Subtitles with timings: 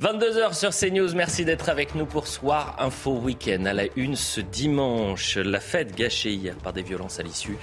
[0.00, 3.66] 22h sur CNews, merci d'être avec nous pour Soir Info Week-end.
[3.66, 7.58] À la une ce dimanche, la fête gâchée hier par des violences à l'issue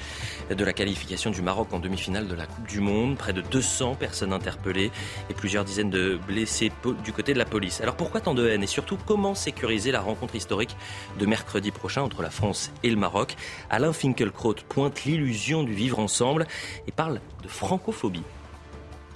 [0.51, 3.17] de la qualification du Maroc en demi-finale de la Coupe du Monde.
[3.17, 4.91] Près de 200 personnes interpellées
[5.31, 6.71] et plusieurs dizaines de blessés
[7.03, 7.81] du côté de la police.
[7.81, 10.77] Alors pourquoi tant de haine et surtout comment sécuriser la rencontre historique
[11.17, 13.35] de mercredi prochain entre la France et le Maroc?
[13.71, 16.45] Alain Finkielkraut pointe l'illusion du vivre ensemble
[16.87, 18.21] et parle de francophobie.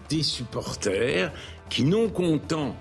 [0.09, 1.31] Des supporters
[1.69, 2.75] qui, non contents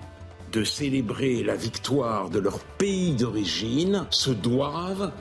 [0.51, 5.11] de célébrer la victoire de leur pays d'origine se doivent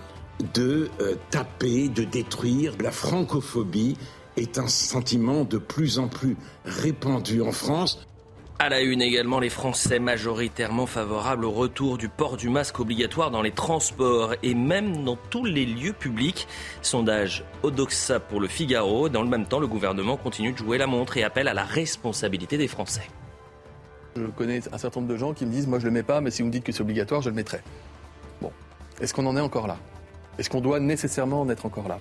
[0.55, 2.73] de euh, taper, de détruire.
[2.81, 3.97] La francophobie
[4.37, 8.07] est un sentiment de plus en plus répandu en France.
[8.59, 13.31] À la une également, les Français majoritairement favorables au retour du port du masque obligatoire
[13.31, 16.47] dans les transports et même dans tous les lieux publics.
[16.83, 19.09] Sondage Odoxa pour le Figaro.
[19.09, 21.65] Dans le même temps, le gouvernement continue de jouer la montre et appelle à la
[21.65, 23.09] responsabilité des Français.
[24.17, 26.03] Je connais un certain nombre de gens qui me disent Moi, je ne le mets
[26.03, 27.61] pas, mais si vous me dites que c'est obligatoire, je le mettrai.
[28.41, 28.51] Bon.
[29.01, 29.77] Est-ce qu'on en est encore là?
[30.39, 32.01] Est-ce qu'on doit nécessairement en être encore là?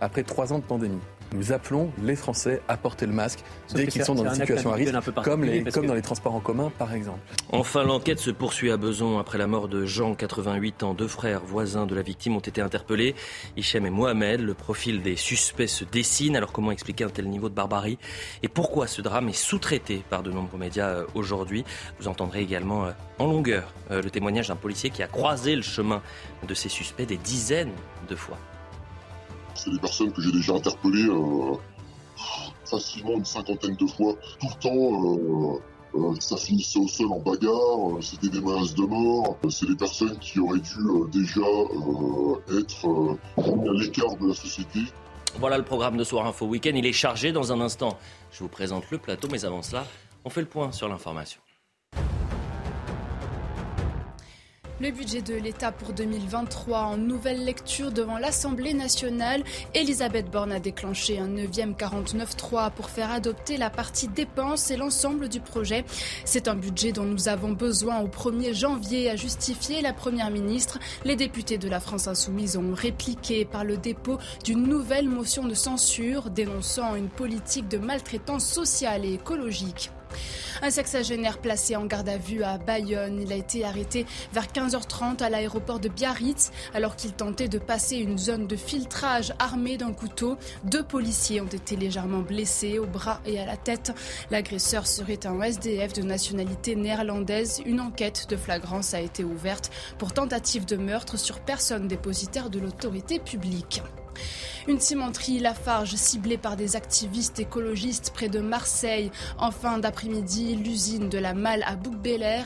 [0.00, 1.00] Après trois ans de pandémie
[1.32, 3.40] nous appelons les Français à porter le masque
[3.74, 6.40] dès qu'ils sont dans des situations à risque, comme, les, comme dans les transports en
[6.40, 7.20] commun, par exemple.
[7.50, 10.94] Enfin, l'enquête se poursuit à Beson après la mort de Jean, 88 ans.
[10.94, 13.14] Deux frères voisins de la victime ont été interpellés.
[13.56, 14.40] Hichem et Mohamed.
[14.40, 16.36] Le profil des suspects se dessine.
[16.36, 17.98] Alors, comment expliquer un tel niveau de barbarie?
[18.42, 21.64] Et pourquoi ce drame est sous-traité par de nombreux médias euh, aujourd'hui?
[21.98, 25.62] Vous entendrez également euh, en longueur euh, le témoignage d'un policier qui a croisé le
[25.62, 26.02] chemin
[26.46, 27.72] de ces suspects des dizaines
[28.08, 28.38] de fois.
[29.54, 31.54] C'est des personnes que j'ai déjà interpellées euh,
[32.64, 34.14] facilement une cinquantaine de fois.
[34.40, 35.58] Tout le temps,
[35.96, 39.36] euh, euh, ça finissait au sol en bagarre, c'était des menaces de mort.
[39.48, 40.80] C'est des personnes qui auraient dû
[41.12, 41.40] déjà
[42.58, 44.80] être à l'écart de la société.
[45.38, 46.72] Voilà le programme de Soir Info Week-end.
[46.74, 47.98] Il est chargé dans un instant.
[48.32, 49.84] Je vous présente le plateau, mais avant cela,
[50.24, 51.40] on fait le point sur l'information.
[54.80, 59.44] Le budget de l'État pour 2023 en nouvelle lecture devant l'Assemblée nationale.
[59.72, 65.28] Elisabeth Borne a déclenché un 9e 49.3 pour faire adopter la partie dépenses et l'ensemble
[65.28, 65.84] du projet.
[66.24, 70.80] C'est un budget dont nous avons besoin au 1er janvier, a justifié la Première ministre.
[71.04, 75.54] Les députés de la France Insoumise ont répliqué par le dépôt d'une nouvelle motion de
[75.54, 79.92] censure dénonçant une politique de maltraitance sociale et écologique.
[80.62, 83.20] Un sexagénaire placé en garde à vue à Bayonne.
[83.20, 87.96] Il a été arrêté vers 15h30 à l'aéroport de Biarritz alors qu'il tentait de passer
[87.96, 90.36] une zone de filtrage armé d'un couteau.
[90.64, 93.92] Deux policiers ont été légèrement blessés au bras et à la tête.
[94.30, 97.60] L'agresseur serait un SDF de nationalité néerlandaise.
[97.66, 102.58] Une enquête de flagrance a été ouverte pour tentative de meurtre sur personne dépositaire de
[102.58, 103.82] l'autorité publique.
[104.66, 109.10] Une cimenterie Lafarge ciblée par des activistes écologistes près de Marseille.
[109.38, 111.94] En fin d'après-midi, l'usine de la Malle à bouc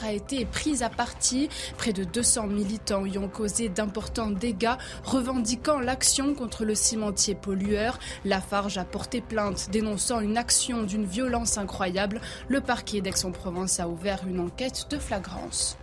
[0.04, 1.48] a été prise à partie.
[1.76, 7.98] Près de 200 militants y ont causé d'importants dégâts, revendiquant l'action contre le cimentier pollueur.
[8.24, 12.20] Lafarge a porté plainte dénonçant une action d'une violence incroyable.
[12.48, 15.76] Le parquet d'Aix-en-Provence a ouvert une enquête de flagrance.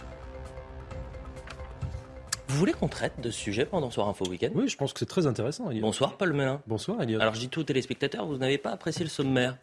[2.47, 4.49] Vous voulez qu'on traite de ce sujet pendant Soir Info Week-end?
[4.53, 5.69] Oui, je pense que c'est très intéressant.
[5.81, 6.61] Bonsoir Paul Melun.
[6.67, 7.19] Bonsoir Elliot.
[7.19, 9.57] Alors je dis tout aux téléspectateurs, vous n'avez pas apprécié le sommaire.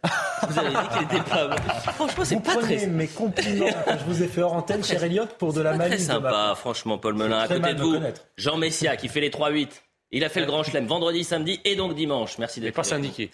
[0.48, 1.56] vous avez dit qu'il était pas.
[1.94, 2.87] Franchement, c'est pas très.
[2.87, 6.06] mes compliments que je vous ai fait hors antenne, cher Elliot, pour de la malice.
[6.06, 7.38] Très sympa, franchement, Paul Melun.
[7.38, 7.97] À côté de vous,
[8.37, 9.69] Jean Messia qui fait les 3-8.
[10.10, 12.37] Il a fait le grand chelem vendredi, samedi et donc dimanche.
[12.38, 12.75] Merci d'être.
[12.75, 13.31] pas syndiqué.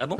[0.00, 0.16] Ah bon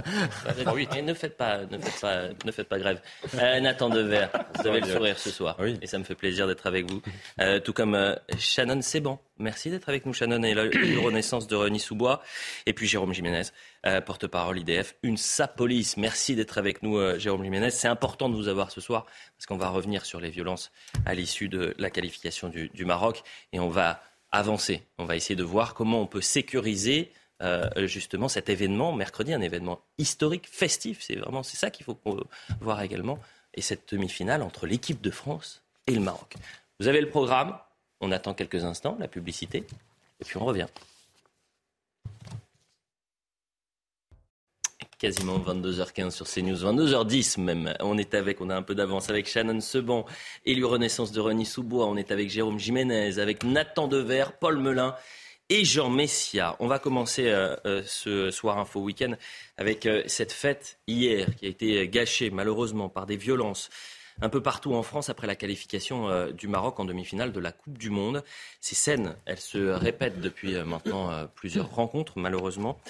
[0.75, 0.87] oui.
[1.03, 3.01] ne faites pas, ne faites pas, ne faites pas grève.
[3.34, 6.66] Euh, Nathan Dever, vous avez le sourire ce soir, et ça me fait plaisir d'être
[6.66, 7.01] avec vous.
[7.41, 10.65] Euh, tout comme euh, Shannon Seban, merci d'être avec nous, Shannon, et la,
[11.03, 12.22] renaissance de René Soubois,
[12.66, 13.45] et puis Jérôme Jiménez,
[13.86, 15.95] euh, porte-parole IDF, une Sapolis.
[15.97, 17.71] Merci d'être avec nous, Jérôme Jiménez.
[17.71, 20.72] C'est important de vous avoir ce soir parce qu'on va revenir sur les violences
[21.07, 23.22] à l'issue de la qualification du, du Maroc,
[23.53, 24.83] et on va avancer.
[24.98, 27.12] On va essayer de voir comment on peut sécuriser
[27.76, 30.98] justement cet événement, mercredi, un événement historique, festif.
[31.00, 31.98] C'est vraiment c'est ça qu'il faut
[32.60, 33.18] voir également.
[33.54, 36.34] Et cette demi-finale entre l'équipe de France et le Maroc.
[36.80, 37.58] Vous avez le programme.
[38.00, 39.64] On attend quelques instants, la publicité,
[40.20, 40.68] et puis on revient.
[44.98, 47.72] quasiment 22h15 sur CNews, 22h10 même.
[47.80, 50.04] On est avec, on a un peu d'avance avec Shannon Seban,
[50.44, 51.86] élu Renaissance de René Sous-Bois.
[51.86, 54.96] On est avec Jérôme Jiménez, avec Nathan Dever, Paul Melun
[55.50, 56.56] et Jean Messia.
[56.60, 59.15] On va commencer euh, euh, ce soir Info Week-end
[59.56, 63.71] avec euh, cette fête hier qui a été gâchée malheureusement par des violences
[64.21, 67.78] un peu partout en France après la qualification du Maroc en demi-finale de la Coupe
[67.78, 68.24] du Monde.
[68.60, 72.80] Ces scènes, elles se répètent depuis maintenant plusieurs rencontres, malheureusement.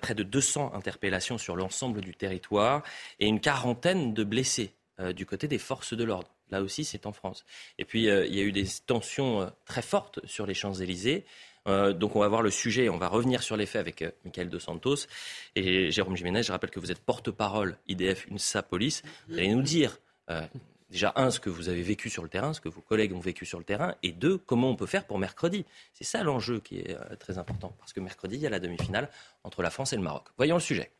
[0.00, 2.82] près de 200 interpellations sur l'ensemble du territoire
[3.18, 4.72] et une quarantaine de blessés
[5.14, 6.30] du côté des forces de l'ordre.
[6.50, 7.44] Là aussi, c'est en France.
[7.78, 11.26] Et puis, il y a eu des tensions très fortes sur les Champs-Élysées.
[11.70, 14.10] Euh, donc on va voir le sujet, on va revenir sur les faits avec euh,
[14.24, 15.06] Michael Dos Santos
[15.54, 16.42] et Jérôme Jiménez.
[16.42, 19.02] Je rappelle que vous êtes porte-parole IDF UNSA Police.
[19.28, 19.98] Vous allez nous dire
[20.30, 20.42] euh,
[20.90, 23.20] déjà un ce que vous avez vécu sur le terrain, ce que vos collègues ont
[23.20, 25.64] vécu sur le terrain, et deux comment on peut faire pour mercredi.
[25.94, 29.08] C'est ça l'enjeu qui est très important parce que mercredi il y a la demi-finale
[29.44, 30.24] entre la France et le Maroc.
[30.36, 30.90] Voyons le sujet.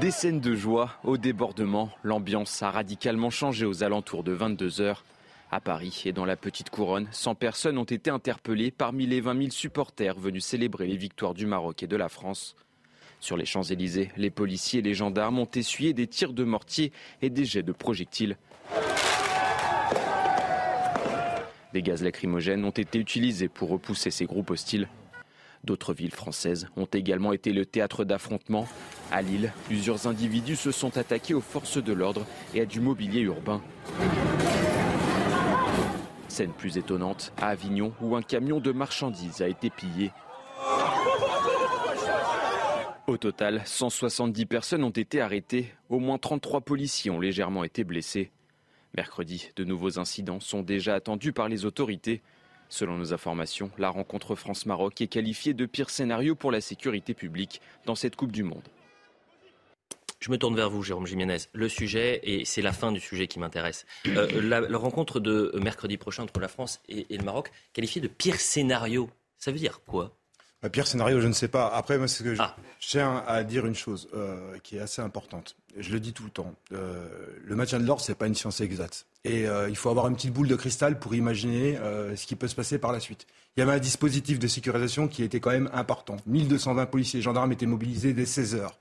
[0.00, 5.04] Des scènes de joie au débordement, l'ambiance a radicalement changé aux alentours de 22 heures.
[5.50, 9.38] À Paris et dans la petite couronne, 100 personnes ont été interpellées parmi les 20
[9.38, 12.56] 000 supporters venus célébrer les victoires du Maroc et de la France.
[13.20, 17.30] Sur les Champs-Élysées, les policiers et les gendarmes ont essuyé des tirs de mortier et
[17.30, 18.36] des jets de projectiles.
[21.72, 24.88] Des gaz lacrymogènes ont été utilisés pour repousser ces groupes hostiles.
[25.62, 28.68] D'autres villes françaises ont également été le théâtre d'affrontements.
[29.12, 33.20] À Lille, plusieurs individus se sont attaqués aux forces de l'ordre et à du mobilier
[33.20, 33.62] urbain.
[36.36, 40.10] Scène plus étonnante, à Avignon, où un camion de marchandises a été pillé.
[43.06, 48.32] Au total, 170 personnes ont été arrêtées, au moins 33 policiers ont légèrement été blessés.
[48.94, 52.20] Mercredi, de nouveaux incidents sont déjà attendus par les autorités.
[52.68, 57.62] Selon nos informations, la rencontre France-Maroc est qualifiée de pire scénario pour la sécurité publique
[57.86, 58.68] dans cette Coupe du Monde.
[60.18, 61.38] Je me tourne vers vous, Jérôme Jiménez.
[61.52, 65.98] Le sujet, et c'est la fin du sujet qui m'intéresse, euh, la, rencontre de mercredi
[65.98, 70.16] prochain entre la France et, le Maroc, qualifiée de pire scénario, ça veut dire quoi?
[70.62, 71.68] Bah, Pire scénario, je ne sais pas.
[71.68, 72.56] Après, moi, c'est que ah.
[72.80, 75.54] je, tiens à dire une chose euh, qui est assez importante.
[75.76, 76.54] Je le dis tout le temps.
[76.72, 77.06] Euh,
[77.44, 79.06] le maintien de l'ordre, c'est pas une science exacte.
[79.24, 81.76] Et il faut avoir une petite boule de cristal pour imaginer
[82.14, 83.26] ce qui peut se passer par la suite.
[83.56, 86.16] Il y avait un dispositif de sécurisation qui était quand même important.
[86.26, 88.78] 1220 policiers et gendarmes étaient mobilisés dès 16 heures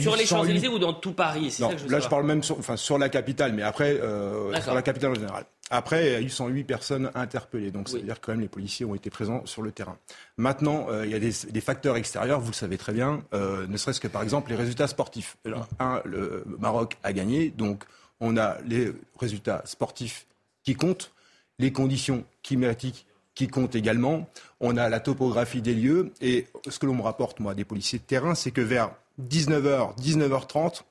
[0.00, 2.98] sur les Champs-Élysées ou dans tout Paris Non, là je parle même sur, enfin, sur
[2.98, 5.44] la capitale, mais après, euh, sur la capitale en général.
[5.70, 8.42] Après, il y a eu 108 personnes interpellées, donc ça veut dire que quand même
[8.42, 9.96] les policiers ont été présents sur le terrain.
[10.36, 13.76] Maintenant, euh, il y a des, facteurs extérieurs, vous le savez très bien, euh, ne
[13.76, 15.36] serait-ce que par exemple les résultats sportifs.
[15.80, 17.84] un, le Maroc a gagné, donc
[18.20, 20.26] on a les résultats sportifs
[20.62, 21.12] qui comptent,
[21.58, 24.28] les conditions climatiques qui comptent également,
[24.60, 27.98] on a la topographie des lieux, et ce que l'on me rapporte, moi, des policiers
[27.98, 30.82] de terrain, c'est que vers 19h, 19h30,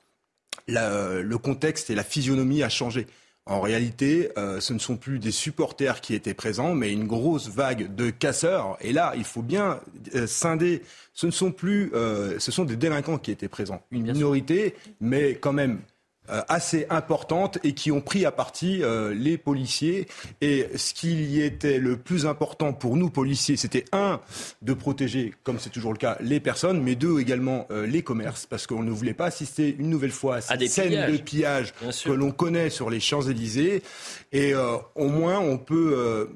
[0.68, 3.08] le contexte et la physionomie a changé.
[3.46, 7.50] En réalité, euh, ce ne sont plus des supporters qui étaient présents, mais une grosse
[7.50, 8.78] vague de casseurs.
[8.80, 9.82] Et là, il faut bien
[10.16, 10.82] euh, scinder.
[11.14, 13.82] Ce ne sont plus, euh, ce sont des délinquants qui étaient présents.
[13.92, 15.93] Une minorité, mais quand même euh,
[16.28, 20.08] assez importantes et qui ont pris à partie euh, les policiers.
[20.42, 24.22] Et ce qui y était le plus important pour nous, policiers, c'était un,
[24.62, 28.46] de protéger, comme c'est toujours le cas, les personnes, mais deux, également euh, les commerces,
[28.46, 32.12] parce qu'on ne voulait pas assister une nouvelle fois à cette scène de pillage que
[32.12, 33.84] l'on connaît sur les Champs-Élysées.
[34.32, 36.30] Et au moins, on peut...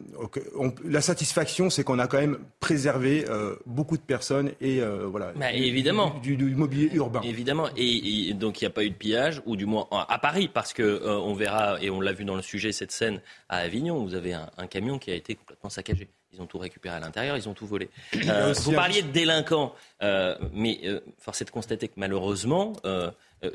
[0.85, 3.25] la satisfaction, c'est qu'on a quand même préservé
[3.65, 6.15] beaucoup de personnes et voilà, bah, évidemment.
[6.21, 7.21] Du, mobilier urbain.
[7.23, 7.69] Évidemment.
[7.75, 10.47] Et, et donc, il n'y a pas eu de pillage, ou du moins à Paris,
[10.47, 13.57] parce que euh, on verra et on l'a vu dans le sujet cette scène à
[13.57, 14.03] Avignon.
[14.03, 16.07] Vous avez un, camion qui a été complètement saccagé.
[16.33, 17.89] Ils ont tout récupéré à l'intérieur, ils ont tout volé.
[18.27, 20.81] Euh, vous parliez de délinquants, euh, mais
[21.17, 22.73] force est de constater que malheureusement,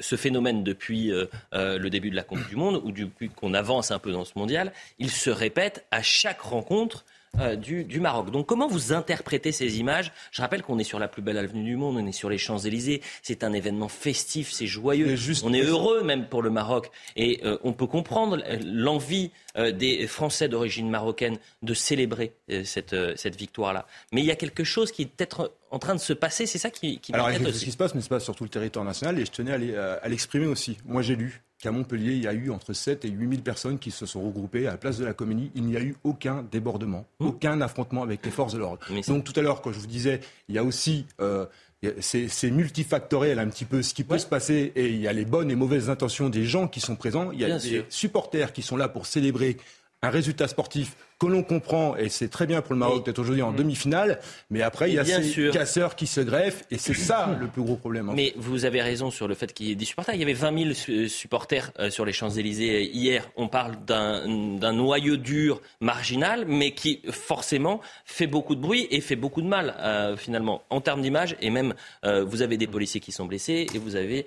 [0.01, 1.13] ce phénomène depuis
[1.53, 4.33] le début de la Coupe du Monde, ou depuis qu'on avance un peu dans ce
[4.37, 7.05] mondial, il se répète à chaque rencontre
[7.41, 8.31] euh, du, Maroc.
[8.31, 10.13] Donc comment vous interprétez ces images?
[10.33, 12.37] Je rappelle qu'on est sur la plus belle avenue du monde, on est sur les
[12.37, 16.91] Champs-Élysées, c'est un événement festif, c'est joyeux, on est heureux même pour le Maroc.
[17.17, 22.35] Et euh, on peut comprendre l'envie euh, des Français d'origine marocaine de célébrer
[22.65, 23.87] cette, cette victoire-là.
[24.13, 26.59] Mais il y a quelque chose qui est peut-être en train de se passer, c'est
[26.59, 28.37] ça qui, qui Alors il y a chose qui se passe, mais se passe sur
[28.37, 30.77] tout le territoire national, et je tenais à l'exprimer aussi.
[30.85, 33.79] Moi j'ai lu qu'à Montpellier, il y a eu entre 7 et 8 000 personnes
[33.79, 35.53] qui se sont regroupées à la place de la Comédie.
[35.55, 37.27] Il n'y a eu aucun débordement, mmh.
[37.27, 38.81] aucun affrontement avec les forces de l'ordre.
[39.07, 41.07] Donc tout à l'heure, quand je vous disais, il y a aussi...
[41.21, 41.47] Euh,
[41.99, 45.25] c'est multifactoriel un petit peu ce qui peut se passer et il y a les
[45.25, 47.33] bonnes et mauvaises intentions des gens qui sont présents.
[47.33, 49.57] Il y a des supporters qui sont là pour célébrer
[50.01, 53.43] un résultat sportif que l'on comprend, et c'est très bien pour le Maroc d'être aujourd'hui
[53.43, 54.19] en demi-finale,
[54.51, 57.63] mais après, il y a ces casseurs qui se greffent, et c'est ça le plus
[57.63, 58.11] gros problème.
[58.15, 60.17] Mais vous avez raison sur le fait qu'il y ait des supporters.
[60.17, 63.29] Il y avait 20 000 supporters euh, sur les Champs-Élysées hier.
[63.37, 69.17] On parle d'un noyau dur marginal, mais qui forcément fait beaucoup de bruit et fait
[69.17, 71.37] beaucoup de mal, euh, finalement, en termes d'image.
[71.41, 71.75] Et même,
[72.05, 74.27] euh, vous avez des policiers qui sont blessés et vous avez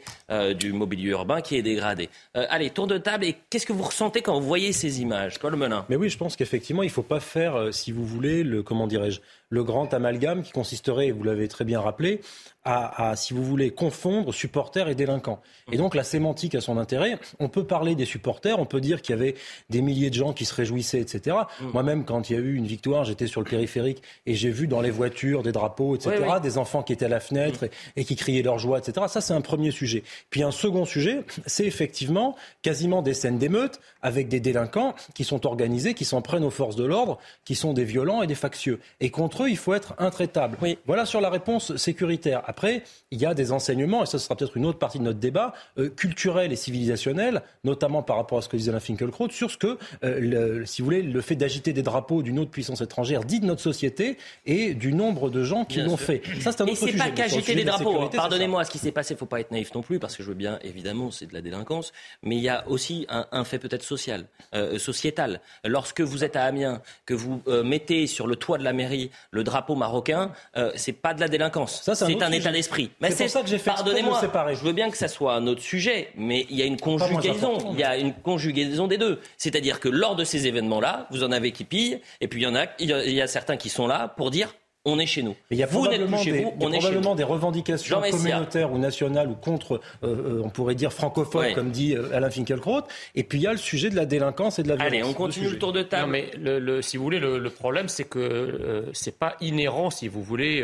[0.58, 2.10] du mobilier urbain qui est dégradé.
[2.34, 3.26] allez, tour de table.
[3.26, 6.18] Et qu'est-ce que vous ressentez quand vous voyez ces images, Paul Menin Mais oui, je
[6.18, 9.94] pense qu'effectivement, il ne faut pas faire, si vous voulez, le comment dirais-je, le grand
[9.94, 12.22] amalgame qui consisterait, vous l'avez très bien rappelé,
[12.66, 15.40] à, si vous voulez, confondre supporters et délinquants.
[15.72, 17.20] Et donc la sémantique a son intérêt.
[17.40, 19.36] On peut parler des supporters, on peut dire qu'il y avait
[19.70, 21.38] des milliers de gens qui se réjouissaient, etc.
[21.62, 21.66] Mm.
[21.74, 24.68] Moi-même, quand il y a eu une victoire, j'étais sur le périphérique et j'ai vu
[24.68, 28.16] dans les voitures des drapeaux, etc., des enfants qui étaient à la fenêtre et, qui
[28.16, 29.06] criaient leur joie, etc.
[29.10, 30.04] Ça, c'est un premier sujet.
[30.32, 35.46] Puis un second sujet, c'est effectivement quasiment des scènes d'émeutes avec des délinquants qui sont
[35.46, 38.80] organisés, qui s'en prennent aux forces de l'ordre, qui sont des violents et des factieux.
[39.02, 40.58] Et contre eux, il faut être intraitable.
[40.88, 42.44] Voilà sur la réponse sécuritaire.
[42.56, 45.20] Après, il y a des enseignements, et ce sera peut-être une autre partie de notre
[45.20, 49.52] débat, euh, culturel et civilisationnel, notamment par rapport à ce que disait Alain Finkielkraut, sur
[49.52, 53.26] ce que, euh, si vous voulez, le fait d'agiter des drapeaux d'une autre puissance étrangère
[53.26, 56.22] dit de notre société et du nombre de gens qui l'ont fait.
[56.40, 58.08] Ça, c'est un autre et c'est pas qu'agiter des drapeaux.
[58.08, 60.24] Pardonnez-moi, ce qui s'est passé, il ne faut pas être naïf non plus, parce que
[60.24, 61.92] je veux bien, évidemment, c'est de la délinquance,
[62.24, 65.42] mais il y a aussi un, fait peut-être social, euh, sociétal.
[65.66, 69.44] Lorsque vous êtes à Amiens, que vous mettez sur le toit de la mairie le
[69.44, 70.32] drapeau marocain,
[70.76, 71.82] c'est pas de la délinquance.
[71.84, 72.92] c'est un, état d'esprit.
[73.02, 74.22] Mais c'est pour ça que j'ai fait Pardonnez-moi,
[74.54, 77.58] je veux bien que ça soit un autre sujet, mais il y a une conjugaison.
[77.74, 79.20] Il y a une conjugaison des deux.
[79.38, 82.48] C'est-à-dire que lors de ces événements-là, vous en avez qui pillent, et puis il y
[82.48, 84.54] en a, il y a certains qui sont là pour dire
[84.86, 85.36] on est chez nous.
[85.50, 90.42] il y a probablement, des, probablement des revendications communautaires ou nationales ou contre, euh, euh,
[90.44, 92.84] on pourrait dire francophones, comme dit euh, Alain Finkielkraut.
[93.16, 94.94] Et puis il y a le sujet de la délinquance et de la violence.
[94.94, 96.06] Allez, on continue le, tour de table.
[96.06, 100.22] Non, mais le, si vous voulez, le, problème, c'est que c'est pas inhérent, si vous
[100.22, 100.64] voulez,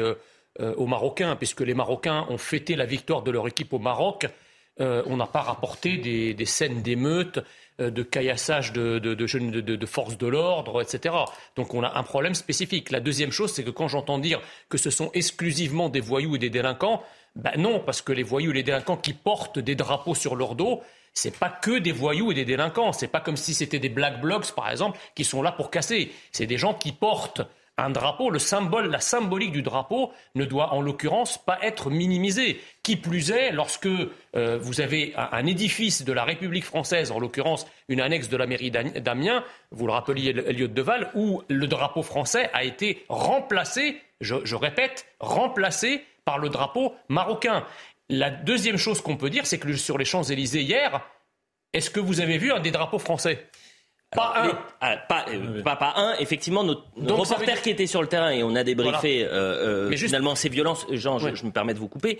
[0.59, 4.27] aux Marocains, puisque les Marocains ont fêté la victoire de leur équipe au Maroc.
[4.79, 7.39] on n'a pas rapporté des, des scènes d'émeutes
[7.81, 11.15] euh, de caillassage de, de, forces de l'ordre, etc.
[11.55, 12.91] Donc on a un problème spécifique.
[12.91, 16.39] La deuxième chose, c'est que quand j'entends dire que ce sont exclusivement des voyous et
[16.39, 17.01] des délinquants,
[17.35, 20.55] ben non, parce que les voyous et les délinquants qui portent des drapeaux sur leur
[20.55, 20.81] dos,
[21.13, 22.93] c'est pas que des voyous et des délinquants.
[22.93, 26.11] C'est pas comme si c'était des black blocs, par exemple, qui sont là pour casser.
[26.31, 27.41] C'est des gens qui portent
[27.77, 32.61] un drapeau, le symbole, la symbolique du drapeau ne doit en l'occurrence pas être minimisée.
[32.83, 33.87] Qui plus est, lorsque
[34.35, 38.45] euh, vous avez un, édifice de la République française, en l'occurrence une annexe de la
[38.45, 44.35] mairie d'Amiens, vous le rappeliez, Elliot Deval, où le drapeau français a été remplacé, je,
[44.43, 47.65] je répète, remplacé par le drapeau marocain.
[48.09, 51.01] La deuxième chose qu'on peut dire, c'est que sur les Champs-Élysées hier,
[51.73, 53.47] est-ce que vous avez vu un des drapeaux français?
[54.15, 54.59] Pas un.
[54.81, 54.95] Ah,
[55.29, 56.15] euh, pas, pas, un.
[56.19, 56.83] Effectivement, nos,
[57.15, 60.85] reporters qui étaient sur le terrain et on a débriefé euh, euh, finalement ces violences.
[60.91, 62.19] Jean, je, me permets de vous couper.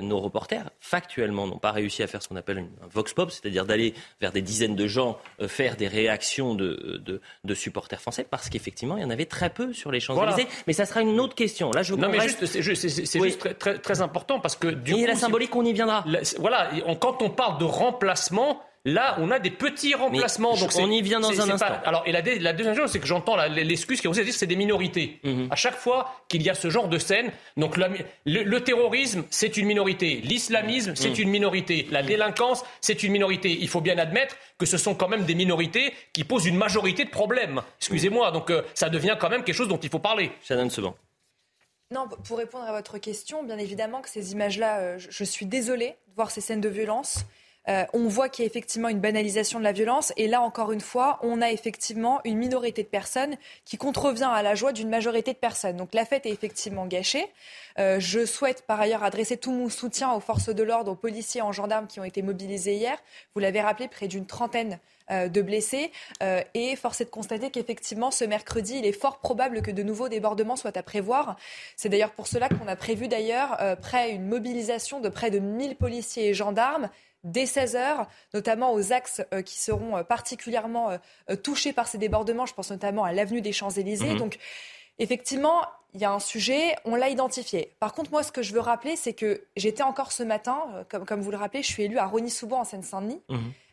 [0.00, 3.66] nos reporters, factuellement, n'ont pas réussi à faire ce qu'on appelle un vox pop, c'est-à-dire
[3.66, 7.02] d'aller vers des dizaines de gens faire des réactions de,
[7.44, 10.48] de, supporters français, parce qu'effectivement, il y en avait très peu sur les Champs-Élysées.
[10.66, 11.70] Mais ça sera une autre question.
[11.72, 15.06] Là, je non, mais juste, c'est juste très, très, très, important parce que du et
[15.06, 16.04] la symbolique, on y viendra.
[16.38, 20.56] voilà, quand on parle de remplacement Là, on a des petits remplacements.
[20.56, 21.66] donc on y vient dans un instant.
[21.84, 25.20] Alors, et la, deuxième chose, c'est que j'entends l'excuse qui est dire c'est des minorités.
[25.22, 25.48] Mhm.
[25.52, 29.66] À chaque fois qu'il y a ce genre de scène, donc le, terrorisme, c'est une
[29.66, 30.20] minorité.
[30.24, 31.20] L'islamisme, c'est mhm.
[31.20, 31.86] une minorité.
[31.92, 33.56] La délinquance, c'est une minorité.
[33.60, 37.04] Il faut bien admettre que ce sont quand même des minorités qui posent une majorité
[37.04, 37.62] de problèmes.
[37.78, 40.32] Excusez-moi, donc euh, ça devient quand même quelque chose dont il faut parler.
[40.42, 40.96] Shannon Seban.
[41.92, 45.94] Non, pour répondre à votre question, bien évidemment que ces images-là, euh, je suis désolée
[46.08, 47.26] de voir ces scènes de violence.
[47.68, 50.12] Euh, on voit qu'il y a effectivement une banalisation de la violence.
[50.16, 54.42] Et là, encore une fois, on a effectivement une minorité de personnes qui contrevient à
[54.42, 55.76] la joie d'une majorité de personnes.
[55.76, 57.26] Donc la fête est effectivement gâchée.
[57.78, 61.42] Euh, je souhaite par ailleurs adresser tout mon soutien aux forces de l'ordre, aux policiers,
[61.42, 62.98] aux gendarmes qui ont été mobilisés hier.
[63.34, 64.78] Vous l'avez rappelé, près d'une trentaine
[65.10, 65.92] euh, de blessés.
[66.54, 70.08] et force est de constater qu'effectivement, ce mercredi, il est fort probable que de nouveaux
[70.08, 71.36] débordements soient à prévoir.
[71.76, 75.76] C'est d'ailleurs pour cela qu'on a prévu d'ailleurs près une mobilisation de près de 1000
[75.76, 76.88] policiers et gendarmes
[77.24, 81.98] dès 16 heures, notamment aux axes euh, qui seront euh, particulièrement euh, touchés par ces
[81.98, 82.46] débordements.
[82.46, 84.12] Je pense notamment à l'avenue des Champs-Élysées.
[84.12, 84.18] Mhm.
[84.18, 84.38] Donc,
[84.98, 85.62] effectivement,
[85.94, 87.74] il y a un sujet, on l'a identifié.
[87.78, 91.04] Par contre, moi, ce que je veux rappeler, c'est que j'étais encore ce matin, comme,
[91.04, 93.20] comme vous le rappelez, je suis élue à Rony-Souban en Seine-Saint-Denis.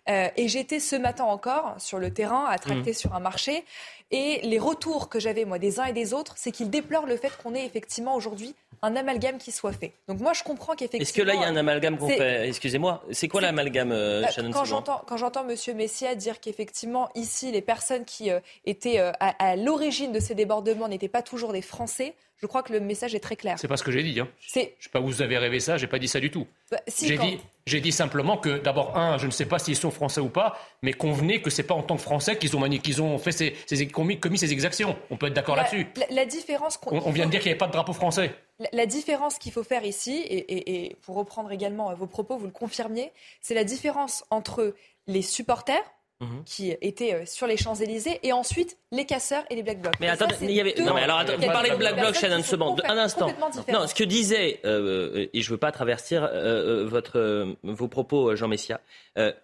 [0.10, 0.32] Mhm.
[0.38, 2.96] et j'étais ce matin encore sur le terrain à tracter mhm.
[2.96, 3.64] sur un marché.
[4.12, 7.16] Et les retours que j'avais, moi, des uns et des autres, c'est qu'ils déplorent le
[7.16, 9.92] fait qu'on ait effectivement aujourd'hui un amalgame qui soit fait.
[10.08, 11.04] Donc moi, je comprends qu'effectivement.
[11.04, 12.48] Est-ce que là, il y a un amalgame qu'on fait?
[12.48, 17.52] Excusez-moi, c'est quoi l'amalgame, euh, bah, Quand j'entends, quand j'entends Monsieur Messia dire qu'effectivement, ici,
[17.52, 21.62] les personnes qui euh, étaient euh, à, l'origine de ces débordements n'étaient pas toujours des
[21.62, 23.58] Français, je crois que le message est très clair.
[23.60, 24.20] C'est pas ce que j'ai dit.
[24.20, 24.28] Hein.
[24.40, 26.48] Je sais pas où vous avez rêvé ça, j'ai pas dit ça du tout.
[26.72, 29.92] Bah, j'ai dit, j'ai dit simplement que d'abord un, je ne sais pas s'ils sont
[29.92, 33.02] français ou pas, mais convenez que c'est pas en tant que français qu'ils ont qu'ils
[33.02, 34.96] ont fait ces, ces commis, commis, ces exactions.
[35.10, 35.88] On peut être d'accord là-dessus.
[36.10, 36.80] La, différence.
[36.86, 38.34] On, on, vient de dire qu'il n'y avait pas de drapeau français.
[38.72, 42.52] La, différence qu'il faut faire ici, et, et pour reprendre également vos propos, vous le
[42.52, 44.76] confirmiez, c'est la différence entre
[45.08, 45.84] les supporters
[46.22, 46.44] Mhm.
[46.44, 49.94] qui étaient euh, sur les Champs-Élysées, et ensuite les casseurs et les Black Blocs.
[50.02, 50.76] Mais attendez, il y avait...
[50.78, 53.32] non, mais alors, attendez, vous parlez de Black Blocs, Shannon Seban, un instant.
[53.72, 58.36] Non, ce que disait, euh, et je ne veux pas traverser euh, votre, vos propos,
[58.36, 58.82] Jean Messia,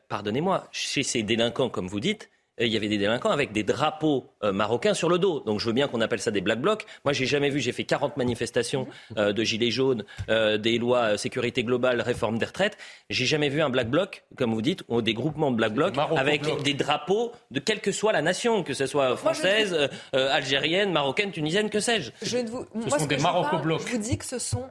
[0.09, 4.25] pardonnez-moi, chez ces délinquants, comme vous dites, il y avait des délinquants avec des drapeaux
[4.43, 5.41] euh, marocains sur le dos.
[5.41, 6.85] Donc je veux bien qu'on appelle ça des black blocs.
[7.03, 11.17] Moi, j'ai jamais vu, j'ai fait 40 manifestations euh, de gilets jaunes, euh, des lois
[11.17, 12.77] sécurité globale, réforme des retraites.
[13.09, 15.95] J'ai jamais vu un black bloc, comme vous dites, ou des groupements de black blocs
[16.15, 21.31] avec des drapeaux de quelle que soit la nation, que ce soit française, algérienne, marocaine,
[21.31, 22.11] tunisienne, que sais-je.
[22.21, 22.65] Je ne vous...
[22.83, 23.81] Ce sont des maroco-blocs.
[23.87, 24.69] Je vous dis que ce sont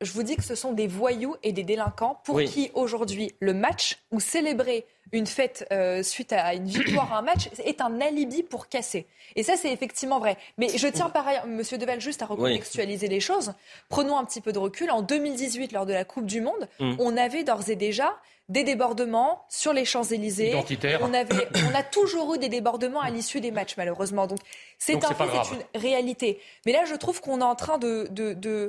[0.00, 3.54] je vous dis que ce sont des voyous et des délinquants pour qui aujourd'hui le
[3.54, 8.00] match ou célébrer une fête euh, suite à une victoire à un match est un
[8.00, 9.06] alibi pour casser.
[9.36, 10.36] Et ça, c'est effectivement vrai.
[10.58, 13.52] Mais je tiens par ailleurs, Monsieur Deval, juste à recontextualiser les choses.
[13.88, 14.90] Prenons un petit peu de recul.
[14.90, 16.96] En 2018, lors de la Coupe du Monde, mm.
[16.98, 18.16] on avait d'ores et déjà
[18.48, 20.54] des débordements sur les Champs-Élysées.
[21.00, 24.26] On, avait, on a toujours eu des débordements à l'issue des matchs, malheureusement.
[24.26, 24.38] Donc
[24.78, 26.40] c'est un fait, c'est une réalité.
[26.64, 28.68] Mais là, je trouve qu'on est en train de, de, de,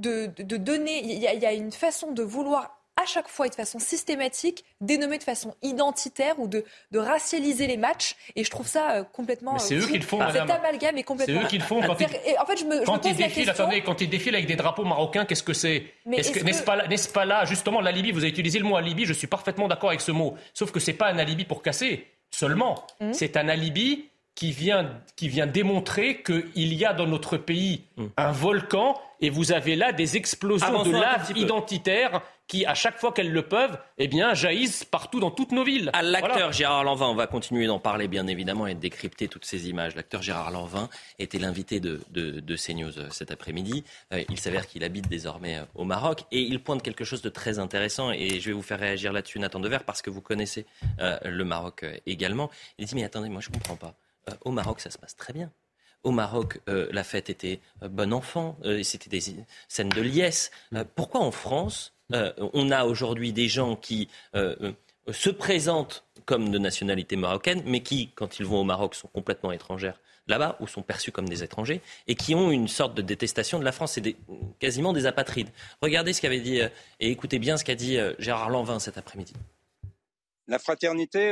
[0.00, 1.02] de donner.
[1.04, 3.54] Il y, a, il y a une façon de vouloir à chaque fois et de
[3.54, 8.16] façon systématique dénommer de façon identitaire ou de, de racialiser les matchs.
[8.36, 9.58] Et je trouve ça euh, complètement.
[9.58, 11.40] c'est eux qui le font, Cet amalgame est complètement.
[11.40, 12.06] C'est eux qui le font quand ils,
[12.38, 13.50] en fait, je me, quand ils défilent.
[13.50, 16.78] Attendez, quand ils défilent avec des drapeaux marocains, qu'est-ce que c'est N'est-ce pas,
[17.12, 19.04] pas, là, justement, l'alibi Vous avez utilisé le mot alibi.
[19.04, 20.34] Je suis parfaitement d'accord avec ce mot.
[20.54, 22.86] Sauf que c'est pas un alibi pour casser seulement.
[23.00, 23.12] Hum.
[23.12, 28.10] C'est un alibi qui vient, qui vient démontrer qu'il y a dans notre pays hum.
[28.16, 33.12] un volcan et vous avez là des explosions de lave identitaire qui, à chaque fois
[33.12, 35.88] qu'elles le peuvent, eh bien, jaillissent partout dans toutes nos villes.
[35.92, 39.44] À l'acteur Gérard Lanvin, on va continuer d'en parler bien évidemment et de décrypter toutes
[39.44, 39.94] ces images.
[39.94, 40.88] L'acteur Gérard Lanvin
[41.20, 43.84] était l'invité de, de, de, CNews euh, cet après-midi.
[44.12, 47.28] Euh, il s'avère qu'il habite désormais euh, au Maroc et il pointe quelque chose de
[47.28, 50.66] très intéressant et je vais vous faire réagir là-dessus, Nathan Dever, parce que vous connaissez
[50.98, 52.50] le Maroc également.
[52.78, 53.94] Il dit, mais attendez, moi je ne comprends pas.
[54.44, 55.50] Au Maroc, ça se passe très bien.
[56.02, 59.20] Au Maroc, la fête était bon enfant, c'était des
[59.68, 60.50] scènes de liesse.
[60.94, 64.72] pourquoi en France, euh, on a aujourd'hui des gens qui euh, euh,
[65.12, 69.52] se présentent comme de nationalité marocaine, mais qui, quand ils vont au Maroc, sont complètement
[69.52, 73.58] étrangères là-bas, ou sont perçus comme des étrangers, et qui ont une sorte de détestation
[73.58, 73.92] de la France.
[73.92, 74.16] C'est
[74.60, 75.48] quasiment des apatrides.
[75.82, 79.32] Regardez ce qu'avait dit, et écoutez bien ce qu'a dit Gérard Lanvin cet après-midi.
[80.50, 81.30] La fraternité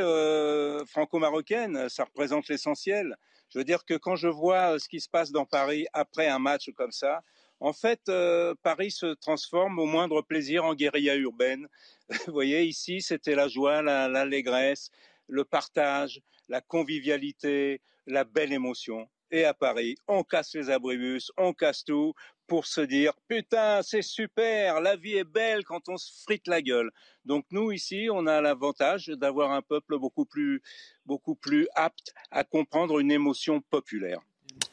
[0.86, 3.16] franco-marocaine, ça représente l'essentiel.
[3.50, 6.38] Je veux dire que quand je vois ce qui se passe dans Paris après un
[6.38, 7.24] match comme ça,
[7.58, 11.66] en fait, euh, Paris se transforme au moindre plaisir en guérilla urbaine.
[12.28, 14.92] Vous voyez, ici, c'était la joie, l'allégresse,
[15.26, 19.08] le partage, la convivialité, la belle émotion.
[19.32, 22.14] Et à Paris, on casse les abribus, on casse tout
[22.48, 26.62] pour se dire putain, c'est super, la vie est belle quand on se frite la
[26.62, 26.90] gueule.
[27.24, 30.62] Donc nous ici, on a l'avantage d'avoir un peuple beaucoup plus
[31.06, 34.20] beaucoup plus apte à comprendre une émotion populaire.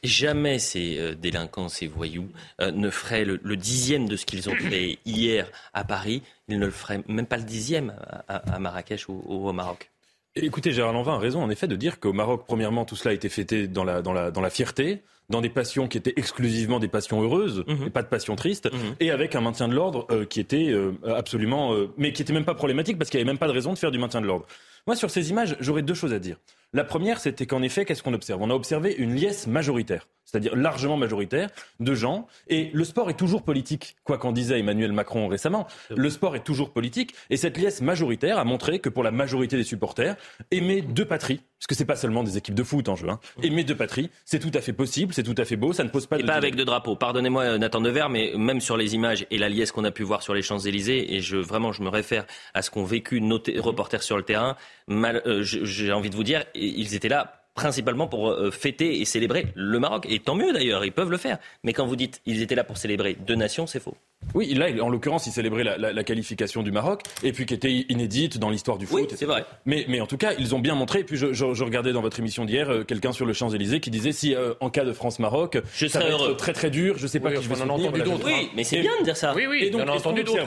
[0.04, 2.30] Jamais ces euh, délinquants, ces voyous,
[2.62, 6.24] euh, ne feraient le, dixième de ce qu'ils ont fait hier à Paris.
[6.48, 7.96] Ils ne le feraient même pas le dixième
[8.28, 9.92] à, Marrakech ou, au Maroc.
[10.36, 13.14] Écoutez, Gérard Lanvin a raison, en effet, de dire qu'au Maroc, premièrement, tout cela a
[13.14, 16.80] été fêté dans la, dans la, dans la fierté, dans des passions qui étaient exclusivement
[16.80, 17.88] des passions heureuses mhm.
[17.88, 18.96] et pas de passions tristes, mhm.
[19.00, 20.74] et avec un maintien de l'ordre euh, qui était
[21.06, 23.74] absolument, mais qui était même pas problématique parce qu'il n'y avait même pas de raison
[23.74, 24.46] de faire du maintien de l'ordre.
[24.88, 26.38] Moi, sur ces images, j'aurais deux choses à dire.
[26.72, 28.42] La première, c'était qu'en effet, qu'est-ce qu'on observe?
[28.42, 32.28] On a observé une liesse majoritaire, c'est-à-dire largement majoritaire, de gens.
[32.50, 35.68] Et le sport est toujours politique, quoi qu'en disait Emmanuel Macron récemment.
[35.90, 37.16] Le sport est toujours politique.
[37.30, 40.18] Et cette liesse majoritaire a montré que pour la majorité des supporters,
[40.52, 43.20] aimer deux patries, parce que c'est pas seulement des équipes de foot en jeu, hein,
[43.42, 45.90] aimer deux patries, c'est tout à fait possible, c'est tout à fait beau, ça ne
[45.90, 46.28] pose pas et de.
[46.28, 46.98] pas avec deux drapeaux.
[46.98, 50.04] Pardonnez-moi, euh, Nathan Dever, mais même sur les images et la liesse qu'on a pu
[50.04, 53.42] voir sur les Champs-Élysées, et je, vraiment, je me réfère à ce qu'ont vécu nos
[53.60, 54.58] reporters sur le terrain,
[54.90, 59.48] euh, j'ai envie de vous dire, ils étaient là principalement pour euh, fêter et célébrer
[59.56, 60.06] le Maroc.
[60.10, 61.40] Et tant mieux d'ailleurs, ils peuvent le faire.
[61.64, 63.96] Mais quand vous dites ils étaient là pour célébrer deux nations, c'est faux.
[64.34, 68.38] Oui, là, en l'occurrence, il célébrait la, qualification du Maroc, et puis qui était inédite
[68.38, 69.08] dans l'histoire du foot.
[69.10, 69.46] Oui, c'est vrai.
[69.66, 71.00] Mais, mais en tout cas, ils ont bien montré.
[71.00, 73.92] Et puis, je, je, regardais dans votre émission d'hier euh, quelqu'un sur le Champs-Élysées qui
[73.92, 76.98] disait si, euh, en cas de France-Maroc, je ça va être très très dur.
[76.98, 78.26] Je sais pas qui je vais en entendu d'autres.
[78.26, 78.50] Oui, hein.
[78.56, 79.34] mais c'est bien de dire ça.
[79.34, 79.64] Oui, oui.
[79.64, 79.88] Et donc,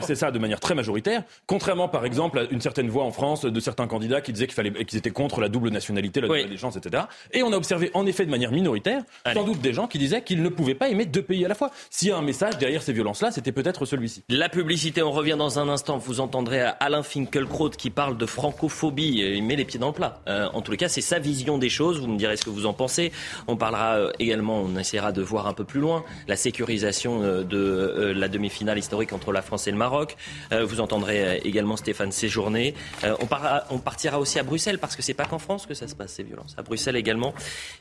[0.03, 1.23] c'est ça de manière très majoritaire.
[1.47, 4.55] Contrairement, par exemple, à une certaine voix en France de certains candidats qui disaient qu'il
[4.55, 6.57] fallait, qu'ils étaient contre la double nationalité, la double oui.
[6.57, 7.03] chances, etc.
[7.33, 9.01] Et on a observé, en effet, de manière minoritaire,
[9.33, 11.55] sans doute des gens qui disaient qu'ils ne pouvaient pas aimer deux pays à la
[11.55, 11.71] fois.
[11.89, 15.59] S'il y a un message derrière ces violences-là, c'était peut-être celui-ci publicité, on revient dans
[15.59, 15.97] un instant.
[15.97, 19.19] Vous entendrez Alain Finkielkraut qui parle de francophobie.
[19.19, 20.21] Il met les pieds dans le plat.
[20.27, 21.99] Euh, en tous les cas, c'est sa vision des choses.
[21.99, 23.11] Vous me direz ce que vous en pensez.
[23.47, 27.43] On parlera euh, également, on essaiera de voir un peu plus loin la sécurisation euh,
[27.43, 30.17] de la demi-finale historique entre la France et le Maroc.
[30.51, 32.73] vous entendrez également Stéphane Séjourné.
[33.03, 36.13] On, partira aussi à Bruxelles parce que c'est pas qu'en France que ça se passe
[36.13, 36.55] ces violences.
[36.57, 37.33] À Bruxelles également.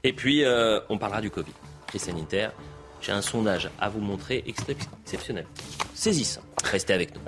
[0.04, 0.44] Et puis
[0.88, 1.52] on parlera du Covid,
[1.92, 2.52] les sanitaires.
[3.00, 5.46] J'ai un sondage à vous montrer exceptionnel.
[5.94, 6.42] Saisissant.
[6.64, 7.20] Restez avec nous.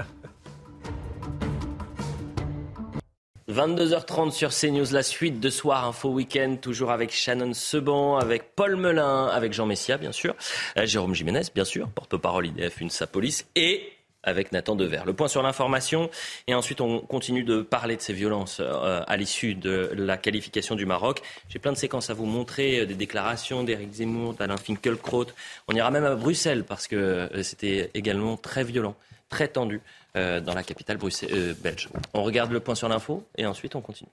[3.51, 8.77] 22h30 sur CNews, la suite de Soir Info Week-end, toujours avec Shannon Seban, avec Paul
[8.77, 10.37] Melun, avec Jean Messia, bien sûr,
[10.77, 15.03] euh, Jérôme Jiménez, bien sûr, porte-parole IDF, une Sapolis, et avec Nathan Dever.
[15.07, 16.11] Le point sur l'information
[16.47, 20.75] et ensuite on continue de parler de ces violences euh, à l'issue de la qualification
[20.75, 21.23] du Maroc.
[21.49, 25.27] J'ai plein de séquences à vous montrer, euh, des déclarations d'Éric Zemmour, d'Alain Finkielkraut.
[25.69, 28.95] On ira même à Bruxelles parce que euh, c'était également très violent,
[29.29, 29.81] très tendu
[30.13, 30.99] dans la capitale
[31.63, 31.89] belge.
[32.15, 34.11] On regarde le point sur l'info et ensuite on continue.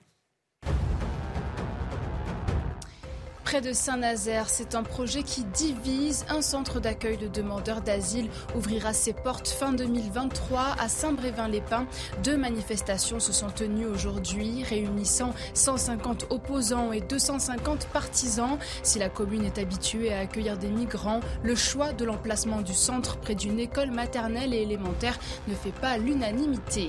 [3.48, 6.26] Près de Saint-Nazaire, c'est un projet qui divise.
[6.28, 11.86] Un centre d'accueil de demandeurs d'asile ouvrira ses portes fin 2023 à Saint-Brévin-les-Pins.
[12.22, 18.58] Deux manifestations se sont tenues aujourd'hui, réunissant 150 opposants et 250 partisans.
[18.82, 23.16] Si la commune est habituée à accueillir des migrants, le choix de l'emplacement du centre
[23.16, 26.88] près d'une école maternelle et élémentaire ne fait pas l'unanimité.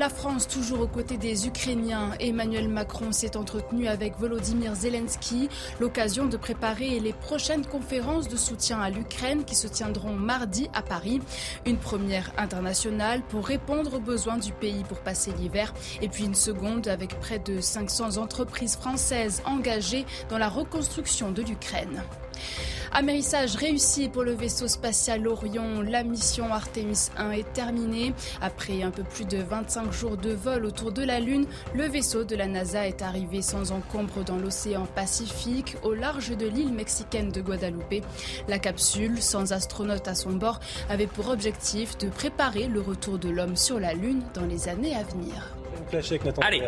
[0.00, 5.48] La France, toujours aux côtés des Ukrainiens, Emmanuel Macron s'est entretenu avec Volodymyr Zelensky.
[5.80, 10.82] L'occasion de préparer les prochaines conférences de soutien à l'Ukraine qui se tiendront mardi à
[10.82, 11.20] Paris.
[11.66, 15.74] Une première internationale pour répondre aux besoins du pays pour passer l'hiver.
[16.02, 21.42] Et puis une seconde avec près de 500 entreprises françaises engagées dans la reconstruction de
[21.42, 22.02] l'Ukraine.
[22.96, 25.82] Amérissage réussi pour le vaisseau spatial Orion.
[25.82, 28.14] La mission Artemis 1 est terminée.
[28.40, 32.22] Après un peu plus de 25 jours de vol autour de la Lune, le vaisseau
[32.22, 37.30] de la NASA est arrivé sans encombre dans l'océan Pacifique, au large de l'île mexicaine
[37.30, 38.04] de Guadeloupe.
[38.46, 43.28] La capsule, sans astronaute à son bord, avait pour objectif de préparer le retour de
[43.28, 45.56] l'homme sur la Lune dans les années à venir.
[46.42, 46.62] Allez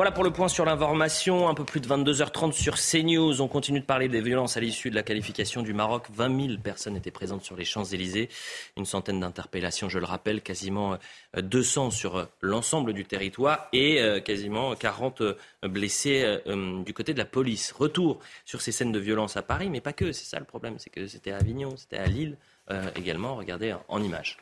[0.00, 1.46] voilà pour le point sur l'information.
[1.46, 3.42] Un peu plus de 22h30 sur CNews.
[3.42, 6.06] On continue de parler des violences à l'issue de la qualification du Maroc.
[6.10, 8.30] 20 000 personnes étaient présentes sur les Champs-Élysées.
[8.78, 10.96] Une centaine d'interpellations, je le rappelle, quasiment
[11.36, 15.22] 200 euh, sur euh, l'ensemble du territoire et euh, quasiment 40
[15.64, 17.70] blessés du côté de la police.
[17.70, 20.12] Retour sur ces scènes de violence à Paris, mais pas que.
[20.12, 20.76] C'est ça le problème.
[20.78, 22.38] C'est que c'était à Avignon, c'était à Lille
[22.96, 23.36] également.
[23.36, 24.38] Regardez en images.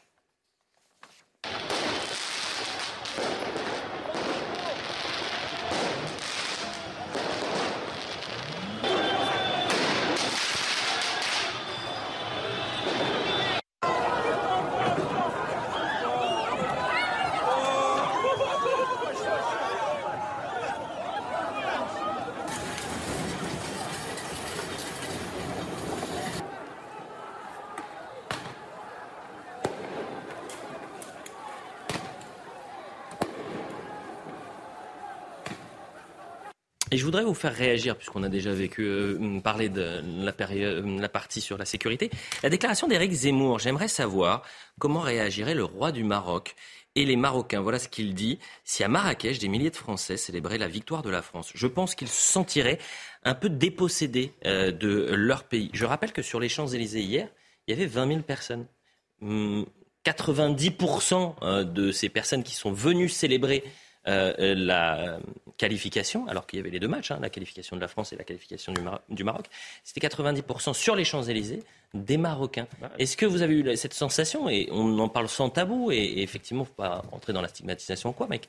[36.90, 40.86] Et je voudrais vous faire réagir, puisqu'on a déjà vécu, euh, parler de la, période,
[40.86, 42.10] la partie sur la sécurité.
[42.42, 44.42] La déclaration d'Éric Zemmour, j'aimerais savoir
[44.78, 46.54] comment réagirait le roi du Maroc
[46.94, 47.60] et les Marocains.
[47.60, 48.38] Voilà ce qu'il dit.
[48.64, 51.94] Si à Marrakech, des milliers de Français célébraient la victoire de la France, je pense
[51.94, 52.78] qu'ils se sentiraient
[53.22, 55.68] un peu dépossédés euh, de leur pays.
[55.74, 57.28] Je rappelle que sur les Champs-Élysées hier,
[57.66, 58.66] il y avait 20 000 personnes.
[59.20, 63.62] 90% hum, euh, de ces personnes qui sont venues célébrer
[64.08, 65.18] euh, la
[65.56, 68.16] qualification, alors qu'il y avait les deux matchs, hein, la qualification de la France et
[68.16, 68.72] la qualification
[69.08, 69.46] du, Maroc,
[69.84, 71.62] c'était 90% sur les Champs-Élysées
[71.94, 72.66] des Marocains.
[72.98, 74.48] Est-ce que vous avez eu cette sensation?
[74.48, 77.42] Et on en parle sans tabou, et, et effectivement, il ne faut pas entrer dans
[77.42, 78.48] la stigmatisation quoi, mec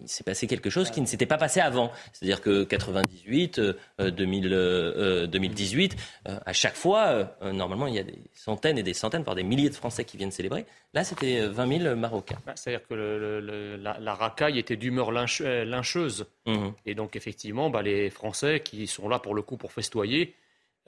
[0.00, 1.90] il s'est passé quelque chose qui ne s'était pas passé avant.
[2.12, 3.60] C'est-à-dire que 98,
[3.98, 9.22] 2000, 2018, à chaque fois, euh, normalement, il y a des centaines et des centaines,
[9.22, 10.66] voire des milliers de Français qui viennent célébrer.
[10.94, 12.38] Là, c'était 20 000 Marocains.
[12.46, 16.26] Bah, c'est-à-dire que la, racaille était d'humeur euh, lyncheuse.
[16.46, 16.68] Mmh.
[16.86, 20.34] Et donc, effectivement, bah, les Français qui sont là pour le coup pour festoyer,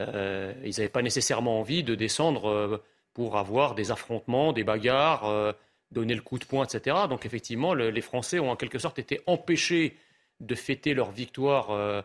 [0.01, 2.83] euh, ils n'avaient pas nécessairement envie de descendre
[3.15, 5.55] pour avoir des affrontements, des bagarres,
[5.91, 6.97] donner le coup de poing, etc.
[7.09, 9.97] Donc effectivement, les Français ont en quelque sorte été empêchés
[10.41, 12.05] de fêter leur victoire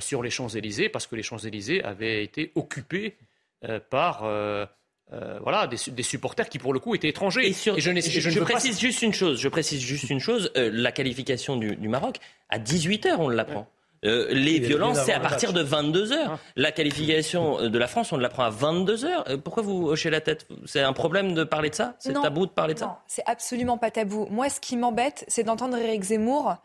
[0.00, 3.16] sur les Champs-Élysées parce que les Champs-Élysées avaient été occupés
[3.90, 4.24] par
[5.12, 7.46] euh, voilà, des, supporters qui pour le coup étaient étrangers.
[7.46, 9.38] Et, je, précise juste une chose.
[9.38, 10.50] Je précise juste une chose.
[10.56, 13.68] Euh, la qualification du, Maroc à 18 h on l'apprend.
[14.04, 16.38] Euh, les violences, c'est à partir de 22 h ah.
[16.56, 20.46] La qualification de la France, on l'apprend à 22 h Pourquoi vous hochez la tête?
[20.66, 21.94] C'est un problème de parler de ça?
[21.98, 22.86] C'est tabou de parler de ça?
[22.86, 24.26] Non, c'est absolument pas tabou.
[24.30, 26.56] Moi, ce qui m'embête, c'est d'entendre Eric Zemmour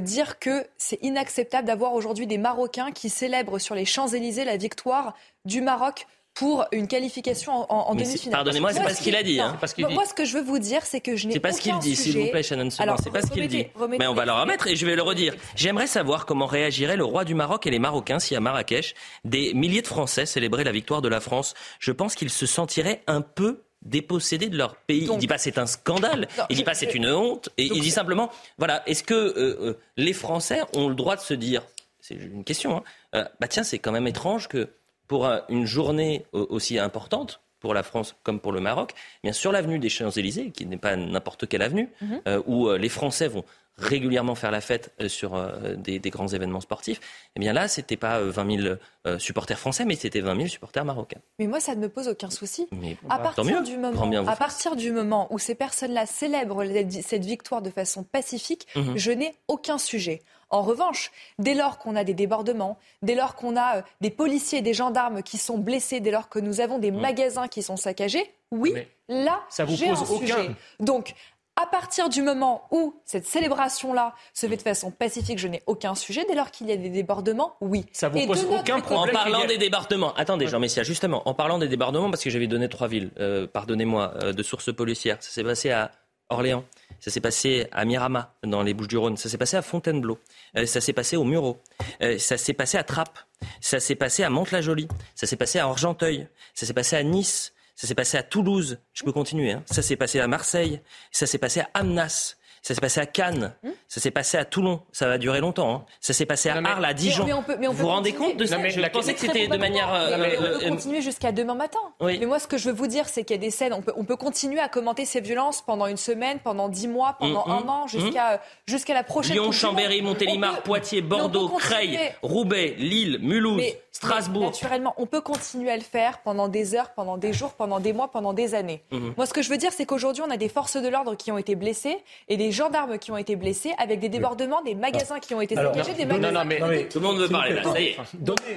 [0.00, 5.14] dire que c'est inacceptable d'avoir aujourd'hui des Marocains qui célèbrent sur les Champs-Élysées la victoire
[5.44, 8.32] du Maroc pour une qualification en, demi-finale.
[8.32, 9.40] Pardonnez-moi, c'est pas ce qu'il a dit.
[9.40, 9.56] Hein.
[9.90, 11.94] Moi, ce que je veux vous dire, c'est que je n'ai pas ce qu'il dit,
[11.94, 13.66] s'il vous plaît, Shannon Alors, c'est pas ce qu'il dit.
[13.98, 15.34] Mais on va le remettre et je vais le redire.
[15.54, 18.94] J'aimerais savoir comment réagirait le roi du Maroc et les Marocains si à Marrakech,
[19.24, 21.54] des milliers de Français célébraient la victoire de la France.
[21.78, 25.08] Je pense qu'ils se sentiraient un peu dépossédés de leur pays.
[25.10, 27.90] il dit pas c'est un scandale, il dit pas c'est une honte, et il dit
[27.90, 31.62] simplement, voilà, est-ce que euh, euh, les Français ont le droit de se dire,
[32.00, 32.82] c'est une question, hein,
[33.14, 34.70] euh, bah tiens, c'est quand même étrange que
[35.06, 39.78] pour une journée aussi importante pour la France comme pour le Maroc, bien sur l'avenue
[39.78, 42.20] des Champs-Élysées, qui n'est pas n'importe quelle avenue, mhm.
[42.28, 43.42] euh, où euh, les Français vont
[43.76, 45.40] régulièrement faire la fête euh, sur
[45.76, 47.00] des, grands événements sportifs,
[47.36, 48.60] eh bien là, c'était pas 20
[49.04, 51.20] 000 supporters français, mais c'était 20 000 supporters marocains.
[51.38, 52.66] Mais moi, ça ne me pose aucun souci.
[52.72, 56.62] Mais, à, partir du moment, à partir du moment où ces personnes-là célèbrent
[57.02, 58.96] cette victoire de façon pacifique, mhm.
[58.96, 60.22] je n'ai aucun sujet.
[60.50, 61.10] En revanche,
[61.40, 64.72] dès lors qu'on a des débordements, dès lors qu'on a euh, des policiers et des
[64.72, 67.00] gendarmes qui sont blessés, dès lors que nous avons des mm.
[67.00, 68.72] magasins qui sont saccagés, oui,
[69.08, 70.50] là, j'ai un sujet.
[70.78, 71.14] Donc,
[71.56, 75.94] à partir du moment où cette célébration-là se fait de façon pacifique, je n'ai aucun
[75.94, 76.24] sujet.
[76.28, 77.86] Dès lors qu'il y a des débordements, oui.
[77.92, 81.58] Ça vous pose aucun problème En parlant des débordements, attendez, Jean Messia, justement, en parlant
[81.58, 85.18] des débordements, parce que j'avais donné trois villes, euh, pardonnez-moi, euh, de sources policières.
[85.20, 85.92] Ça s'est passé à
[86.30, 86.64] Orléans,
[87.00, 89.16] ça s'est passé à Mirama, dans les Bouches-du-Rhône.
[89.16, 90.18] Ça s'est passé à Fontainebleau.
[90.56, 91.58] Euh, ça s'est passé au.
[92.02, 93.18] Euh, ça s'est passé à Trappes.
[93.60, 94.88] Ça s'est passé à Mantes-la-Jolie.
[95.14, 96.26] Ça s'est passé à Argenteuil.
[96.54, 97.52] Ça s'est passé à Nice.
[97.76, 98.78] Ça s'est passé à Toulouse.
[98.92, 99.52] Je peux continuer.
[99.52, 99.62] Hein.
[99.66, 100.80] Ça s'est passé à Marseille.
[101.10, 102.36] Ça s'est passé à Amnas.
[102.62, 103.54] Ça s'est passé à Cannes.
[103.62, 104.80] Hmm ça s'est passé à Toulon.
[104.90, 105.72] Ça va durer longtemps.
[105.72, 105.84] Hein.
[106.00, 107.24] Ça s'est passé à Arles, à Dijon.
[107.24, 109.94] vous vous rendez compte de ça Je pensais que c'était de manière.
[109.94, 111.78] Euh, on peut euh, continuer jusqu'à demain matin.
[112.00, 113.72] Mais moi, ce que je veux vous dire, c'est qu'il y a des scènes.
[113.72, 117.14] On peut, on peut continuer à commenter ces violences pendant une semaine, pendant dix mois,
[117.20, 119.34] pendant hmm, un an, jusqu'à jusqu'à la prochaine.
[119.34, 123.62] Lyon, Chambéry, Montélimar, Poitiers, Bordeaux, Creil, Roubaix, Lille, Mulhouse.
[123.94, 124.46] Strasbourg.
[124.46, 127.92] Naturellement, on peut continuer à le faire pendant des heures, pendant des jours, pendant des
[127.92, 128.82] mois, pendant des années.
[129.16, 131.30] Moi, ce que je veux dire, c'est qu'aujourd'hui, on a des forces de l'ordre qui
[131.30, 135.20] ont été blessées et des gendarmes qui ont été blessés avec des débordements, des magasins
[135.20, 136.32] qui ont été saccagés, des magasins.
[136.32, 137.96] Non, mais, tout le monde veut parler là, ça y est.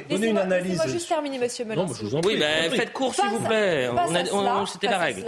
[0.09, 0.71] Donnez, une analyse.
[0.71, 2.21] Laissez-moi juste terminer, monsieur Melançon.
[2.25, 3.89] Oui, mais faites court, s'il vous plaît.
[4.65, 5.23] C'était la règle.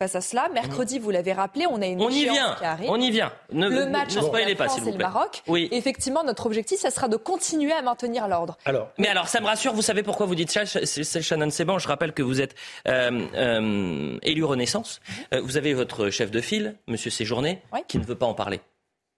[0.00, 2.90] Face à cela, mercredi, vous l'avez rappelé, on a une on y vient, qui arrive.
[2.90, 3.32] On y vient.
[3.52, 5.42] Ne, le match entre la France et le Maroc.
[5.46, 5.68] Oui.
[5.70, 8.58] effectivement, notre objectif, ça sera de continuer à maintenir l'ordre.
[8.64, 9.72] Alors, mais alors, ça me rassure.
[9.72, 11.78] Vous savez pourquoi vous dites ça, c'est Shannon Seban.
[11.78, 12.56] Je rappelle que vous êtes
[12.88, 15.00] euh, euh, élu Renaissance.
[15.32, 18.60] Euh, vous avez votre chef de file, Monsieur Séjourné, qui ne veut pas en parler.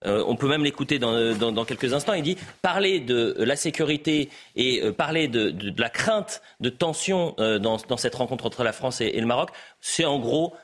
[0.04, 2.12] Euh, on peut même l'écouter dans, dans, quelques instants.
[2.12, 6.68] Il dit parler de la sécurité et euh, parler de, de, de, la crainte de
[6.68, 10.18] tension euh, dans, dans, cette rencontre entre la France et, et le Maroc, c'est en
[10.18, 10.54] gros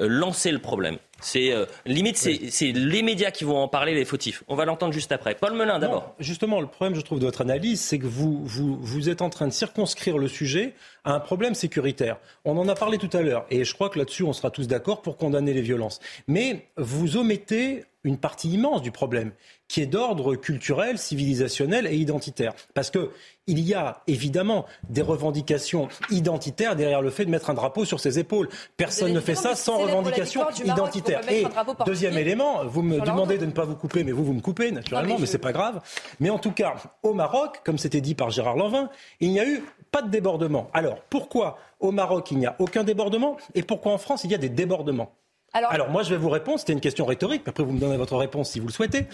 [0.00, 0.98] lancer le problème.
[1.20, 1.54] C'est
[1.86, 4.42] limite, c'est les médias qui vont en parler, les fautifs.
[4.48, 5.36] On va l'entendre juste après.
[5.36, 6.14] Paul Melun, d'abord.
[6.18, 9.30] Justement, le problème, je trouve, de votre analyse, c'est que vous, vous, vous êtes en
[9.30, 12.18] train de circonscrire le sujet à un problème sécuritaire.
[12.44, 14.66] On en a parlé tout à l'heure, et je crois que là-dessus, on sera tous
[14.66, 16.00] d'accord pour condamner les violences.
[16.26, 19.30] Mais vous omettez une partie immense du problème,
[19.68, 22.52] qui est d'ordre culturel, civilisationnel et identitaire.
[22.74, 23.10] Parce que
[23.46, 27.98] il y a évidemment des revendications identitaires derrière le fait de mettre un drapeau sur
[27.98, 28.48] ses épaules.
[28.76, 31.20] Personne ne fait ça sans revendication identitaire.
[31.30, 31.44] Et
[31.84, 34.70] deuxième élément, vous me demandez de ne pas vous couper, mais vous, vous me coupez
[34.70, 35.80] naturellement, mais, ce c'est pas grave.
[36.20, 39.46] Mais en tout cas, au Maroc, comme c'était dit par Gérard Lanvin, il n'y a
[39.46, 40.70] eu pas de débordement.
[40.72, 43.36] Alors pourquoi au Maroc il n'y a aucun débordement?
[43.54, 45.12] Et pourquoi en France il y a des débordements?
[45.52, 46.58] Alors, moi, je vais vous répondre.
[46.58, 47.42] C'était une question rhétorique.
[47.46, 49.06] Après, vous me donnez votre réponse si vous le souhaitez.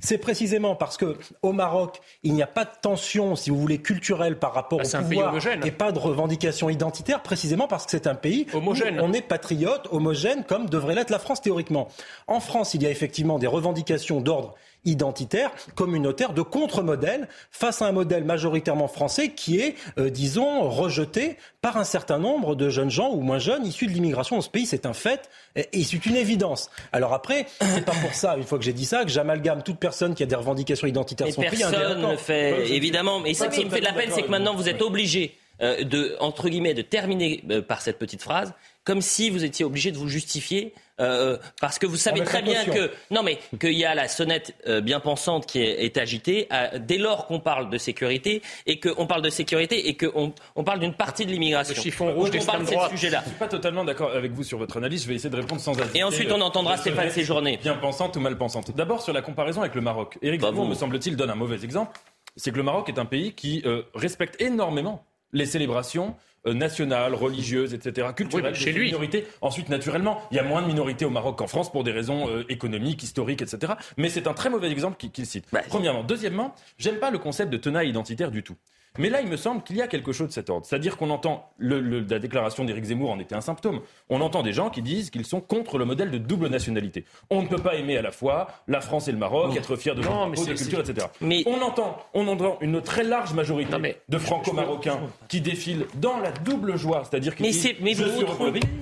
[0.00, 3.78] C'est précisément parce que au Maroc, il n'y a pas de tension, si vous voulez,
[3.78, 8.06] culturelle par rapport ah, au pouvoir et pas de revendication identitaire, précisément parce que c'est
[8.06, 9.00] un pays homogène.
[9.00, 11.88] Où on est patriote, homogène, comme devrait l'être la France théoriquement.
[12.26, 14.54] En France, il y a effectivement des revendications d'ordre
[14.86, 21.36] identitaire, communautaire, de contre-modèle face à un modèle majoritairement français qui est, euh, disons, rejeté
[21.60, 24.48] par un certain nombre de jeunes gens ou moins jeunes issus de l'immigration dans ce
[24.48, 24.66] pays.
[24.66, 26.70] C'est un fait et c'est une évidence.
[26.92, 29.78] Alors après, c'est pas pour ça, une fois que j'ai dit ça, que j'amalgame toute
[29.78, 31.26] personne qui a des revendications identitaires.
[31.26, 33.20] Et personne ne fait, évidemment.
[33.20, 35.84] Mais ce qui me fait de la peine, c'est que maintenant vous êtes obligé euh,
[35.84, 38.52] de, entre guillemets, de terminer euh, par cette petite phrase,
[38.84, 42.64] comme si vous étiez obligé de vous justifier euh, parce que vous savez très bien
[42.64, 46.48] que non mais qu'il y a la sonnette bien pensante qui est, agitée
[46.80, 50.80] dès lors qu'on parle de sécurité et qu'on parle de sécurité et qu'on on parle
[50.80, 51.74] d'une partie de l'immigration.
[51.74, 53.22] Le chiffon rouge on parle de ce sujet-là.
[53.24, 55.04] Je suis pas totalement d'accord avec vous sur votre analyse.
[55.04, 55.74] Je vais essayer de répondre sans.
[55.94, 57.58] Et ensuite on entendra Stéphane Séjourné.
[57.62, 58.74] Bien pensante ou mal pensante.
[58.74, 60.18] D'abord sur la comparaison avec le Maroc.
[60.22, 61.98] Éric bah, me semble-t-il, donne un mauvais exemple.
[62.36, 65.04] C'est que le Maroc est un pays qui respecte énormément
[65.36, 68.86] les célébrations euh, nationales, religieuses, etc., culturelles, chez lui.
[68.86, 69.26] minorités.
[69.40, 72.28] Ensuite, naturellement, il y a moins de minorités au Maroc qu'en France pour des raisons
[72.28, 73.74] euh, économiques, historiques, etc.
[73.96, 75.46] Mais c'est un très mauvais exemple qu'il cite.
[75.52, 76.04] Bah, Premièrement.
[76.04, 78.56] Deuxièmement, j'aime pas le concept de tenaille identitaire du tout.
[78.98, 80.66] Mais là, il me semble qu'il y a quelque chose de cet ordre.
[80.66, 83.80] C'est-à-dire qu'on entend, la déclaration d'Éric Zemmour en était un symptôme.
[84.10, 87.04] On entend des gens qui disent qu'ils sont contre le modèle de double nationalité.
[87.30, 89.94] On ne peut pas aimer à la fois la France et le Maroc, être fier
[89.94, 91.06] de nos de culture, etc.
[91.20, 91.42] Mais...
[91.46, 96.76] On, entend, on entend une très large majorité de franco-marocains qui défilent dans la double
[96.76, 98.26] joie, c'est-à-dire qu'ils disent mais je suis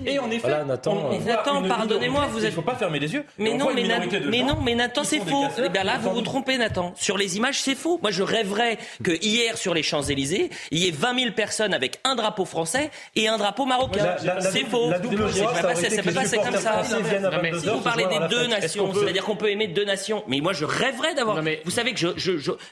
[0.07, 2.44] Et en effet, Nathan, Nathan pardonnez-moi, vous êtes...
[2.44, 3.24] Il ne faut pas fermer les yeux.
[3.38, 3.85] Mais non, mais,
[4.29, 5.44] mais non, mais Nathan, c'est faux.
[5.59, 6.92] Eh là, vous vous trompez, Nathan.
[6.96, 7.98] Sur les images, c'est faux.
[8.03, 11.98] Moi, je rêverais que hier, sur les Champs-Élysées, il y ait 20 000 personnes avec
[12.04, 14.16] un drapeau français et un drapeau marocain.
[14.40, 14.90] C'est faux.
[14.90, 16.82] Ça pas passer comme ça.
[16.84, 20.22] Si vous parlez des deux nations, c'est-à-dire qu'on peut aimer deux nations.
[20.28, 21.42] Mais moi, je rêverais d'avoir.
[21.64, 22.14] Vous savez que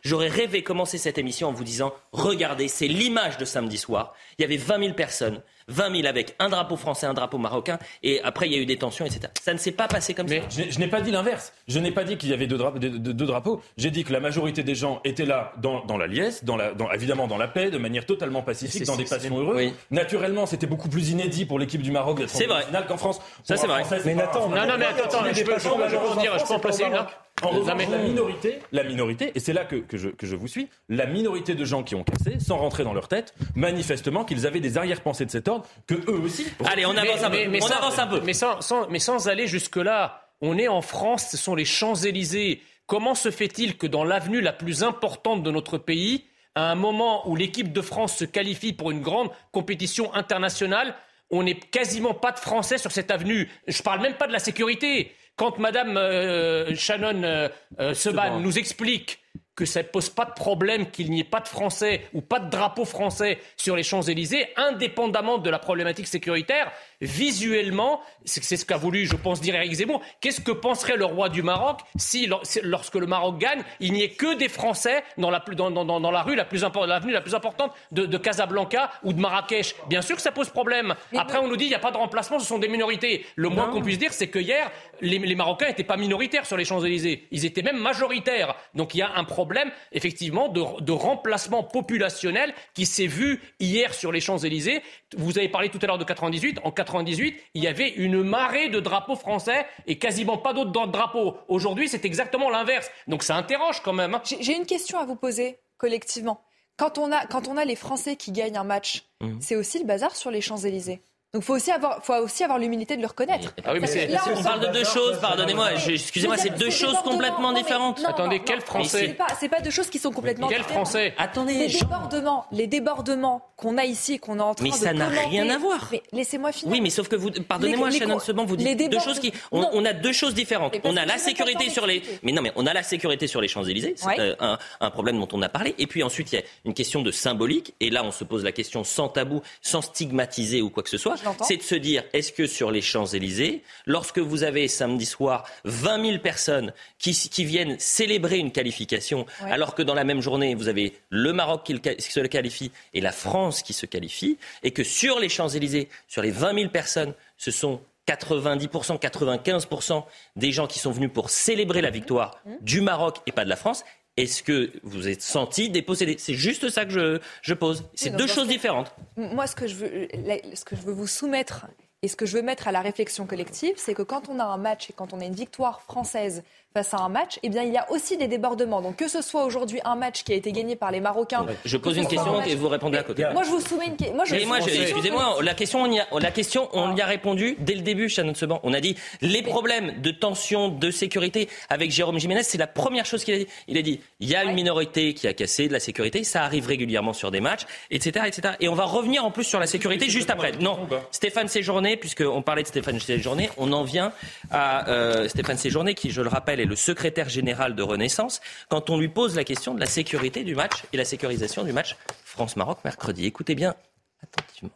[0.04, 4.14] j'aurais rêvé commencer cette émission en vous disant regardez, c'est l'image de samedi soir.
[4.38, 5.42] Il y avait 20 000 personnes
[5.72, 8.66] 20 000 avec un drapeau français, un drapeau marocain, et après il y a eu
[8.66, 9.28] des tensions, etc.
[9.42, 10.34] Ça ne s'est pas passé comme ça.
[10.50, 11.52] Je, je n'ai pas dit l'inverse.
[11.68, 13.62] Je n'ai pas dit qu'il y avait deux, drapeaux.
[13.76, 17.26] J'ai dit que la majorité des gens étaient là dans, la liesse, dans la, évidemment
[17.26, 19.72] dans la paix, de manière totalement pacifique, dans des passions heureuses.
[19.90, 23.20] Naturellement, c'était beaucoup plus inédit pour l'équipe du Maroc d'être en finale qu'en France.
[23.44, 23.82] Ça c'est vrai.
[24.04, 27.08] Mais Nathan, non, non, mais attends, je peux, je peux en placer une là.
[27.42, 30.46] En revanche, la minorité, la minorité, et c'est là que, que, je, que je vous
[30.46, 34.46] suis, la minorité de gens qui ont cassé, sans rentrer dans leur tête, manifestement qu'ils
[34.46, 36.46] avaient des arrière-pensées de cet ordre, que eux aussi.
[36.64, 37.38] Allez, on avance un peu.
[37.54, 38.20] on sans, avance un peu.
[38.20, 42.62] Mais sans, sans, mais sans aller jusque-là, on est en France, ce sont les Champs-Élysées.
[42.86, 47.28] Comment se fait-il que dans l'avenue la plus importante de notre pays, à un moment
[47.28, 50.94] où l'équipe de France se qualifie pour une grande compétition internationale,
[51.30, 53.50] on n'est quasiment pas de Français sur cette avenue?
[53.66, 55.12] Je ne parle même pas de la sécurité.
[55.36, 57.48] Quand Madame euh, Shannon euh,
[57.80, 59.18] euh, Seban nous explique
[59.54, 62.40] que ça ne pose pas de problème qu'il n'y ait pas de Français ou pas
[62.40, 68.76] de drapeau français sur les Champs-Élysées, indépendamment de la problématique sécuritaire, visuellement, c'est ce qu'a
[68.76, 72.30] voulu, je pense, dire Eric Zemmour, qu'est-ce que penserait le roi du Maroc si,
[72.62, 76.10] lorsque le Maroc gagne, il n'y ait que des Français dans la, dans, dans, dans
[76.10, 79.74] la rue la plus importante, l'avenue la plus importante de, de, Casablanca ou de Marrakech?
[79.88, 80.94] Bien sûr que ça pose problème.
[81.16, 83.26] Après, on nous dit il n'y a pas de remplacement, ce sont des minorités.
[83.34, 86.56] Le moins qu'on puisse dire, c'est que hier, les, les Marocains n'étaient pas minoritaires sur
[86.56, 87.26] les Champs-Élysées.
[87.32, 88.54] Ils étaient même majoritaires.
[88.74, 93.92] Donc il y a un problème, effectivement, de, de remplacement populationnel qui s'est vu hier
[93.92, 94.82] sur les Champs-Élysées.
[95.16, 96.60] Vous avez parlé tout à l'heure de 98.
[96.64, 101.36] En 98, il y avait une marée de drapeaux français et quasiment pas d'autres drapeaux.
[101.48, 102.90] Aujourd'hui, c'est exactement l'inverse.
[103.08, 104.14] Donc ça interroge quand même.
[104.14, 104.22] Hein.
[104.40, 106.42] J'ai une question à vous poser collectivement.
[106.76, 109.40] Quand on a, quand on a les Français qui gagnent un match, mmh.
[109.40, 111.02] c'est aussi le bazar sur les Champs-Élysées.
[111.34, 113.54] Donc faut aussi avoir, faut aussi avoir l'humilité de le reconnaître.
[113.64, 115.18] Ah oui, mais là, on, parle de deux choses.
[115.18, 118.04] Pardonnez-moi, excusez-moi, c'est deux choses complètement différentes.
[118.06, 120.88] Attendez, quel français C'est pas, c'est pas deux choses qui sont complètement quel différentes.
[120.88, 124.76] français Attendez, les débordements, les débordements qu'on a ici, qu'on est en train mais de
[124.76, 125.88] ça n'a rien à voir.
[125.90, 126.70] Mais laissez-moi finir.
[126.70, 129.94] Oui, mais sauf que vous, pardonnez-moi, Shannon Seban, vous dites deux choses qui, on, a
[129.94, 130.76] deux choses différentes.
[130.84, 133.48] On a la sécurité sur les, mais non, mais on a la sécurité sur les
[133.48, 135.74] Champs Élysées, c'est euh, un, un problème dont on a parlé.
[135.78, 137.72] Et puis ensuite, il y a une question de symbolique.
[137.80, 140.98] Et là, on se pose la question sans tabou, sans stigmatiser ou quoi que ce
[140.98, 141.16] soit.
[141.42, 146.04] C'est de se dire est-ce que sur les Champs-Élysées, lorsque vous avez samedi soir 20
[146.06, 150.94] 000 personnes qui, viennent célébrer une qualification, alors que dans la même journée, vous avez
[151.10, 155.28] le Maroc qui, se qualifie et la France qui se qualifie, et que sur les
[155.28, 160.04] Champs-Élysées, sur les 20 000 personnes, ce sont 90%, 95%
[160.36, 162.50] des gens qui sont venus pour célébrer la victoire mmh.
[162.60, 163.84] du Maroc et pas de la France,
[164.16, 166.16] est-ce que vous êtes senti dépossédé?
[166.18, 167.84] C'est juste ça que je, pose.
[167.94, 168.94] C'est deux choses différentes.
[169.16, 170.08] Moi, ce que, je veux,
[170.54, 171.66] ce que je veux vous soumettre,
[172.02, 174.44] et ce que je veux mettre à la réflexion collective, c'est que quand on a
[174.44, 177.62] un match et quand on a une victoire française face à un match, eh bien,
[177.62, 178.80] il y a aussi des débordements.
[178.80, 181.46] Donc, que ce soit aujourd'hui un match qui a été gagné par les Marocains.
[181.64, 183.24] Je pose une question et vous répondez à côté.
[183.32, 184.16] Moi, je vous soumets une question.
[184.46, 187.82] Moi, excusez-moi, la question, on y a, la question, on y a répondu dès le
[187.82, 188.60] début, Shannon Seban.
[188.62, 193.06] On a dit les problèmes de tension, de sécurité avec Jérôme Jiménez, c'est la première
[193.06, 193.46] chose qu'il a dit.
[193.68, 196.42] Il a dit il y a une minorité qui a cassé de la sécurité, ça
[196.42, 198.54] arrive régulièrement sur des matchs, etc., etc.
[198.60, 200.52] Et on va revenir en plus sur la sécurité juste après.
[200.52, 200.78] Non,
[201.10, 204.12] Stéphane Séjourné, puisqu'on parlait de Stéphane Séjourné, on en vient
[204.50, 208.98] à euh, Stéphane Séjourné, qui, je le rappelle, le secrétaire général de Renaissance quand on
[208.98, 212.78] lui pose la question de la sécurité du match et la sécurisation du match France-Maroc
[212.84, 213.26] mercredi.
[213.26, 213.74] Écoutez bien
[214.22, 214.70] attentivement.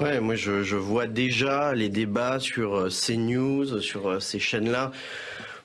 [0.00, 4.90] Ouais, moi je, je, vois déjà les débats sur CNews, sur ces chaînes-là.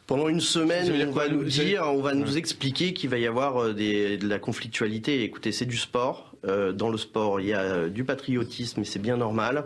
[0.06, 3.74] Pendant une semaine, on va nous dire, on va nous expliquer qu'il va y avoir
[3.74, 5.24] des, de la conflictualité.
[5.24, 6.27] Écoutez, c'est du sport.
[6.46, 9.66] Euh, dans le sport, il y a euh, du patriotisme et c'est bien normal,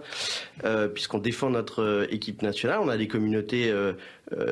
[0.64, 2.80] euh, puisqu'on défend notre équipe nationale.
[2.82, 3.74] On a des communautés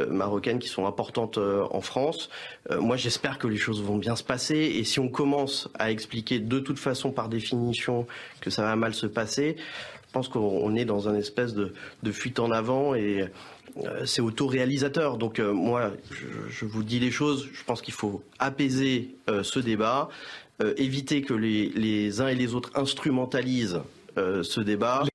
[0.10, 2.30] marocaines qui sont importantes en France.
[2.80, 4.58] moi, j'espère que les choses vont bien se passer.
[4.58, 8.06] Et si on commence à expliquer de toute façon, par définition,
[8.42, 9.56] que ça va mal se passer,
[10.08, 11.72] je pense qu'on est dans un espèce de,
[12.12, 13.26] fuite en avant et
[14.06, 15.18] c'est auto-réalisateur.
[15.18, 15.92] Donc moi,
[16.50, 17.48] je, vous dis les choses.
[17.54, 20.10] Je pense qu'il faut apaiser ce débat.
[20.62, 23.82] Euh, éviter que les, les, uns et les autres instrumentalisent
[24.18, 25.06] euh, ce débat.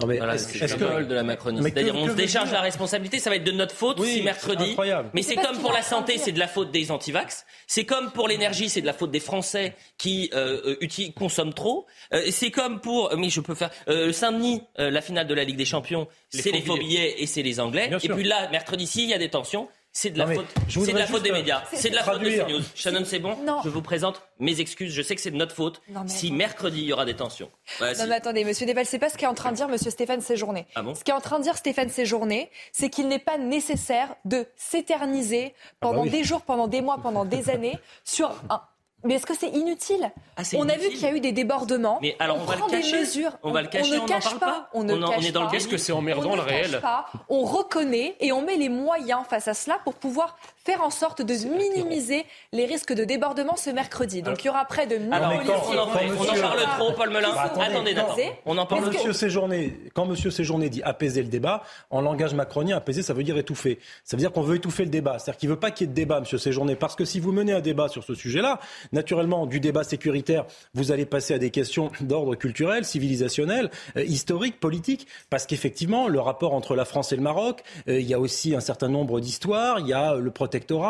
[0.00, 1.04] Non mais c'est -ce que...
[1.04, 1.62] de la Macronie.
[1.62, 4.76] C'est-à-dire on se décharge la responsabilité, ça va être de notre faute si mercredi.
[5.12, 7.44] Mais c'est comme pour la santé, c'est de la faute des antivax.
[7.66, 10.76] C'est comme pour l'énergie, c'est de la faute des Français qui euh,
[11.14, 11.86] consomment trop.
[12.12, 15.58] Euh, c'est comme pour, mais je peux faire euh, Saint-Denis, la finale de la Ligue
[15.58, 17.90] des Champions, c'est les faux billets et c'est les Anglais.
[18.02, 19.68] et puis là, mercredi-ci, il y a des tensions.
[19.92, 21.62] C'est de la faute, c'est de la faute des médias.
[21.72, 22.62] C'est de la faute de CNews.
[22.74, 23.36] Shannon, c'est bon?
[23.64, 24.92] Je vous présente mes excuses.
[24.92, 25.82] Je sais que c'est de notre faute.
[26.06, 27.50] si mercredi, il y aura des tensions.
[27.80, 30.20] non, mais attendez, monsieur Deval, c'est pas ce qu'est en train de dire monsieur Stéphane
[30.20, 30.66] Séjourné.
[30.74, 30.94] Ah bon?
[30.94, 35.54] Ce qu'est en train de dire Stéphane Séjourné, c'est qu'il n'est pas nécessaire de s'éterniser
[35.80, 38.62] pendant ah bah des jours, pendant des mois, pendant des années sur un,
[39.04, 41.98] mais est-ce que c'est inutile ah, On a vu qu'il y a eu des débordements.
[42.02, 43.00] Mais alors on, va le cacher.
[43.00, 43.32] mesures.
[43.42, 43.98] On, va le cacher.
[43.98, 44.68] On, ne cache pas.
[44.74, 45.50] On ne cache est dans pas.
[45.50, 46.80] Qu'est-ce que c'est emmerdant le réel
[47.28, 51.22] On reconnaît et on met les moyens face à cela pour pouvoir faire en sorte
[51.22, 54.22] de minimiser les risques de débordement ce mercredi.
[54.22, 57.32] Donc il y aura près de 1000 alors, on, en, parle trop, Paul Melun.
[57.32, 61.62] Bah, attendez, attendez, on en parle Monsieur Séjourné, quand Monsieur Séjourné dit apaiser le débat,
[61.90, 63.78] en langage macronien, apaiser, ça veut dire étouffer.
[64.04, 65.18] Ça veut dire qu'on veut étouffer le débat.
[65.18, 67.32] C'est-à-dire qu'il veut pas qu'il y ait de débat, Monsieur Séjourné, parce que si vous
[67.32, 68.60] menez un débat sur ce sujet-là,
[68.92, 74.60] naturellement, du débat sécuritaire, vous allez passer à des questions d'ordre culturel, civilisationnel, euh, historique,
[74.60, 78.20] politique, parce qu'effectivement, le rapport entre la France et le Maroc, euh, il y a
[78.20, 80.32] aussi un certain nombre d'histoires, il y a le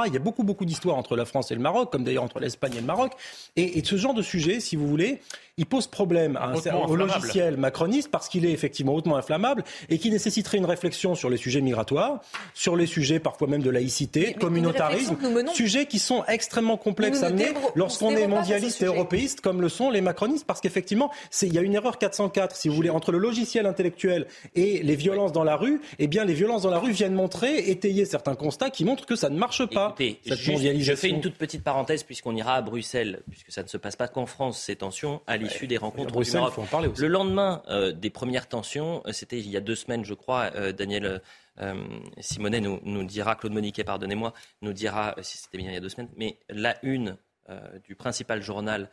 [0.06, 2.40] il y a beaucoup, beaucoup d'histoires entre la France et le Maroc, comme d'ailleurs entre
[2.40, 3.12] l'Espagne et le Maroc.
[3.56, 5.20] Et, et ce genre de sujet, si vous voulez,
[5.60, 9.98] il pose problème à un, au logiciel macroniste parce qu'il est effectivement hautement inflammable et
[9.98, 12.20] qui nécessiterait une réflexion sur les sujets migratoires,
[12.54, 15.18] sur les sujets parfois même de laïcité, communautarisme,
[15.52, 17.52] sujets qui sont extrêmement complexes à mener
[17.90, 21.10] lorsqu'on est mondialiste et européiste comme le sont les macronistes parce qu'effectivement,
[21.42, 24.96] il y a une erreur 404, si vous voulez, entre le logiciel intellectuel et les
[24.96, 25.80] violences dans la rue.
[25.98, 29.16] Eh bien, les violences dans la rue viennent montrer, étayer certains constats qui montrent que
[29.16, 29.88] ça ne marche pas.
[29.88, 33.76] Écoutez, je fais une toute petite parenthèse puisqu'on ira à Bruxelles, puisque ça ne se
[33.76, 36.12] passe pas qu'en France, ces tensions, à des rencontres
[36.98, 40.50] Le lendemain euh, des premières tensions, euh, c'était il y a deux semaines, je crois,
[40.54, 41.20] euh, Daniel
[42.20, 44.32] Simonet nous, nous, dira, Claude Moniquet, pardonnez-moi,
[44.62, 47.18] nous dira, si c'était bien il y a deux semaines, mais la une
[47.84, 48.90] du principal journal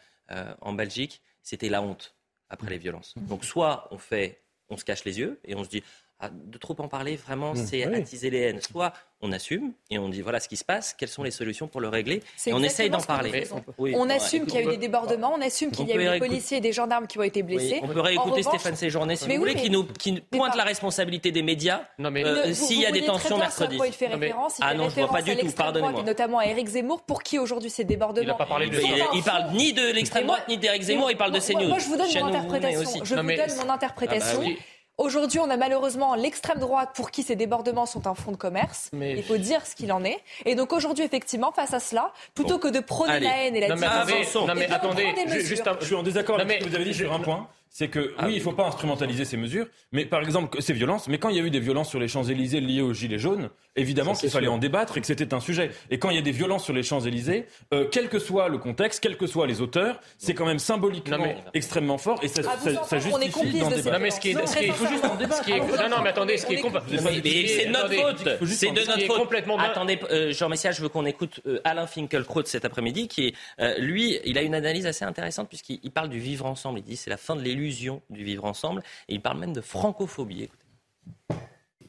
[0.61, 2.15] en Belgique, c'était la honte
[2.49, 3.13] après les violences.
[3.17, 5.83] Donc soit on fait, on se cache les yeux et on se dit,
[6.31, 7.57] de trop en parler, vraiment, mmh.
[7.57, 8.61] c'est attiser les haines.
[8.61, 11.67] Soit on assume et on dit voilà ce qui se passe, quelles sont les solutions
[11.67, 13.47] pour le régler, et on essaye d'en parler.
[13.77, 16.19] on assume qu'il y a eu des débordements, on assume qu'il y a eu des
[16.19, 17.79] policiers et des gendarmes qui ont été blessés.
[17.83, 21.41] on peut réécouter Stéphane Séjourné si vous voulez, qui, nous, qui pointe la responsabilité des
[21.41, 23.77] médias euh, s'il y a des tensions mercredi.
[23.85, 26.03] il fait référence, ah non, je vois pas du tout, pardonnez-moi.
[26.03, 28.37] Notamment à Éric Zemmour, pour qui aujourd'hui ces débordements.
[29.13, 31.67] Il parle ni de l'extrême droite ni d'Éric Zemmour, il parle de CNews.
[31.67, 33.03] Moi, je vous donne mon interprétation.
[33.03, 34.43] Je vous donne mon interprétation.
[34.97, 38.89] Aujourd'hui, on a malheureusement l'extrême droite pour qui ces débordements sont un fonds de commerce.
[38.99, 40.17] Il faut dire ce qu'il en est.
[40.45, 43.75] Et donc aujourd'hui, effectivement, face à cela, plutôt que de prôner la haine et la
[43.75, 46.93] division, non mais, attendez, juste je suis en désaccord avec ce que vous avez dit
[46.95, 50.05] sur un point c'est que ah oui, il ne faut pas instrumentaliser ces mesures, mais
[50.05, 51.07] par exemple ces violences.
[51.07, 53.19] Mais quand il y a eu des violences sur les Champs Élysées liées aux gilets
[53.19, 55.71] jaunes, évidemment qu'il fallait en débattre et que c'était un sujet.
[55.89, 58.49] Et quand il y a des violences sur les Champs Élysées, euh, quel que soit
[58.49, 62.41] le contexte, quels que soient les auteurs, c'est quand même symboliquement extrêmement fort et ça,
[62.47, 63.91] ah, ça, ça justifie d'en débattre.
[63.91, 65.49] Non mais ce qui est, ce qui est, faut juste en débattre.
[65.49, 68.47] non non mais attendez, ce qui est c'est notre faute.
[68.47, 69.17] C'est de notre faute.
[69.17, 73.27] Complètement attendez, euh, Jean Messia, je veux qu'on écoute euh, Alain Finkielkraut cet après-midi, qui
[73.27, 73.33] est
[73.79, 76.79] lui, il a une analyse assez intéressante puisqu'il parle du vivre ensemble.
[76.79, 78.83] Il dit c'est la fin de l'illusion du vivre ensemble.
[79.07, 80.49] Et il parle même de francophobie.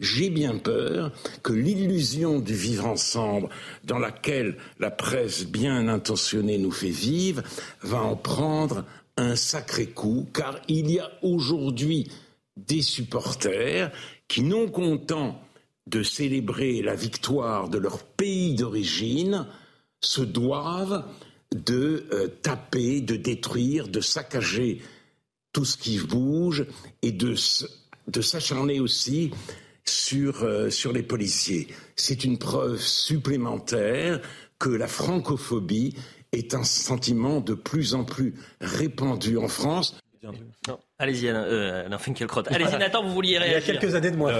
[0.01, 1.13] J'ai bien peur
[1.43, 3.49] que l'illusion du vivre ensemble,
[3.85, 7.43] dans laquelle la presse bien intentionnée nous fait vivre,
[7.83, 8.85] va en prendre
[9.17, 12.11] un sacré coup, car il y a aujourd'hui
[12.57, 13.91] des supporters
[14.29, 15.41] qui, non contents
[15.89, 19.47] de célébrer la victoire de leur pays d'origine,
[20.01, 21.05] se doivent
[21.53, 24.81] de euh, taper, de détruire, de saccager
[25.59, 26.67] tout ce qui bouge
[27.03, 27.35] et de,
[28.07, 29.33] de s'acharner aussi
[29.85, 31.67] sur, euh, sur les policiers.
[31.97, 34.21] C'est une preuve supplémentaire
[34.61, 35.97] que la francophobie
[36.31, 39.99] est un sentiment de plus en plus répandu en France.
[41.01, 41.97] Allez-y, Alain, euh, Alain
[42.51, 43.69] Allez-y, Nathan, vous vouliez réagir.
[43.69, 44.33] Il y a quelques années de moi.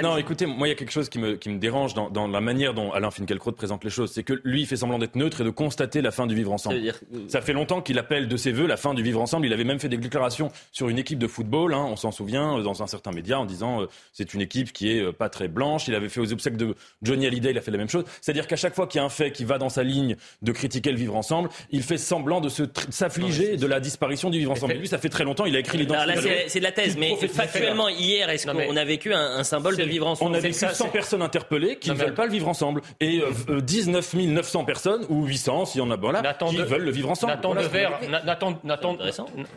[0.00, 2.28] non, écoutez, moi, il y a quelque chose qui me, qui me dérange dans, dans
[2.28, 4.12] la manière dont Alain Finkielkraut présente les choses.
[4.12, 6.52] C'est que lui, il fait semblant d'être neutre et de constater la fin du vivre
[6.52, 6.80] ensemble.
[6.92, 6.92] Ça,
[7.26, 9.46] ça fait longtemps qu'il appelle de ses voeux la fin du vivre ensemble.
[9.46, 12.58] Il avait même fait des déclarations sur une équipe de football, hein, on s'en souvient,
[12.58, 15.28] euh, dans un certain média, en disant euh, c'est une équipe qui est euh, pas
[15.28, 15.88] très blanche.
[15.88, 18.04] Il avait fait aux obsèques de Johnny Hallyday, il a fait la même chose.
[18.20, 20.52] C'est-à-dire qu'à chaque fois qu'il y a un fait qui va dans sa ligne de
[20.52, 24.74] critiquer le vivre ensemble, il fait semblant de s'affliger de la disparition du vivre ensemble.
[24.74, 28.46] Et lui, ça fait très longtemps, il a écrit l'identité thèse, mais factuellement, hier, est-ce
[28.46, 31.90] qu'on a vécu un, symbole de vivre ensemble On a vécu 100 personnes interpellées qui
[31.90, 32.82] ne veulent pas le vivre ensemble.
[33.00, 36.82] Et 19 euh, 900 personnes, ou 800, s'il y en a bon là, qui veulent
[36.82, 37.34] le vivre ensemble.
[37.34, 37.88] Nathan Dever,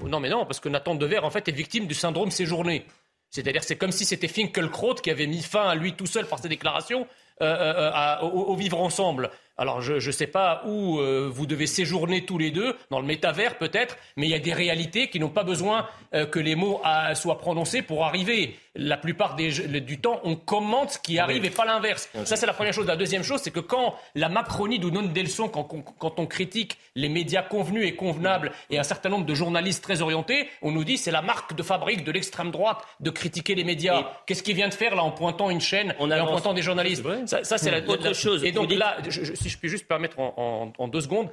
[0.07, 2.85] non mais non, parce que Nathan Dever, en fait, est victime du syndrome séjourné.
[3.29, 6.39] C'est-à-dire, c'est comme si c'était Finkelkraut qui avait mis fin à lui tout seul par
[6.39, 7.07] ses déclarations
[7.41, 9.31] euh, euh, au, vivre ensemble.
[9.61, 13.05] Alors je ne sais pas où euh, vous devez séjourner tous les deux, dans le
[13.05, 16.55] métavers peut-être, mais il y a des réalités qui n'ont pas besoin euh, que les
[16.55, 18.55] mots euh, soient prononcés pour arriver.
[18.73, 22.09] La plupart du temps, on commente ce qui arrive et pas l'inverse.
[22.23, 22.87] Ça, c'est la première chose.
[22.87, 26.25] La deuxième chose, c'est que quand la Macronie nous donne des leçons, quand, quand, on
[26.25, 30.71] critique les médias convenus et convenables et un certain nombre de journalistes très orientés, on
[30.71, 34.05] nous dit c'est la marque de fabrique de l'extrême droite de critiquer les médias.
[34.25, 37.03] Qu'est-ce qu'il vient de faire là en pointant une chaîne et en pointant des journalistes?
[37.25, 38.45] Ça, c'est la, autre chose.
[38.45, 41.29] Et donc là, si je puis juste permettre en, deux secondes,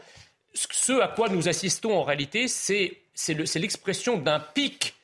[0.54, 2.98] ce à quoi nous assistons en réalité, c'est
[3.56, 4.94] l'expression d'un pic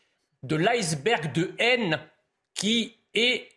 [0.42, 1.98] de l'iceberg de haine
[2.54, 3.48] qui est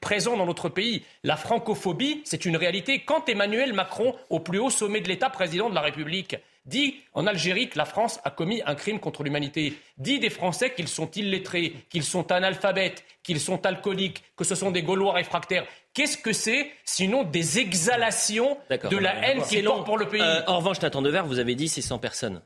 [0.00, 1.02] présent dans notre pays.
[1.24, 3.00] La francophobie, c'est une réalité.
[3.00, 7.26] Quand Emmanuel Macron, au plus haut sommet de l'État, président de la République, dit en
[7.26, 11.10] Algérie que la France a commis un crime contre l'humanité, dit des Français qu'ils sont
[11.12, 15.66] illettrés, qu'ils sont analphabètes, qu'ils sont alcooliques, que ce sont des Gaulois réfractaires,
[15.98, 20.20] Qu'est-ce que c'est sinon des exhalations de la haine qui est long pour le pays
[20.22, 22.40] euh, En revanche, Nathan Dever, vous avez dit c'est 100 personnes.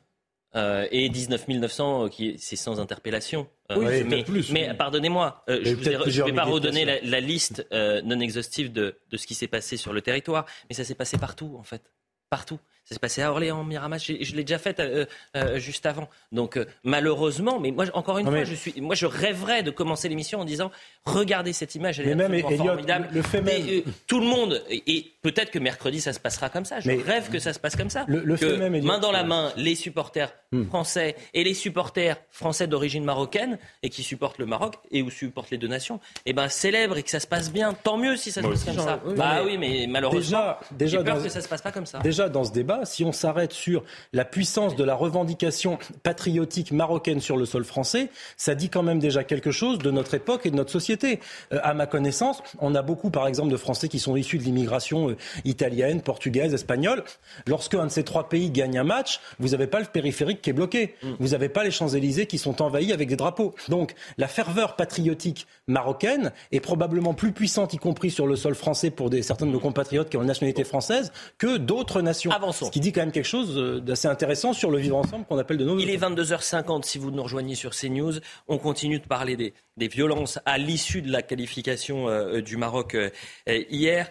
[0.56, 3.46] Euh, et 19 900, euh, qui, c'est sans interpellation.
[3.76, 8.96] oui, mais, plus, mais pardonnez-moi, je ne vais pas redonner la, liste non exhaustive de,
[9.10, 11.82] de ce qui s'est passé sur le territoire, mais ça s'est passé partout, en fait.
[12.30, 12.58] Partout.
[12.84, 13.98] Ça s'est passé à Orléans, Miramas.
[13.98, 15.06] Je, l'ai déjà fait euh,
[15.36, 16.08] euh, juste avant.
[16.32, 20.08] Donc euh, malheureusement, mais moi encore une fois, je suis, moi je rêverais de commencer
[20.08, 20.72] l'émission en disant
[21.04, 23.08] regardez cette image, elle est même, formidable.
[23.12, 23.82] Le, fait même...
[24.08, 26.80] tout le monde et, peut-être que mercredi ça se passera comme ça.
[26.80, 28.04] Je rêve que ça se passe comme ça.
[28.08, 30.64] Le, fait même, main dans la main, les supporters hmm.
[30.64, 35.50] français et les supporters français d'origine marocaine et qui supportent le Maroc et où supportent
[35.50, 37.74] les deux nations, eh ben célèbre et que ça se passe bien.
[37.74, 39.00] Tant mieux si ça se passe comme ça.
[39.16, 42.00] bah oui, mais malheureusement, déjà, j'ai peur que ça se passe pas comme ça.
[42.00, 47.20] Déjà dans ce débat si on s'arrête sur la puissance de la revendication patriotique marocaine
[47.20, 50.50] sur le sol français, ça dit quand même déjà quelque chose de notre époque et
[50.50, 51.20] de notre société.
[51.52, 54.44] Euh, à ma connaissance, on a beaucoup, par exemple, de Français qui sont issus de
[54.44, 57.04] l'immigration euh, italienne, portugaise, espagnole.
[57.46, 60.50] Lorsque un de ces trois pays gagne un match, vous n'avez pas le périphérique qui
[60.50, 60.94] est bloqué.
[61.02, 61.12] Mm.
[61.18, 63.54] Vous n'avez pas les Champs-Élysées qui sont envahis avec des drapeaux.
[63.68, 68.90] Donc, la ferveur patriotique marocaine est probablement plus puissante, y compris sur le sol français
[68.90, 72.30] pour des, certains de nos compatriotes qui ont la nationalité française, que d'autres nations.
[72.66, 75.38] Ce qui dit quand même quelque chose euh, d'assez intéressant sur le vivre ensemble qu'on
[75.38, 75.78] appelle de nos.
[75.78, 78.14] Il est 22h50 si vous nous rejoignez sur CNews.
[78.48, 82.94] On continue de parler des, des violences à l'issue de la qualification euh, du Maroc
[82.94, 83.10] euh,
[83.46, 84.10] hier.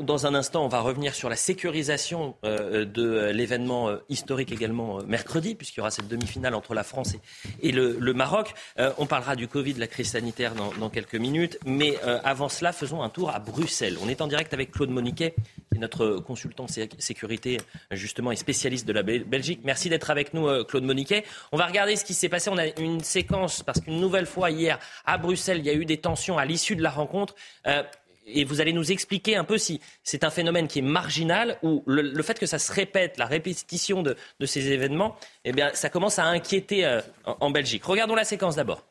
[0.00, 5.78] Dans un instant, on va revenir sur la sécurisation de l'événement historique également mercredi, puisqu'il
[5.78, 7.14] y aura cette demi-finale entre la France
[7.62, 8.54] et, le, Maroc.
[8.98, 11.58] on parlera du Covid, de la crise sanitaire dans, dans quelques minutes.
[11.66, 13.96] Mais avant cela, faisons un tour à Bruxelles.
[14.02, 15.34] On est en direct avec Claude Moniquet,
[15.70, 16.66] qui est notre consultant
[16.98, 17.58] sécurité
[17.90, 19.60] justement et spécialiste de la Belgique.
[19.64, 21.24] Merci d'être avec nous, Claude Moniquet.
[21.52, 22.50] On va regarder ce qui s'est passé.
[22.50, 25.84] On a une séquence, parce qu'une nouvelle fois hier, à Bruxelles, il y a eu
[25.84, 27.34] des tensions à l'issue de la rencontre.
[27.66, 27.82] Euh,
[28.26, 31.82] et vous allez nous expliquer un peu si c'est un phénomène qui est marginal ou
[31.86, 34.16] le, fait que ça se répète, la répétition de,
[34.46, 37.84] ces événements, eh bien, ça commence à inquiéter euh, en Belgique.
[37.84, 38.84] Regardons la séquence d'abord.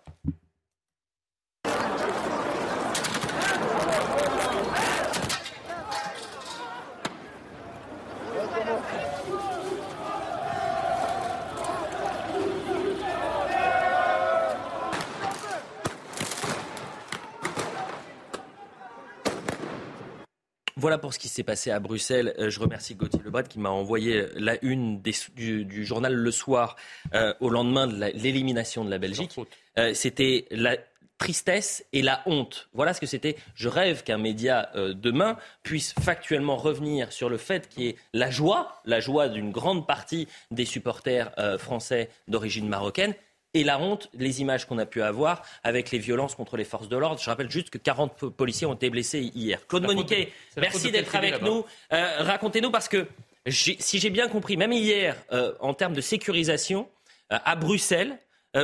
[20.84, 22.36] Voilà pour ce qui s'est passé à Bruxelles.
[22.40, 26.76] Euh, je remercie Gauthier Lebret qui m'a envoyé la une du, journal Le Soir
[27.14, 29.34] euh, au lendemain de l'élimination de la Belgique.
[29.78, 30.76] Euh, c'était la
[31.18, 32.68] tristesse et la honte.
[32.74, 33.38] Voilà ce que c'était.
[33.56, 38.30] Je rêve qu'un média demain puisse factuellement revenir sur le fait qu'il y ait la
[38.30, 43.16] joie, la joie d'une grande partie des supporters français d'origine marocaine
[43.54, 46.90] et la honte, les images qu'on a pu avoir avec les violences contre les forces
[46.90, 47.22] de l'ordre.
[47.22, 49.66] Je rappelle juste que 40 policiers ont été blessés hier.
[49.68, 51.66] Claude Moniquet, merci d'être avec nous.
[51.92, 53.08] Euh, racontez-nous parce que
[53.48, 56.88] si j'ai bien compris, même hier, euh, en termes de sécurisation,
[57.32, 58.18] euh, à Bruxelles,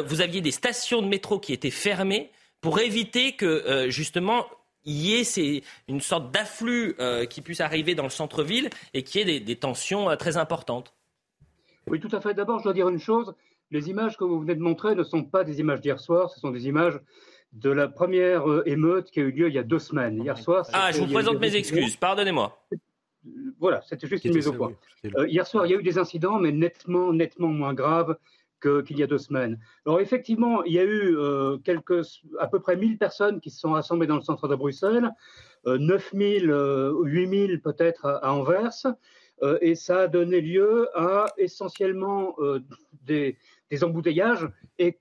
[0.06, 2.30] vous aviez des stations de métro qui étaient fermées
[2.62, 4.46] pour éviter que justement
[4.86, 6.96] il y ait une sorte d'afflux
[7.28, 10.94] qui puisse arriver dans le centre-ville et qu'il y ait des, tensions très importantes.
[11.88, 12.36] Oui, tout à fait.
[12.36, 13.34] D'abord, je dois dire une chose.
[13.72, 16.40] Les images que vous venez de montrer ne sont pas des images d'hier soir, ce
[16.40, 17.00] sont des images
[17.54, 20.22] de la première émeute qui a eu lieu il y a deux semaines.
[20.22, 20.68] Hier soir.
[20.74, 22.58] Ah, je vous présente mes excuses, pardonnez-moi.
[23.60, 24.72] Voilà, c'était juste une mise au point.
[25.06, 28.18] Euh, hier soir, il y a eu des incidents, mais nettement, nettement moins graves
[28.62, 29.60] qu'il y a deux semaines.
[29.86, 32.06] Alors effectivement, il y a eu euh, quelques,
[32.40, 35.10] à peu près 1000 personnes qui se sont rassemblées dans le centre de Bruxelles,
[35.68, 36.52] euh, 9000,
[37.04, 38.94] 8000 euh, peut-être à, Anvers,
[39.62, 42.36] et ça a donné lieu à essentiellement
[43.06, 43.38] des,
[43.70, 44.48] des, embouteillages
[44.78, 44.98] et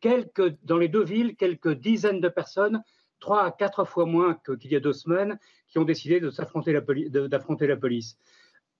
[0.62, 2.82] dans les deux villes, quelques dizaines de personnes,
[3.20, 5.38] trois à quatre fois moins qu'il y a deux semaines,
[5.68, 6.80] qui ont décidé d'affronter la,
[7.70, 8.16] la, police.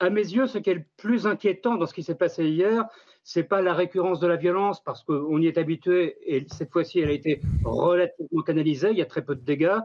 [0.00, 2.86] À mes yeux, ce qui est le plus inquiétant dans ce qui s'est passé hier,
[3.24, 7.00] c'est pas la récurrence de la violence, parce qu'on y est habitué, et cette fois-ci,
[7.00, 9.80] elle a été relativement canalisée, il y a très peu de dégâts,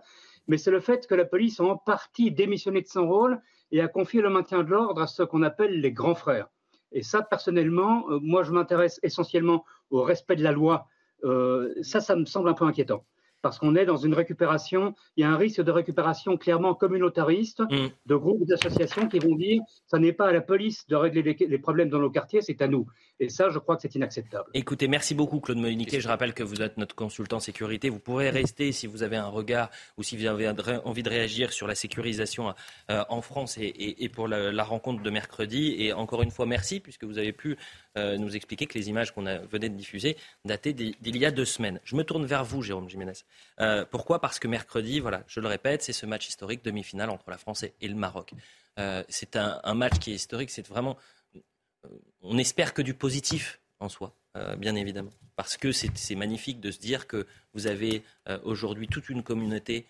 [0.48, 3.42] mais c'est le fait que la police a en partie démissionné de son rôle
[3.72, 6.48] et a confié le maintien de l'ordre à ce qu'on appelle les grands frères.
[6.94, 10.88] Et ça, personnellement, euh, moi, je m'intéresse essentiellement au respect de la loi.
[11.24, 13.06] Euh, ça, ça me semble un peu inquiétant
[13.44, 17.60] parce qu'on est dans une récupération, il y a un risque de récupération clairement communautariste,
[17.60, 17.90] mm.
[18.06, 21.58] de groupes d'associations qui vont dire ça n'est pas à la police de régler les,
[21.58, 22.88] problèmes dans nos quartiers, c'est à nous.
[23.20, 24.46] Et ça, je crois que c'est inacceptable.
[24.54, 26.00] Écoutez, merci beaucoup Claude Moniquet.
[26.00, 27.90] Je rappelle que vous êtes notre consultant sécurité.
[27.90, 30.48] Vous pourrez rester si vous avez un regard ou si vous avez
[30.86, 32.54] envie de réagir sur la sécurisation
[32.90, 35.76] euh, en France et, pour la, rencontre de mercredi.
[35.78, 37.58] Et encore une fois, merci puisque vous avez pu
[37.98, 40.16] euh, nous expliquer que les images qu'on venait de diffuser
[40.46, 41.82] dataient d'il y a deux semaines.
[41.84, 43.14] Je me tourne vers vous, Jérôme Jiménez.
[43.60, 44.20] Euh, pourquoi?
[44.20, 47.64] Parce que mercredi, voilà, je le répète, c'est ce match historique, demi-finale entre la France
[47.64, 48.34] et le Maroc.
[48.80, 50.98] Euh, c'est un, match qui est historique, c'est vraiment.
[51.36, 51.90] Euh,
[52.22, 54.16] on espère que du positif en soi,
[54.58, 55.12] bien évidemment.
[55.36, 58.04] Parce que c'est magnifique de se dire que vous avez
[58.44, 59.86] aujourd'hui toute une communauté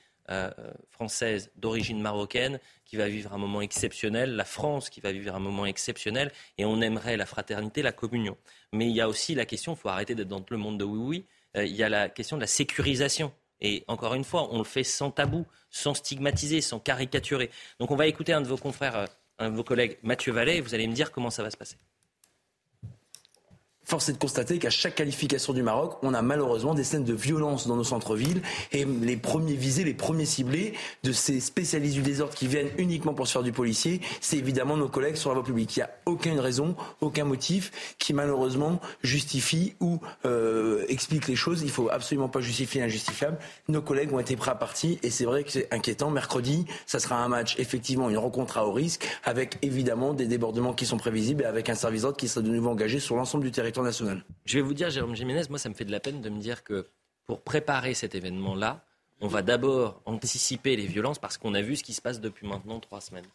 [0.90, 5.40] française d'origine marocaine qui va vivre un moment exceptionnel, la France qui va vivre un
[5.40, 8.36] moment exceptionnel, et on aimerait la fraternité, la communion.
[8.72, 10.86] Mais il y a aussi la question, il faut arrêter d'être dans le monde de
[10.86, 11.26] oui-oui,
[11.56, 13.32] il y a la question de la sécurisation
[13.64, 17.50] et encore une fois, on le fait sans tabou, sans stigmatiser, sans caricaturer.
[17.80, 19.06] Donc on va écouter un de vos confrères, euh,
[19.40, 21.58] un de vos collègues, Mathieu Vallet, et vous allez me dire comment ça va se
[21.58, 21.78] passer.
[23.86, 27.14] Force est de constater qu'à chaque qualification du Maroc, on a malheureusement des scènes de
[27.14, 30.74] violence dans nos centres-villes et les premiers visés, les premiers ciblés
[31.04, 34.78] de ces spécialistes du désordre qui viennent uniquement pour se faire du policier, c'est évidemment
[34.78, 35.76] nos collègues sur la voie publique.
[35.76, 41.62] Il n'y a aucune raison, aucun motif qui malheureusement justifie ou euh, explique les choses.
[41.62, 43.38] Il faut absolument pas justifier l'injustifiable.
[43.68, 46.10] Nos collègues ont été prêts à partir et c'est vrai que c'est inquiétant.
[46.10, 50.74] Mercredi, ça sera un match, effectivement, une rencontre à haut risque avec évidemment des débordements
[50.74, 53.44] qui sont prévisibles et avec un service d'ordre qui sera de nouveau engagé sur l'ensemble
[53.44, 54.24] du territoire national.
[54.46, 56.40] Je vais vous dire, Jérôme Jiménez, moi, ça me fait de la peine de me
[56.40, 56.88] dire que
[57.26, 58.86] pour préparer cet événement-là,
[59.22, 62.48] on va d'abord anticiper les violences parce qu'on a vu ce qui se passe depuis
[62.48, 63.26] maintenant trois semaines.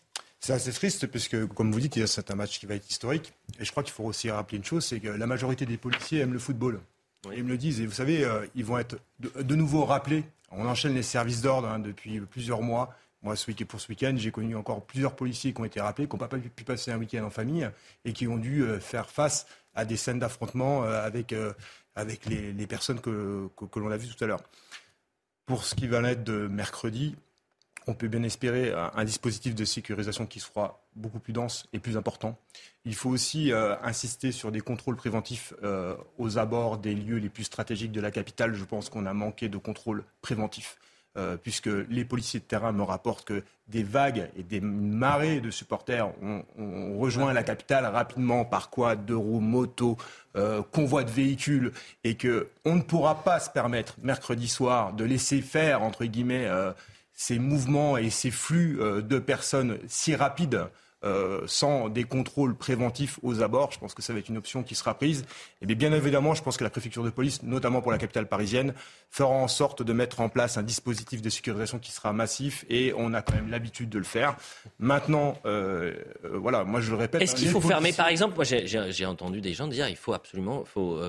[0.40, 3.32] C'est assez triste puisque, comme vous dites, c'est un match qui va être historique.
[3.58, 6.20] Et je crois qu'il faut aussi rappeler une chose, c'est que la majorité des policiers
[6.20, 6.80] aiment le football.
[7.34, 7.80] Ils me le disent.
[7.80, 10.24] Et vous savez, euh, ils vont être de, nouveau rappelés.
[10.50, 12.94] On enchaîne les services d'ordre hein, depuis plusieurs mois.
[13.22, 16.06] Moi, ce week pour ce week-end, j'ai connu encore plusieurs policiers qui ont été rappelés,
[16.06, 17.68] qui n'ont pas pu passer un week-end en famille
[18.04, 21.52] et qui ont dû euh, faire face à des scènes d'affrontement euh, avec, euh,
[21.96, 24.42] avec les, personnes que, l'on a vues tout à l'heure.
[25.46, 27.16] Pour ce qui va l'être de mercredi,
[27.88, 31.96] on peut bien espérer un, dispositif de sécurisation qui sera beaucoup plus dense et plus
[31.96, 32.38] important.
[32.84, 33.50] Il faut aussi
[33.82, 35.54] insister sur des contrôles préventifs
[36.18, 38.52] aux abords des lieux les plus stratégiques de la capitale.
[38.52, 40.76] Je pense qu'on a manqué de contrôles préventifs.
[41.18, 45.50] Euh, puisque les policiers de terrain me rapportent que des vagues et des marées de
[45.50, 46.44] supporters ont,
[46.96, 49.96] rejoint la capitale rapidement par quoi deux roues, moto,
[50.36, 51.72] euh, convoi de véhicules,
[52.04, 56.72] et qu'on ne pourra pas se permettre mercredi soir de laisser faire entre guillemets euh,
[57.14, 60.68] ces mouvements et ces flux de personnes si rapides
[61.04, 63.72] euh, sans des contrôles préventifs aux abords.
[63.72, 65.24] Je pense que ça va être une option qui sera prise.
[65.62, 68.74] Et bien, évidemment, je pense que la préfecture de police, notamment pour la capitale parisienne,
[69.10, 72.92] fera en sorte de mettre en place un dispositif de sécurisation qui sera massif et
[72.96, 74.36] on a quand même l'habitude de le faire.
[74.78, 75.94] Maintenant, euh,
[76.24, 77.22] euh, voilà, moi je le répète.
[77.22, 80.64] Est-ce qu'il faut fermer, par exemple, moi j'ai entendu des gens dire il faut absolument
[80.64, 81.00] faut,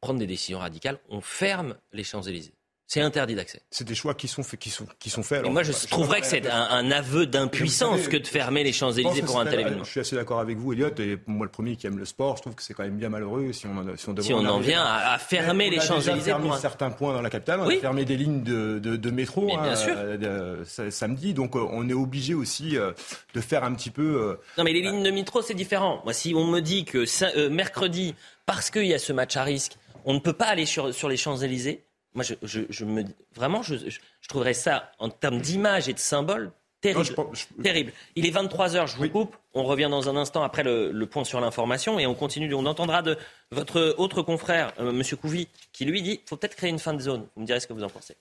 [0.00, 2.52] prendre des décisions radicales, on ferme les Champs-Élysées.
[2.88, 3.62] C'est interdit d'accès.
[3.68, 4.60] C'est des choix qui sont faits.
[4.60, 8.26] Qui sont, qui sont faits moi, je, trouverais que c'est un, aveu d'impuissance que de
[8.26, 9.82] fermer les Champs-Élysées pour un tel événement.
[9.82, 10.94] Je suis assez d'accord avec vous, Elliot.
[11.00, 13.08] Et moi, le premier qui aime le sport, je trouve que c'est quand même bien
[13.08, 16.32] malheureux si on, si on, si on en vient à, fermer les Champs-Élysées.
[16.32, 17.60] On a fermé certains points dans la capitale.
[17.60, 21.34] On a fermé des lignes de, de, métro hein, euh, samedi.
[21.34, 22.92] Donc, euh, on est obligé aussi euh,
[23.34, 24.38] de faire un petit peu.
[24.58, 26.02] non, mais les lignes de métro, c'est différent.
[26.04, 28.14] Moi, si on me dit que mercredi,
[28.46, 29.72] parce qu'il y a ce match à risque,
[30.04, 31.85] on ne peut pas aller sur, sur les Champs-Élysées.
[32.16, 33.04] Moi, je, je, me
[33.34, 36.50] vraiment, je, je trouverais ça en termes d'image et de symbole
[36.80, 37.16] Terrible.
[37.62, 37.92] Terrible.
[38.16, 39.36] Il est 23h, je vous coupe.
[39.54, 42.52] On revient dans un instant après le, point sur l'information et on continue.
[42.54, 43.16] On entendra de
[43.50, 44.86] votre autre confrère, M.
[44.86, 47.26] Euh, Monsieur Couvi, qui lui dit faut peut-être créer une fin de zone.
[47.34, 48.16] Vous me direz ce que vous en pensez.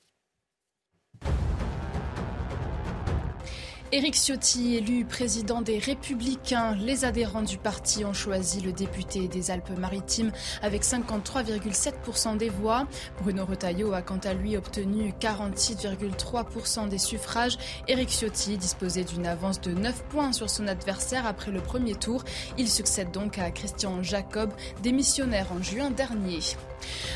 [3.92, 9.52] Éric Ciotti, élu président des Républicains, les adhérents du parti ont choisi le député des
[9.52, 10.32] Alpes-Maritimes
[10.64, 12.88] avec 53,7% des voix.
[13.22, 17.58] Bruno Retailleau a quant à lui obtenu 46,3% des suffrages.
[17.88, 22.24] Éric Ciotti disposait d'une avance de 9 points sur son adversaire après le premier tour.
[22.58, 26.40] Il succède donc à Christian Jacob, démissionnaire en juin dernier.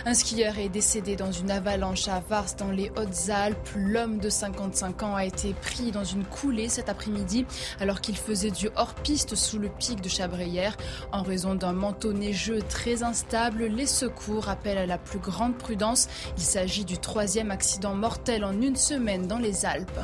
[0.06, 3.70] Un skieur est décédé dans une avalanche à Vars dans les Hautes-Alpes.
[3.76, 7.46] L'homme de 55 ans a été pris dans une coulée cet après-midi
[7.80, 10.78] alors qu'il faisait du hors-piste sous le pic de Chabrières.
[11.12, 16.08] En raison d'un manteau neigeux très instable, les secours appellent à la plus grande prudence.
[16.38, 20.00] Il s'agit du troisième accident mortel en une semaine dans les Alpes.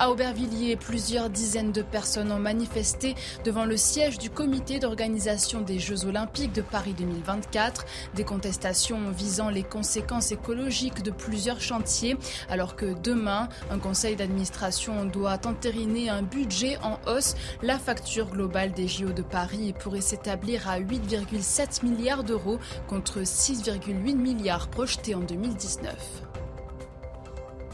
[0.00, 5.80] À Aubervilliers, plusieurs dizaines de personnes ont manifesté devant le siège du comité d'organisation des
[5.80, 7.84] Jeux Olympiques de Paris 2024.
[8.14, 12.16] Des contestations visant les conséquences écologiques de plusieurs chantiers,
[12.48, 17.34] alors que demain, un conseil d'administration doit entériner un budget en hausse.
[17.62, 24.14] La facture globale des JO de Paris pourrait s'établir à 8,7 milliards d'euros contre 6,8
[24.14, 26.27] milliards projetés en 2019.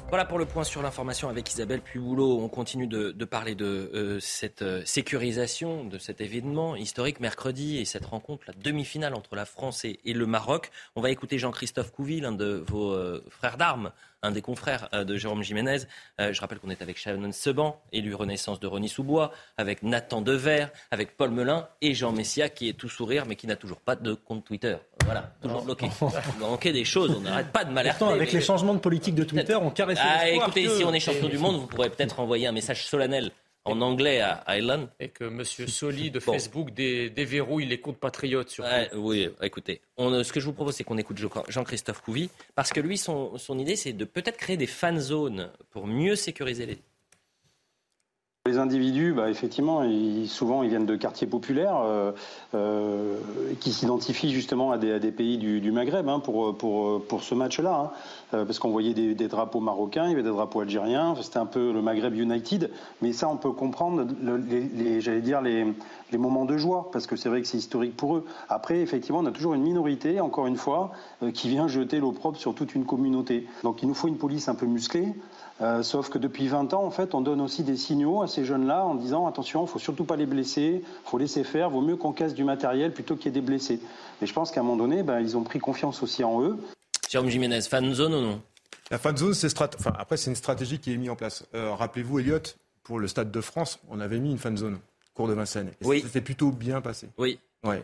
[0.09, 2.39] Voilà pour le point sur l'information avec Isabelle Puboulot.
[2.39, 7.85] On continue de, parler de euh, cette euh, sécurisation de cet événement historique mercredi et
[7.85, 10.71] cette rencontre, la demi-finale entre la France et, le Maroc.
[10.95, 13.91] On va écouter Jean-Christophe Couville, l'un de vos euh, frères d'armes,
[14.25, 15.79] un des confrères euh, de Jérôme Jiménez.
[16.21, 20.23] Euh, je rappelle qu'on est avec Shannon Seban, élu Renaissance de Rony Sous-Bois, avec Nathan
[20.23, 23.81] Dever, avec Paul Melun et Jean Messia qui est tout sourire mais qui n'a toujours
[23.81, 24.77] pas de compte Twitter.
[25.05, 25.89] Voilà, toujours bloqué.
[26.01, 28.05] Il manquait des choses, on n'arrête pas de m'alerter.
[28.05, 31.29] avec les changements de politique de Twitter, on caresse Ah, écoutez, si on est champion
[31.29, 33.31] du monde, vous pourrez peut-être envoyer un message solennel
[33.65, 34.89] en anglais à Island.
[35.01, 35.45] Et que M.
[35.45, 38.51] Soli de Facebook déverrouille les comptes patriotes.
[38.51, 42.71] Sur oui, écoutez, on, ce que je vous propose, c'est qu'on écoute Jean-Christophe Couvi, parce
[42.71, 46.67] que lui, son, son idée, c'est de peut-être créer des fan zones pour mieux sécuriser
[46.67, 46.79] les,
[48.47, 49.83] les individus, bah, effectivement,
[50.27, 52.13] souvent ils viennent de quartiers populaires euh,
[52.55, 53.17] euh,
[53.59, 57.75] qui s'identifient justement à des, pays du, Maghreb hein, pour, ce match-là.
[57.75, 57.91] Hein.
[58.35, 61.47] Euh, parce qu'on voyait des, drapeaux marocains, il y avait des drapeaux algériens, c'était un
[61.47, 62.71] peu le Maghreb United.
[63.01, 64.07] Mais ça, on peut comprendre,
[64.99, 65.65] j'allais dire, les,
[66.13, 68.27] les moments de joie, parce que c'est vrai que c'est historique pour eux.
[68.51, 70.93] Après, effectivement, on a toujours une minorité, encore une fois,
[71.33, 73.47] qui vient jeter l'opprobre sur toute une communauté.
[73.63, 75.15] Donc il nous faut une police un peu musclée.
[75.61, 78.45] Euh, sauf que depuis 20 ans, en fait, on donne aussi des signaux à ces
[78.45, 81.81] jeunes-là en disant attention, il faut surtout pas les blesser, il faut laisser faire, vaut
[81.81, 83.81] mieux qu'on casse du matériel plutôt qu'il y ait des blessés.
[84.21, 86.59] Et je pense qu'à un moment donné, ben, ils ont pris confiance aussi en eux.
[87.09, 88.43] Jérôme Jiménez, fan zone ou non?
[88.91, 91.47] La fan zone, c'est enfin, après c'est une stratégie qui est mise en place.
[91.55, 92.39] Euh, rappelez-vous, Elliot,
[92.83, 94.79] pour le Stade de France, on avait mis une fan zone
[95.15, 95.71] cours de Vincennes.
[95.81, 96.03] Et oui.
[96.05, 97.09] C'était plutôt bien passé.
[97.17, 97.39] Oui.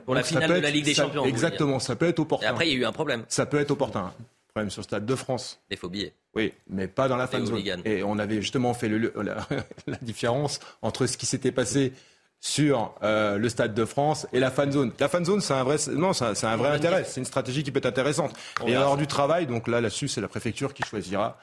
[0.05, 1.25] Pour la finale de la Ligue des Champions.
[1.25, 2.47] Exactement, ça peut être opportun.
[2.47, 3.25] Et après, il y a eu un problème.
[3.29, 4.13] Ça peut être opportun.
[4.61, 5.59] Problème sur le Stade de France.
[5.71, 6.13] Les faux billets.
[6.35, 7.63] Oui, mais pas dans la fan zone.
[7.87, 9.11] Et on avait justement fait le,
[9.87, 11.95] la, différence entre ce qui s'était passé
[12.41, 14.93] sur euh, le Stade de France et la fan zone.
[15.01, 17.05] La fan zone, c'est un vrai, non, c'est un, vrai intérêt.
[17.05, 18.35] C'est une stratégie qui peut être intéressante.
[18.67, 21.39] et alors du travail, donc là, là-dessus, c'est la préfecture qui choisira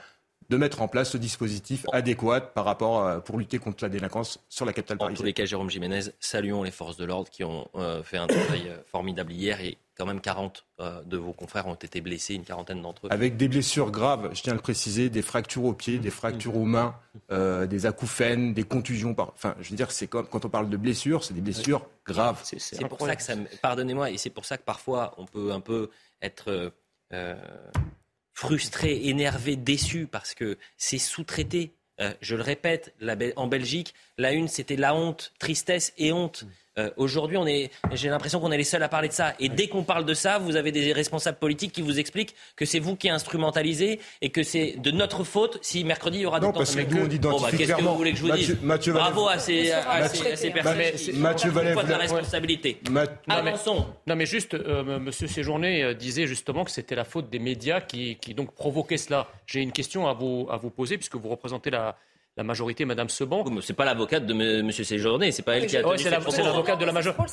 [0.50, 4.46] de mettre en place ce dispositif adéquat par rapport euh, pour lutter contre la délinquance
[4.48, 5.18] sur la capitale parisienne.
[5.18, 8.18] En tous les cas, Jérôme Jiménez, saluons les forces de l'ordre qui ont euh, fait
[8.18, 12.36] un travail formidable hier et quand même 40 euh, de vos confrères ont été blessés,
[12.36, 13.10] une quarantaine d'entre eux.
[13.12, 16.56] Avec des blessures graves, je tiens à le préciser, des fractures aux pieds, des fractures
[16.56, 16.96] aux mains,
[17.32, 19.16] euh, des acouphènes, des contusions.
[19.16, 19.30] Par...
[19.30, 22.40] Enfin, je veux dire, c'est comme quand on parle de blessures, c'est des blessures graves.
[22.44, 25.62] C'est pour ça que ça, pardonnez-moi, et c'est pour ça que parfois on peut un
[25.62, 25.90] peu
[26.22, 26.74] être
[27.14, 27.36] euh,
[28.34, 31.74] frustré, énervé, déçu parce que c'est sous-traité.
[32.22, 32.94] je le répète,
[33.36, 36.46] en Belgique, la une, c'était la honte, tristesse et honte.
[36.78, 39.34] Euh, aujourd'hui, on est, j'ai l'impression qu'on est les seuls à parler de ça.
[39.40, 42.66] Et dès qu'on parle de ça, vous avez des responsables politiques qui vous expliquent que
[42.66, 46.40] c'est vous qui instrumentalisez et que c'est de notre faute si mercredi il y aura
[46.40, 48.32] non, des parce que nous, on bon, bah, Qu'est-ce que vous voulez que je vous
[48.32, 48.58] dise
[48.88, 50.78] Bravo à ces, à, ces, personnes
[51.16, 52.80] Mathieu Vallet, de la responsabilité.
[53.28, 53.86] Avançons.
[54.06, 57.82] Non, mais juste, euh, Monsieur Séjourné euh, disait justement que c'était la faute des médias
[57.82, 59.28] qui, qui donc provoquaient cela.
[59.46, 61.98] J'ai une question à vous, à vous poser puisque vous représentez la
[62.38, 63.44] la majorité, Madame Seban.
[63.62, 64.72] c'est pas l'avocate de M.
[64.72, 65.98] Séjourné, c'est pas elle qui a.
[65.98, 67.24] c'est l'avocate de la majorité.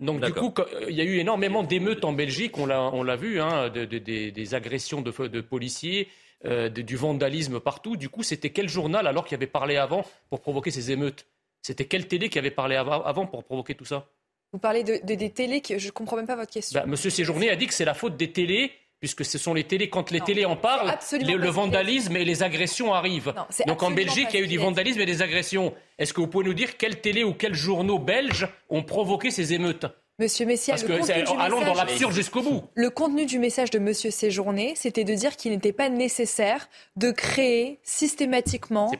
[0.00, 0.52] Donc du coup,
[0.88, 5.40] il y a eu énormément d'émeutes en Belgique, on l'a vu, hein, des agressions de,
[5.40, 6.08] policiers.
[6.44, 7.96] Euh, du vandalisme partout.
[7.96, 11.24] Du coup, c'était quel journal alors qui avait parlé avant pour provoquer ces émeutes?
[11.62, 14.06] C'était quelle télé qui avait parlé avant pour provoquer tout ça?
[14.52, 16.78] Vous parlez de, des télés, que je ne comprends même pas votre question.
[16.78, 18.70] Bah, Monsieur Séjourné a dit que c'est la faute des télés
[19.06, 22.92] puisque ce sont les télés, quand les télés en parlent, le, vandalisme et les agressions
[22.92, 23.32] arrivent.
[23.68, 25.72] Donc en Belgique, il y a eu du vandalisme et des agressions.
[25.96, 29.52] Est-ce que vous pouvez nous dire quelles télés ou quels journaux belges ont provoqué ces
[29.52, 29.86] émeutes?
[30.18, 32.62] Monsieur Messia, Parce que allons dans l'absurde jusqu'au bout.
[32.74, 37.10] Le contenu du message de Monsieur Séjourné, c'était de dire qu'il n'était pas nécessaire de
[37.10, 38.90] créer systématiquement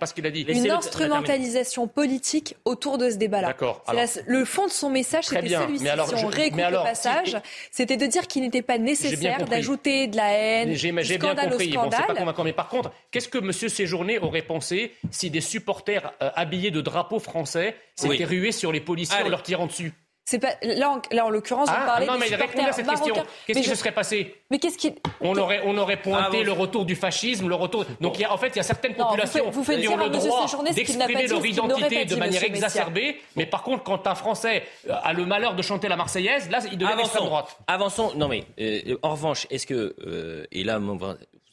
[0.46, 3.48] une instrumentalisation politique autour de ce débat-là.
[3.48, 3.82] D'accord.
[4.26, 5.86] Le fond de son message, c'était celui-ci.
[5.86, 7.38] Si on réécoute le passage,
[7.70, 11.72] c'était de dire qu'il n'était pas nécessaire d'ajouter de la haine, J'ai bien compris.
[11.72, 12.44] Bon, pas convaincant.
[12.44, 16.82] Mais par contre, qu'est-ce que Monsieur Séjourné aurait pensé si des supporters euh, habillés de
[16.82, 19.94] drapeaux français s'étaient rués sur les policiers en leur tirant dessus?
[20.28, 22.88] C'est pas là en, là, en l'occurrence, ah, on parlait non, mais répondez à cette
[22.88, 23.14] question.
[23.46, 26.50] Qu'est-ce qui se serait passé Mais qu'est-ce qui On aurait on aurait pointé ah, le
[26.50, 27.84] retour du fascisme, le retour.
[28.00, 30.08] Donc il y a, en fait, il y a certaines populations vous, qui ont le
[30.08, 33.20] droit d'exprimer leur identité de manière exacerbée.
[33.36, 36.58] Mais par contre, quand un Français euh, a le malheur de chanter la Marseillaise, là,
[36.72, 37.56] il devient extrême droite.
[37.68, 38.12] Avançons.
[38.16, 41.04] Non mais euh, en revanche, est-ce que euh, et là, vous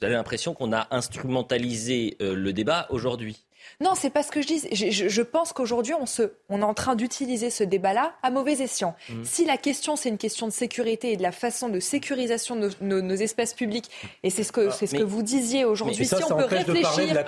[0.01, 3.37] avez l'impression qu'on a instrumentalisé le débat aujourd'hui?
[3.81, 4.61] Non, c'est pas ce que je dis.
[4.71, 8.95] Je, pense qu'aujourd'hui, on, se, on est en train d'utiliser ce débat-là à mauvais escient.
[9.09, 9.23] Mmh.
[9.23, 12.71] Si la question, c'est une question de sécurité et de la façon de sécurisation de
[12.81, 13.89] nos, espaces publics,
[14.23, 17.23] et c'est ce que, c'est ce que vous disiez aujourd'hui, si, on peut réfléchir,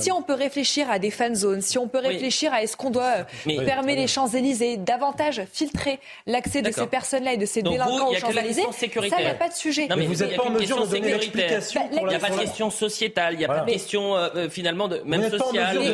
[0.00, 2.90] si on peut réfléchir à des fan zones, si on peut réfléchir à est-ce qu'on
[2.90, 8.14] doit fermer les Champs-Élysées, davantage filtrer l'accès de ces personnes-là et de ces délinquants aux
[8.14, 9.88] Champs-Élysées, ça, il n'y a pas de sujet.
[9.96, 11.80] mais vous n'êtes pas en mesure de donner l'explication.
[11.92, 14.28] Bah, il n'y a pas de question sociétale, il n'y a pas de question euh,
[14.36, 14.88] euh, finalement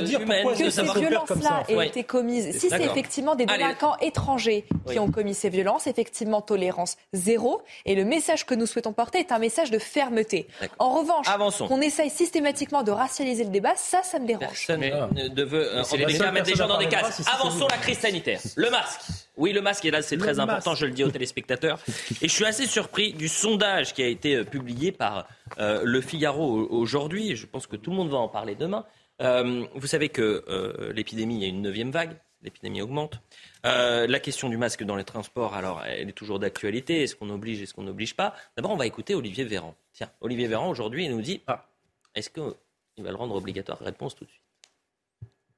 [0.00, 2.56] de sociale que ces violences-là aient été commises.
[2.58, 7.62] Si c'est effectivement des délinquants étrangers qui ont commis ces violences, effectivement, tolérance zéro.
[7.84, 10.46] Et le message que nous souhaitons porter est un message de fermeté.
[10.78, 11.26] En revanche,
[11.68, 14.66] qu'on essaye systématiquement de racialiser le débat, ça, ça me dérange.
[14.66, 17.22] Personne ne veut euh, mettre des gens dans des cases.
[17.32, 18.40] Avançons la crise sanitaire.
[18.56, 19.00] Le masque.
[19.36, 21.78] Oui, le masque, et là c'est très important, je le dis aux téléspectateurs.
[22.20, 25.26] Et je suis assez surpris du sondage qui a été euh, publié par
[25.58, 28.84] euh, Le Figaro aujourd'hui, je pense que tout le monde va en parler demain,
[29.22, 33.20] euh, vous savez que euh, l'épidémie, il y a une neuvième vague, l'épidémie augmente.
[33.64, 37.02] Euh, la question du masque dans les transports, alors, elle est toujours d'actualité.
[37.02, 38.34] Est-ce qu'on oblige, est-ce qu'on n'oblige pas?
[38.56, 39.74] D'abord, on va écouter Olivier Véran.
[39.92, 41.66] Tiens, Olivier Véran, aujourd'hui, il nous dit ah,
[42.14, 43.78] est-ce qu'il va le rendre obligatoire?
[43.78, 44.42] Réponse tout de suite.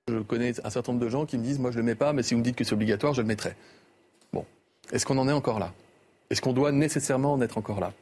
[0.08, 1.94] Je connais un certain nombre de gens qui me disent moi, je ne le mets
[1.94, 3.56] pas, mais si vous me dites que c'est obligatoire, je le mettrai.
[4.32, 4.44] Bon,
[4.92, 5.72] est-ce qu'on en est encore là?
[6.28, 7.92] Est-ce qu'on doit nécessairement en être encore là?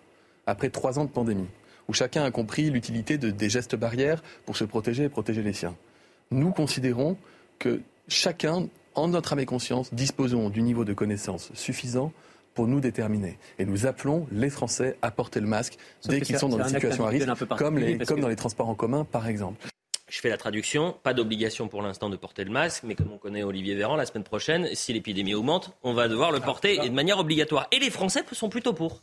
[0.46, 1.46] Après trois ans de pandémie
[1.88, 5.52] où chacun a compris l'utilité de, des gestes barrières pour se protéger et protéger les
[5.52, 5.76] siens.
[6.30, 7.16] Nous considérons
[7.58, 12.12] que chacun, en notre âme et conscience, disposons du niveau de connaissance suffisant
[12.54, 13.38] pour nous déterminer.
[13.58, 17.06] Et nous appelons les Français à porter le masque dès qu'ils sont dans une situation
[17.06, 19.66] à risque, comme, les, comme dans les transports en commun, par exemple.
[20.08, 20.94] Je fais la traduction.
[21.02, 24.04] Pas d'obligation pour l'instant de porter le masque, mais comme on connaît Olivier Véran, la
[24.04, 27.66] semaine prochaine, si l'épidémie augmente, on va devoir le porter et de manière obligatoire.
[27.72, 29.00] Et les Français sont plutôt pour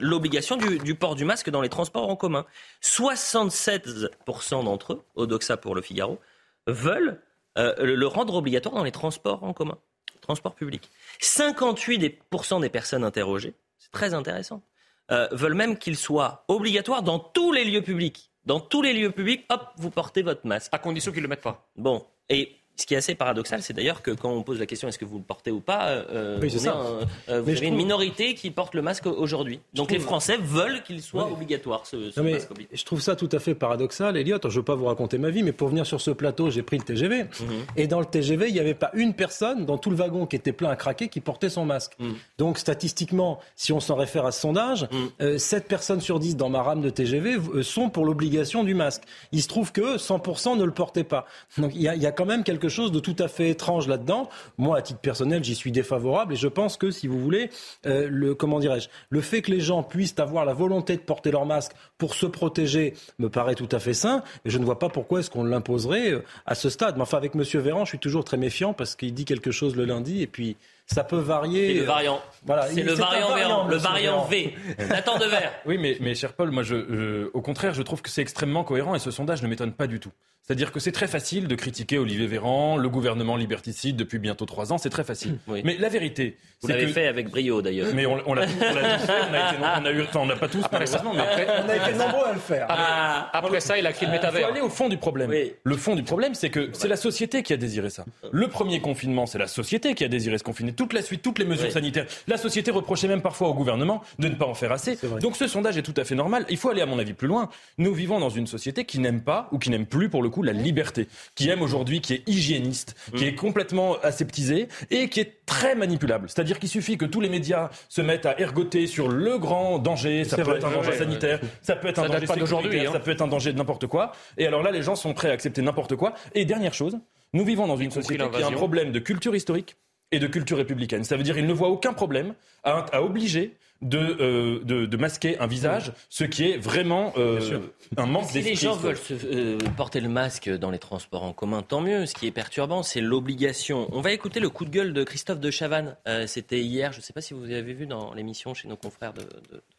[0.00, 2.46] l'obligation du, port du masque dans les transports en commun.
[2.82, 6.18] 76% d'entre eux, au Doxa pour le Figaro,
[6.66, 7.20] veulent
[7.58, 9.78] euh, le rendre obligatoire dans les transports en commun,
[10.20, 10.90] transports publics.
[11.20, 14.62] 58% des personnes interrogées, c'est très intéressant,
[15.10, 18.30] euh, veulent même qu'il soit obligatoire dans tous les lieux publics.
[18.44, 20.70] Dans tous les lieux publics, hop, vous portez votre masque.
[20.72, 21.68] À condition qu'ils ne le mettent pas.
[21.76, 24.88] Bon, et ce qui est assez paradoxal, c'est d'ailleurs que quand on pose la question
[24.88, 28.74] est-ce que vous le portez ou pas, euh, euh vous avez une minorité qui porte
[28.74, 29.60] le masque aujourd'hui.
[29.74, 33.54] Donc les Français veulent qu'il soit obligatoire, ce, masque Je trouve ça tout à fait
[33.54, 34.38] paradoxal, Elliot.
[34.42, 36.62] Je ne veux pas vous raconter ma vie, mais pour venir sur ce plateau, j'ai
[36.62, 37.24] pris le TGV.
[37.24, 37.28] Mhm.
[37.76, 40.36] Et dans le TGV, il n'y avait pas une personne dans tout le wagon qui
[40.36, 41.92] était plein à craquer qui portait son masque.
[41.98, 42.14] Mhm.
[42.38, 44.88] Donc statistiquement, si on s'en réfère à ce sondage,
[45.20, 48.74] euh, 7 personnes sur 10 dans ma rame de TGV euh, sont pour l'obligation du
[48.74, 49.02] masque.
[49.30, 51.26] Il se trouve que 100% ne le portaient pas.
[51.58, 53.88] Donc il y, y a quand même quelque quelque chose de tout à fait étrange
[53.88, 54.28] là-dedans.
[54.56, 57.50] Moi, à titre personnel, j'y suis défavorable et je pense que, si vous voulez,
[57.86, 61.32] euh, le comment dirais-je, le fait que les gens puissent avoir la volonté de porter
[61.32, 61.72] leur masque
[62.02, 64.24] pour se protéger me paraît tout à fait sain.
[64.44, 66.96] Et je ne vois pas pourquoi est-ce qu'on l'imposerait euh, à ce stade.
[66.96, 69.76] Mais enfin, avec Monsieur Véran, je suis toujours très méfiant parce qu'il dit quelque chose
[69.76, 71.68] le lundi et puis ça peut varier.
[71.68, 72.20] C'est le variant.
[72.44, 74.52] Voilà, c'est le variant, variant le variant V.
[74.88, 75.52] Nathan Devers.
[75.66, 78.96] Oui, mais, mais cher Paul, moi, je, au contraire, je trouve que c'est extrêmement cohérent
[78.96, 80.10] et ce sondage ne m'étonne pas du tout.
[80.42, 84.72] C'est-à-dire que c'est très facile de critiquer Olivier Véran, le gouvernement liberticide depuis bientôt trois
[84.72, 85.38] ans, c'est très facile.
[85.46, 87.94] Mais la vérité, vous l'avez fait avec brio d'ailleurs.
[87.94, 91.20] Mais on, l'a tous fait, on a, eu, on n'a pas tous après ça, mais
[91.20, 92.66] après, on a été nombreux à le faire.
[92.68, 94.40] Ah, après, ça, il a créé le métavers.
[94.40, 95.32] Il faut aller au fond du problème.
[95.64, 98.04] Le fond du problème, c'est que c'est la société qui a désiré ça.
[98.30, 100.62] Le premier confinement, c'est la société qui a désiré ce confinement.
[100.62, 102.06] donné toute la suite, toutes les mesures sanitaires.
[102.26, 104.98] La société reprochait même parfois au gouvernement de ne pas en faire assez.
[105.20, 106.46] Donc ce sondage est tout à fait normal.
[106.48, 107.48] Il faut aller, à mon avis, plus loin.
[107.78, 110.42] Nous vivons dans une société qui n'aime pas, ou qui n'aime plus pour le coup,
[110.42, 113.28] la liberté, qui aime aujourd'hui, qui est hygiéniste, qui mm.
[113.28, 116.28] est complètement aseptisé et qui est très manipulable.
[116.28, 120.24] C'est-à-dire qu'il suffit que tous les médias se mettent à ergoter sur le grand danger.
[120.24, 122.92] Ça peut être un danger sanitaire, ça peut être un danger sécuritaire, hein.
[122.92, 124.12] ça peut être un danger de n'importe quoi.
[124.38, 126.14] Et alors là, les gens sont prêts à accepter n'importe quoi.
[126.34, 126.98] Et dernière chose,
[127.32, 129.76] nous vivons dans une société qui a un problème de culture historique
[130.12, 131.04] et de culture républicaine.
[131.04, 135.46] Ça veut dire qu'il ne voit aucun problème à, obliger euh, de, de, masquer un
[135.46, 137.60] visage, ce qui est vraiment euh,
[137.96, 141.32] un manque Si les gens veulent se, euh, porter le masque dans les transports en
[141.32, 142.06] commun, tant mieux.
[142.06, 143.88] Ce qui est perturbant, c'est l'obligation.
[143.90, 145.96] On va écouter le coup de gueule de Christophe de Chavannes.
[146.26, 149.14] C'était hier, je ne sais pas si vous avez vu dans l'émission chez nos confrères
[149.14, 149.26] de,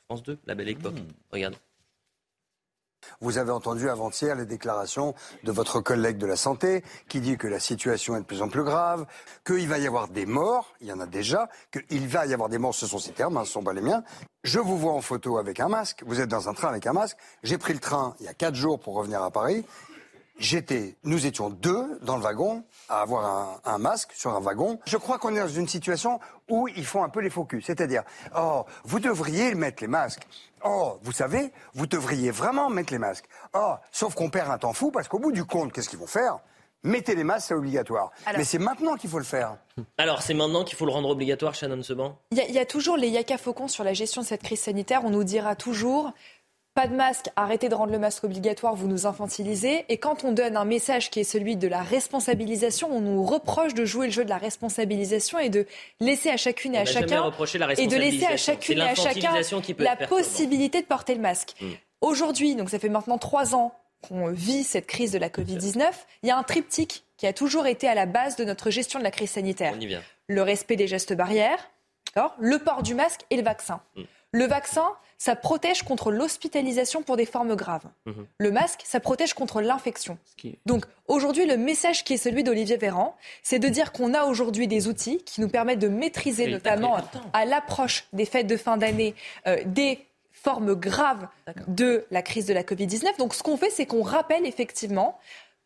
[0.05, 0.95] France 2, La Belle Époque.
[1.31, 1.57] Regardez.
[3.21, 7.47] Vous avez entendu avant-hier les déclarations de votre collègue de la santé qui dit que
[7.47, 9.05] la situation est de plus en plus grave,
[9.45, 12.49] qu'il va y avoir des morts, il y en a déjà, qu'il va y avoir
[12.49, 14.03] des morts, ce sont ses termes, hein, ce ne sont pas les miens.
[14.43, 16.93] Je vous vois en photo avec un masque, vous êtes dans un train avec un
[16.93, 19.65] masque, j'ai pris le train il y a quatre jours pour revenir à Paris,
[20.39, 24.79] J'étais, nous étions deux dans le wagon à avoir un, masque sur un wagon.
[24.85, 26.19] Je crois qu'on est dans une situation
[26.49, 28.03] où ils font un peu les focus, c'est-à-dire,
[28.35, 30.27] oh, vous devriez mettre les masques.
[30.65, 33.25] Oh, vous savez, vous devriez vraiment mettre les masques.
[33.53, 36.07] Oh, sauf qu'on perd un temps fou parce qu'au bout du compte, qu'est-ce qu'ils vont
[36.07, 36.39] faire?
[36.85, 38.11] Mettez les masques, c'est obligatoire.
[38.35, 39.55] Mais c'est maintenant qu'il faut le faire.
[39.97, 42.17] Alors, c'est maintenant qu'il faut le rendre obligatoire, Shannon Seban?
[42.31, 45.05] Il y, a toujours les yaka faucons sur la gestion de cette crise sanitaire.
[45.05, 46.11] On nous dira toujours
[46.73, 49.85] pas de masque, arrêtez de rendre le masque obligatoire, vous nous infantilisez.
[49.89, 53.75] Et quand on donne un message qui est celui de la responsabilisation, on nous reproche
[53.75, 55.67] de jouer le jeu de la responsabilisation et de
[55.99, 57.31] laisser à chacune et à chacun
[57.77, 59.33] et de laisser à chacune et à chacun
[59.79, 61.53] la possibilité de porter le masque.
[61.61, 61.67] Mm.
[62.01, 65.85] Aujourd'hui, donc ça fait maintenant trois ans qu'on vit cette crise de la Covid-19,
[66.23, 68.99] il y a un triptyque qui a toujours été à la base de notre gestion
[68.99, 69.75] de la crise sanitaire.
[70.27, 71.69] Le respect des gestes barrières,
[72.39, 73.81] le port du masque et le vaccin.
[73.95, 74.01] Mm.
[74.31, 77.85] Le vaccin, ça protège contre l'hospitalisation pour des formes graves.
[78.05, 78.25] Mhm.
[78.37, 80.17] Le masque, ça protège contre l'infection.
[80.65, 84.67] Donc aujourd'hui, le message qui est celui d'Olivier Véran, c'est de dire qu'on a aujourd'hui
[84.67, 86.97] des outils qui nous permettent de maîtriser, notamment
[87.33, 89.15] à l'approche des fêtes de fin d'année,
[89.47, 90.05] euh, des
[90.43, 91.27] formes graves
[91.67, 93.17] de la crise de la Covid-19.
[93.17, 95.17] Donc ce qu'on fait, c'est qu'on rappelle effectivement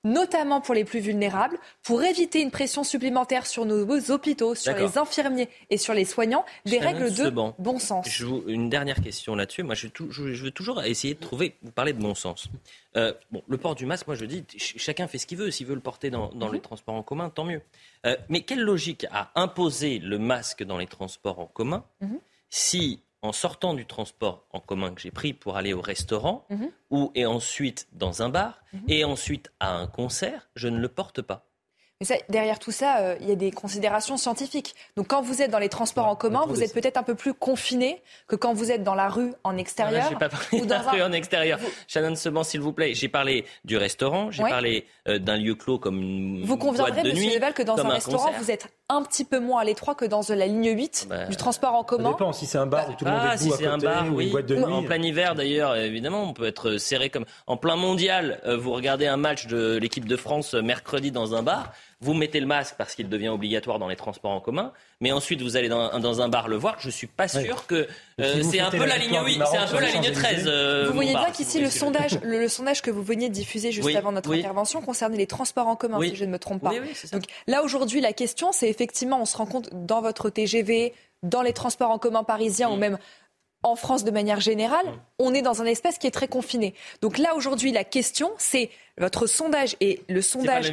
[0.08, 4.97] notamment pour les plus vulnérables, pour éviter une pression supplémentaire sur nos hôpitaux, sur les
[4.97, 8.08] infirmiers et sur les soignants, des règles de bon sens.
[8.10, 9.64] Je une dernière question là-dessus.
[9.64, 11.55] Moi, je, veux toujours essayer de trouver.
[11.62, 12.47] Vous parlez de bon sens.
[12.95, 15.51] Euh, bon, le port du masque, moi, je dis, chacun fait ce qu'il veut.
[15.51, 16.53] S'il veut le porter dans, mhm.
[16.53, 17.62] les transports en commun, tant mieux.
[18.05, 22.20] Euh, mais quelle logique a imposé le masque dans les transports en commun mhm.
[22.49, 26.71] si en sortant du transport en commun que j'ai pris pour aller au restaurant, mhm.
[26.89, 28.84] ou et ensuite dans un bar, mhm.
[28.88, 31.47] et ensuite à un concert, je ne le porte pas.
[31.99, 34.75] Mais derrière tout ça, euh, il y a des considérations scientifiques.
[34.95, 37.34] Donc quand vous êtes dans les transports en commun, vous êtes peut-être un peu plus
[37.34, 40.05] confiné que quand vous êtes dans la rue en extérieur.
[40.05, 41.59] Je n'ai pas parlé de la rue en extérieur.
[41.88, 42.93] Shannon Seban, s'il vous plaît.
[42.93, 47.09] J'ai parlé du restaurant, j'ai parlé euh, d'un lieu clos comme une Vous conviendrez, de
[47.09, 50.05] Monsieur Leval, que dans un, restaurant, vous êtes un petit peu moins à l'étroit que
[50.05, 52.05] dans la ligne 8 bah, du transport en commun.
[52.05, 53.77] Ça dépend si c'est un bar où tout le monde ah, est si c'est un
[53.77, 54.25] bar, oui.
[54.25, 54.63] une boîte de nuit.
[54.63, 58.39] En plein hiver d'ailleurs, évidemment, on peut être serré comme en plein mondial.
[58.45, 62.39] Euh, vous regardez un match de l'équipe de France mercredi dans un bar vous mettez
[62.39, 64.72] le masque parce qu'il devient obligatoire dans les transports en commun,
[65.02, 66.76] mais ensuite vous allez dans, dans un bar le voir.
[66.80, 67.88] Je suis pas sûr que
[68.22, 70.43] euh, c'est un peu la ligne oui, c'est un peu la ligne 13.
[70.45, 73.95] Euh, vous voyez bien qu'ici le sondage, le, sondage que vous veniez de diffuser juste
[73.95, 76.74] avant notre intervention concernait les transports en commun, si je ne me trompe pas.
[77.12, 80.93] Donc là aujourd'hui, la question, c'est effectivement, on se rend compte dans votre TGV,
[81.24, 83.00] dans les transports en commun parisiens ou même
[83.64, 84.99] en France de manière générale, mm.
[85.20, 86.74] on est dans un espace qui est très confiné.
[87.01, 90.72] Donc là, aujourd'hui, la question, c'est votre sondage et le sondage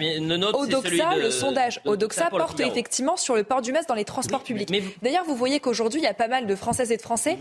[0.55, 4.71] Odoxa, le sondage Odoxa porte effectivement sur le port du masque dans les transports publics.
[5.03, 7.37] D'ailleurs, vous voyez qu'aujourd'hui, il y a pas mal de Françaises et de Français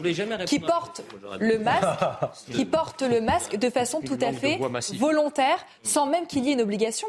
[0.46, 1.02] qui portent
[1.40, 1.88] le masque,
[2.52, 4.60] qui portent le masque de façon tout à fait
[4.98, 7.08] volontaire, sans même qu'il y ait une obligation.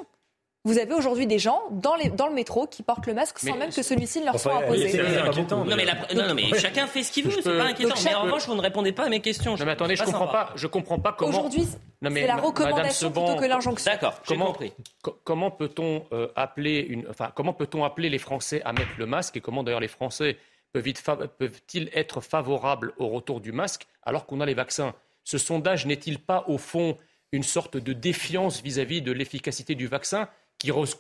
[0.66, 3.54] Vous avez aujourd'hui des gens dans, les, dans le métro qui portent le masque sans
[3.54, 4.96] même que celui-ci ne leur soit imposé.
[4.96, 5.84] Non mais,
[6.14, 7.94] non, mais chacun fait ce qu'il veut, c'est pas inquiétant.
[8.02, 9.56] Mais en revanche, vous ne répondez pas à mes questions.
[9.58, 11.30] mais attendez, je comprends pas, je comprends pas comment.
[11.30, 11.68] Aujourd'hui,
[12.02, 13.92] c'est la recommandation plutôt que l'injonction.
[13.92, 14.72] D'accord, comment, compris.
[15.22, 19.36] Comment peut-on euh, appeler une, enfin, comment peut-on appeler les Français à mettre le masque
[19.36, 20.38] et comment d'ailleurs les Français
[20.72, 24.94] peuvent-ils être favorables au retour du masque alors qu'on a les vaccins?
[25.24, 26.96] Ce sondage n'est-il pas au fond
[27.32, 30.28] une sorte de défiance vis-à-vis -vis de l'efficacité du vaccin?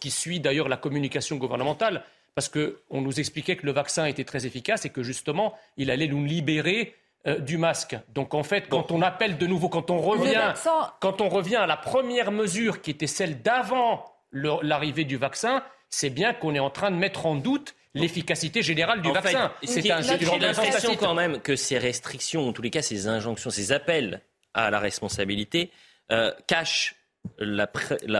[0.00, 2.04] Qui, suit d'ailleurs la communication gouvernementale,
[2.34, 6.08] parce qu'on nous expliquait que le vaccin était très efficace et que justement, il allait
[6.08, 6.94] nous libérer
[7.26, 7.96] euh, du masque.
[8.12, 10.52] Donc en fait, quand on appelle de nouveau, quand on revient,
[11.00, 16.10] quand on revient à la première mesure qui était celle d'avant l'arrivée du vaccin, c'est
[16.10, 19.52] bien qu'on est en train de mettre en doute l'efficacité générale du vaccin.
[19.62, 23.72] C'est J'ai l'impression quand même que ces restrictions, en tous les cas ces injonctions, ces
[23.72, 24.20] appels
[24.52, 25.70] à la responsabilité,
[26.12, 26.96] euh, cachent
[27.38, 27.66] la,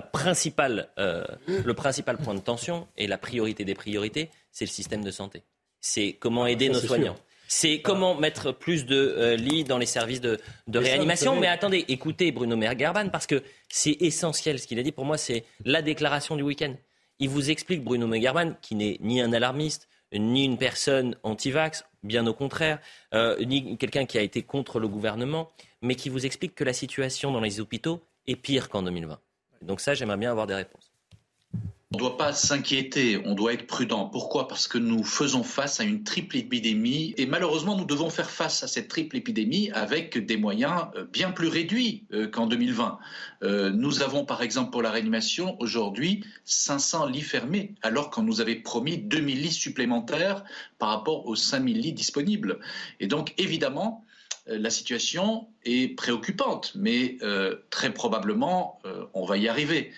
[0.03, 5.05] principale, euh, le principal point de tension et la priorité des priorités, c'est le système
[5.05, 5.43] de santé.
[5.81, 7.17] C'est comment aider nos soignants.
[7.47, 10.41] C'est comment mettre plus de euh, lits dans les services de,
[10.73, 11.39] réanimation.
[11.39, 14.93] Mais attendez, écoutez Bruno Mergarban, parce que c'est essentiel ce qu'il a dit.
[14.93, 16.75] Pour moi, c'est la déclaration du week-end.
[17.19, 22.27] Il vous explique, Bruno Mergarban, qui n'est ni un alarmiste, ni une personne anti-vax, bien
[22.27, 22.81] au contraire,
[23.15, 25.51] euh, ni quelqu'un qui a été contre le gouvernement,
[25.83, 29.19] mais qui vous explique que la situation dans les hôpitaux est pire qu'en 2020.
[29.63, 30.95] Donc ça, j'aimerais bien avoir des réponses.
[31.95, 34.07] On ne doit pas s'inquiéter, on doit être prudent.
[34.07, 34.49] Pourquoi?
[34.49, 38.65] Parce que nous faisons face à une triple épidémie et malheureusement nous devons faire face
[38.65, 42.99] à cette triple épidémie avec des moyens euh, bien plus réduits euh, qu'en 2020.
[43.45, 48.41] Euh, nous avons par exemple pour la réanimation aujourd'hui 500 lits fermés alors qu'on nous
[48.41, 50.43] avait promis 2000 lits supplémentaires
[50.81, 52.59] par rapport aux 5000 lits disponibles.
[52.99, 54.04] Et donc évidemment,
[54.47, 57.19] la situation est préoccupante, mais
[57.71, 58.81] très probablement
[59.15, 59.93] on va y arriver.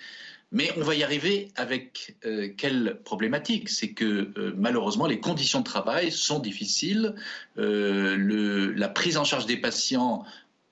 [0.51, 3.69] Mais on va y arriver avec euh, quelle problématique?
[3.69, 7.15] C'est que euh, malheureusement, les conditions de travail sont difficiles.
[7.57, 10.23] Euh, la prise en charge des patients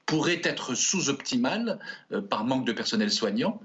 [0.05, 1.79] pourrait être sous-optimale
[2.29, 3.59] par manque de personnel soignant.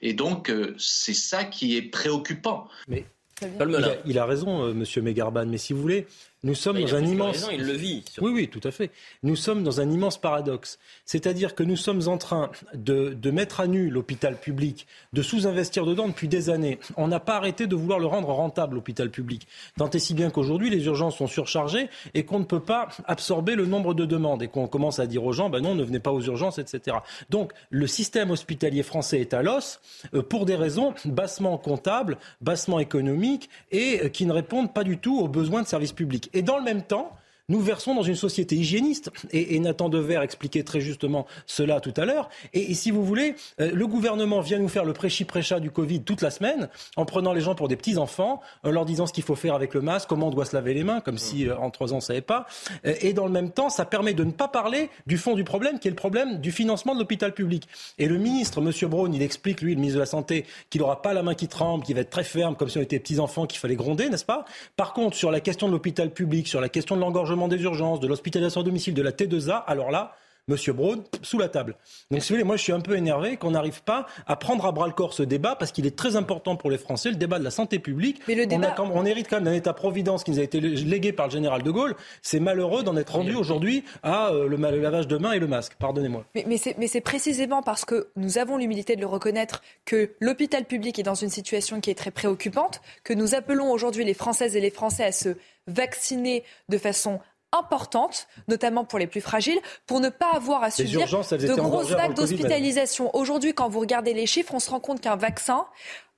[0.00, 2.68] Et donc, c'est ça qui est préoccupant.
[2.88, 3.04] Mais
[3.42, 6.06] il a, raison, Monsieur Megarban, mais si vous voulez,
[6.44, 7.48] nous sommes dans un immense.
[7.52, 8.04] il le vit.
[8.20, 8.90] Oui, oui, tout à fait.
[9.22, 10.78] Nous sommes dans un immense paradoxe.
[11.06, 15.86] C'est-à-dire que nous sommes en train de, de mettre à nu l'hôpital public, de sous-investir
[15.86, 16.78] dedans depuis des années.
[16.96, 19.48] On n'a pas arrêté de vouloir le rendre rentable, l'hôpital public.
[19.78, 23.54] Tant et si bien qu'aujourd'hui, les urgences sont surchargées et qu'on ne peut pas absorber
[23.54, 26.00] le nombre de demandes et qu'on commence à dire aux gens, ben non, ne venez
[26.00, 26.98] pas aux urgences, etc.
[27.30, 29.80] Donc, le système hospitalier français est à l'os
[30.12, 34.98] euh, pour des raisons bassement comptables, bassement économiques et euh, qui ne répondent pas du
[34.98, 36.28] tout aux besoins de services publics.
[36.34, 37.16] Et dans le même temps,
[37.48, 39.10] nous versons dans une société hygiéniste.
[39.32, 42.28] Et, Nathan Dever expliquait très justement cela tout à l'heure.
[42.52, 46.22] Et, si vous voulez, euh, le gouvernement vient nous faire le prêchi-prêcha du Covid toute
[46.22, 49.34] la semaine, en prenant les gens pour des petits-enfants, en leur disant ce qu'il faut
[49.34, 51.70] faire avec le masque, comment on doit se laver les mains, comme si euh, en
[51.70, 52.46] trois ans on ne savait pas.
[52.86, 55.44] Euh, et dans le même temps, ça permet de ne pas parler du fond du
[55.44, 57.68] problème, qui est le problème du financement de l'hôpital public.
[57.98, 58.88] Et le ministre, M.
[58.88, 61.48] Braun, il explique, lui, le ministre de la Santé, qu'il n'aura pas la main qui
[61.48, 64.24] tremble, qu'il va être très ferme, comme si on était petits-enfants, qu'il fallait gronder, n'est-ce
[64.24, 64.44] pas?
[64.76, 68.00] Par contre, sur la question de l'hôpital public, sur la question de l'engorgement des urgences,
[68.00, 70.14] de l'hospitalisation à domicile, de la T2A, alors là,
[70.46, 71.76] Monsieur Braun sous la table.
[72.10, 74.66] Donc, si vous voulez, moi, je suis un peu énervé qu'on n'arrive pas à prendre
[74.66, 77.16] à bras le corps ce débat parce qu'il est très important pour les Français, le
[77.16, 78.20] débat de la santé publique.
[78.28, 78.74] Mais le débat...
[78.78, 81.70] on, hérite quand même d'un État-providence qui nous a été légué par le général de
[81.70, 81.94] Gaulle.
[82.20, 85.74] C'est malheureux d'en être rendu aujourd'hui à euh, le, lavage de mains et le masque.
[85.78, 86.24] Pardonnez-moi.
[86.34, 90.98] Mais, mais c'est précisément parce que nous avons l'humilité de le reconnaître que l'hôpital public
[90.98, 94.60] est dans une situation qui est très préoccupante, que nous appelons aujourd'hui les Françaises et
[94.60, 95.36] les Français à se
[95.66, 97.20] vacciner de façon
[97.56, 102.14] importante, notamment pour les plus fragiles, pour ne pas avoir à subir de grosses vagues
[102.14, 103.14] d'hospitalisation.
[103.16, 105.66] Aujourd'hui, quand vous regardez les chiffres, on se rend compte qu'un vaccin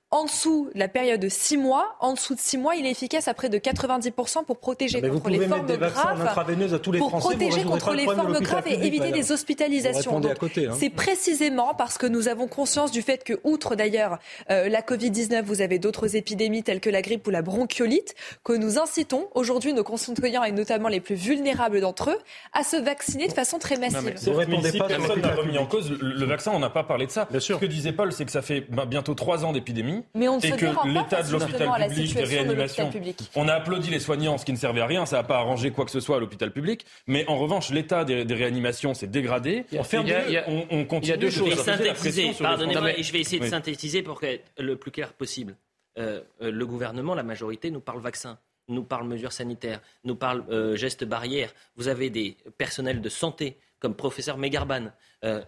[0.09, 2.91] en dessous de la période de 6 mois, en dessous de 6 mois, il est
[2.91, 7.09] efficace à près de 90% pour protéger contre les formes graves, à tous les pour
[7.09, 10.17] Français, protéger contre les formes graves et éviter des hospitalisations.
[10.17, 10.73] Hein.
[10.79, 15.43] C'est précisément parce que nous avons conscience du fait que, outre d'ailleurs euh, la Covid-19,
[15.43, 19.73] vous avez d'autres épidémies telles que la grippe ou la bronchiolite, que nous incitons aujourd'hui
[19.73, 22.19] nos concitoyens et notamment les plus vulnérables d'entre eux
[22.53, 24.15] à se vacciner de façon très massive.
[24.25, 27.11] Non, mais, si personne n'a remis en cause le, vaccin, on n'a pas parlé de
[27.11, 27.27] ça.
[27.37, 30.39] Ce que disait Paul, c'est que ça fait ben, bientôt 3 ans d'épidémie mais on
[30.39, 32.91] et que l'état de l'hôpital public, des réanimations,
[33.35, 35.71] on a applaudi les soignants, ce qui ne servait à rien, ça n'a pas arrangé
[35.71, 36.85] quoi que ce soit à l'hôpital public.
[37.07, 39.65] Mais en revanche, l'état des, réanimations s'est dégradé.
[39.71, 41.07] On, continue.
[41.07, 41.49] Il y a deux choses.
[41.49, 45.55] Je vais synthétiser, pardonnez-moi, je vais essayer de synthétiser pour être le plus clair possible.
[45.97, 48.37] Euh, euh, le gouvernement, la majorité, nous parle vaccin
[48.69, 51.53] nous parle mesures sanitaires, nous parle euh, gestes barrières.
[51.77, 54.91] Vous avez des personnels de santé comme professeur Megarban,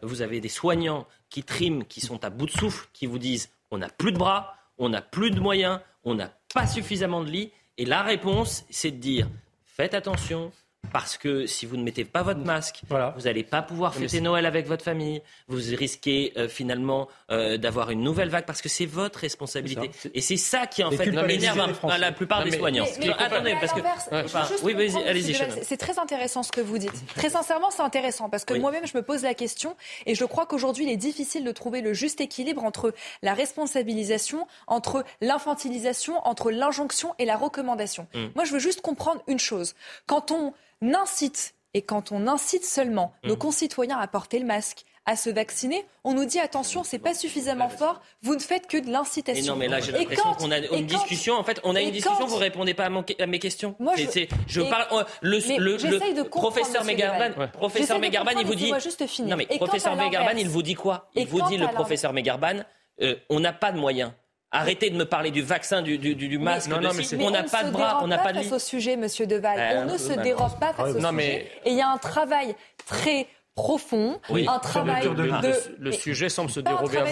[0.04, 3.50] vous avez des soignants qui triment, qui sont à bout de souffle, qui vous disent
[3.72, 7.30] on n'a plus de bras, on n'a plus de moyens, on n'a pas suffisamment de
[7.30, 7.52] lits.
[7.78, 9.28] Et la réponse, c'est de dire
[9.64, 10.52] faites attention,
[10.92, 14.46] parce que si vous ne mettez pas votre masque, vous n'allez pas pouvoir fêter Noël
[14.46, 15.22] avec votre famille.
[15.48, 19.92] Vous risquez euh, finalement euh, d'avoir une nouvelle vague parce que c'est votre responsabilité.
[20.14, 21.58] Et c'est ça qui en fait énerve
[22.00, 22.86] la plupart des soignants.
[23.18, 24.74] attendez, parce que oui,
[25.06, 25.36] allez-y.
[25.64, 26.90] C'est très intéressant ce que vous dites.
[27.16, 29.76] Très sincèrement, c'est intéressant parce que moi-même je me pose la question
[30.06, 34.48] et je crois qu'aujourd'hui il est difficile de trouver le juste équilibre entre la responsabilisation,
[34.68, 38.08] entre l'infantilisation, entre l'injonction et la recommandation.
[38.14, 38.28] Mm.
[38.36, 39.76] Moi, je veux juste comprendre une chose.
[40.08, 43.40] Quand on incite et quand on incite seulement nos mmh.
[43.40, 45.86] concitoyens à porter le masque, à se vacciner.
[46.04, 49.54] On nous dit attention, c'est pas suffisamment fort, vous ne faites que de l'incitation.
[49.54, 51.34] non, mais là j'ai l'impression qu'on a une discussion.
[51.36, 52.86] En fait, on a une discussion, vous répondez pas
[53.20, 53.76] à, mes questions.
[53.80, 54.86] Moi, je, je parle.
[54.92, 58.72] Euh, le, le, professeur Megarban, professeur Megarban, il vous dit.
[58.80, 59.32] Juste finir.
[59.32, 61.10] Non, mais professeur Megarban, il vous dit quoi?
[61.16, 62.64] Il vous dit le professeur Megarban,
[63.02, 64.12] euh, on n'a pas de moyens.
[64.52, 66.70] Arrêtez de me parler du vaccin, du, du, du masque.
[66.70, 68.98] Non, non, mais on n'a pas de bras, on n'a pas de face au sujet,
[68.98, 69.86] Monsieur Deval.
[69.88, 71.52] on ne se dérobe pas face au sujet.
[71.66, 72.56] Et il y a un travail
[72.88, 73.28] très
[73.60, 77.06] profond, un travail de, le, sujet semble se dérober à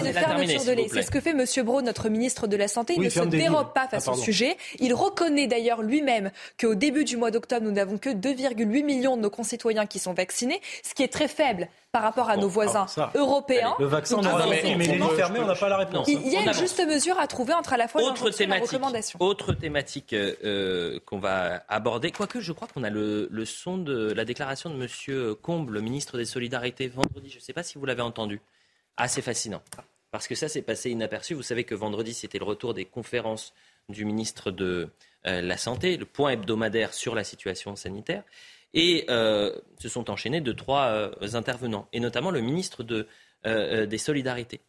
[0.88, 2.94] C'est ce que fait Monsieur Braun, notre ministre de la Santé.
[2.96, 4.56] Il ne se dérobe pas face ah, au sujet.
[4.78, 9.22] Il reconnaît d'ailleurs lui-même qu'au début du mois d'octobre, nous n'avons que 2,8 millions de
[9.22, 12.86] nos concitoyens qui sont vaccinés, ce qui est très faible par rapport à nos voisins
[13.14, 13.74] européens.
[13.78, 16.06] Le vaccin, on a mais les fermés, on n'a pas la réponse.
[16.08, 19.18] Il y a une juste mesure à trouver entre à la fois autre thématique, recommandation.
[19.22, 24.24] Autre thématique euh, qu'on va aborder, quoique je crois qu'on a le, son de la
[24.24, 25.34] déclaration de M.
[25.40, 27.30] Combe, le ministre des Solidarités, vendredi.
[27.30, 28.40] Je ne sais pas si vous l'avez entendu.
[28.96, 29.62] Assez fascinant.
[30.10, 31.34] Parce que ça s'est passé inaperçu.
[31.34, 33.54] Vous savez que vendredi, c'était le retour des conférences
[33.88, 34.88] du ministre de
[35.26, 38.24] euh, la Santé, le point hebdomadaire sur la situation sanitaire.
[38.74, 42.84] Et euh, se sont enchaînés de trois euh, intervenants, et notamment le ministre
[43.46, 44.60] euh, des Solidarités.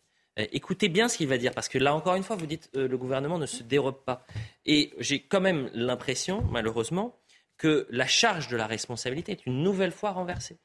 [0.54, 2.98] Écoutez bien ce qu'il va dire, parce que là encore une fois, vous dites le
[2.98, 4.26] gouvernement ne se dérobe pas.
[4.66, 7.20] Et j'ai quand même l'impression, malheureusement,
[7.58, 10.58] que la charge de la responsabilité est une nouvelle fois renversée.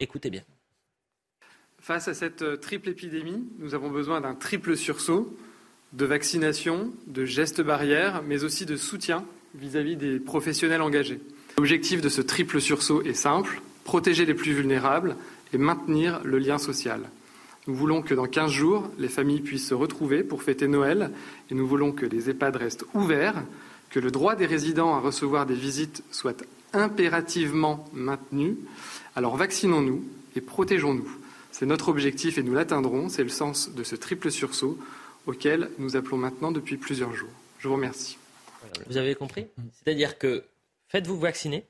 [0.00, 0.42] Écoutez bien.
[1.78, 5.32] Face à cette triple épidémie, nous avons besoin d'un triple sursaut
[5.92, 11.20] de vaccination, de gestes barrières, mais aussi de soutien vis à -vis des professionnels engagés.
[11.56, 15.16] L'objectif de ce triple sursaut est simple, protéger les plus vulnérables
[15.52, 17.02] et maintenir le lien social.
[17.66, 21.10] Nous voulons que dans 15 jours, les familles puissent se retrouver pour fêter Noël
[21.50, 23.42] et nous voulons que les EHPAD restent ouverts,
[23.90, 28.56] que le droit des résidents à recevoir des visites soit impérativement maintenu.
[29.14, 30.04] Alors vaccinons-nous
[30.36, 31.10] et protégeons-nous.
[31.52, 33.08] C'est notre objectif et nous l'atteindrons.
[33.08, 34.78] C'est le sens de ce triple sursaut
[35.26, 37.28] auquel nous appelons maintenant depuis plusieurs jours.
[37.58, 38.16] Je vous remercie.
[38.88, 39.46] Vous avez compris?
[39.84, 40.44] C'est-à-dire que
[40.90, 41.66] faites-vous vacciner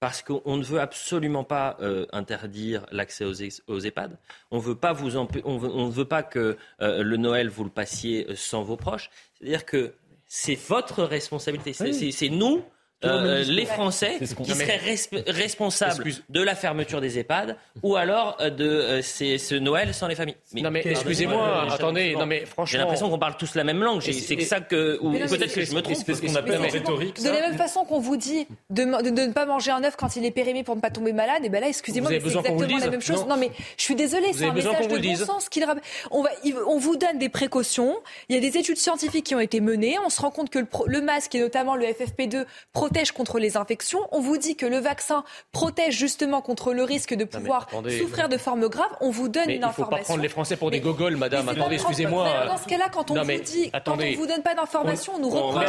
[0.00, 4.18] parce qu'on ne veut absolument pas euh, interdire l'accès aux, EHPAD.
[4.50, 8.26] On veut pas vous on, ne veut pas que euh, le Noël vous le passiez
[8.34, 9.10] sans vos proches.
[9.34, 9.94] C'est-à-dire que
[10.26, 11.72] c'est votre responsabilité.
[11.72, 12.64] C'est nous
[13.04, 14.80] euh, les Français qui seraient
[15.26, 20.14] responsables de la fermeture des EHPAD ou alors euh, de euh, ce Noël sans les
[20.14, 20.36] familles.
[20.54, 24.00] non mais excusez-moi, attendez, non mais franchement, j'ai l'impression qu'on parle tous la même langue.
[24.00, 25.96] C'est ça que ou peut-être que je me trompe.
[25.96, 27.22] C'est ce qu'on appelle en rhétorique.
[27.22, 30.24] De la même façon qu'on vous dit de, ne pas manger un œuf quand il
[30.24, 33.02] est périmé pour ne pas tomber malade, et ben là, excusez-moi, c'est exactement la même
[33.02, 33.26] chose.
[33.26, 35.62] Non mais je suis désolée, c'est un message de bon sens qu'il
[36.10, 36.30] on va,
[36.66, 37.96] on vous donne des précautions.
[38.28, 39.96] Il y a des études scientifiques qui ont été menées.
[40.04, 44.00] On se rend compte que le masque et notamment le FFP2 protège contre les infections.
[44.12, 48.36] On vous dit que le vaccin protège justement contre le risque de pouvoir souffrir de
[48.36, 48.94] formes graves.
[49.00, 49.74] On vous donne une information.
[49.74, 51.48] Il ne faut pas prendre les Français pour des gogoles, madame.
[51.48, 52.46] Attendez, excusez-moi.
[52.46, 55.30] Dans ce cas-là, quand on vous dit, quand on vous donne pas d'informations, on nous
[55.30, 55.64] reproche.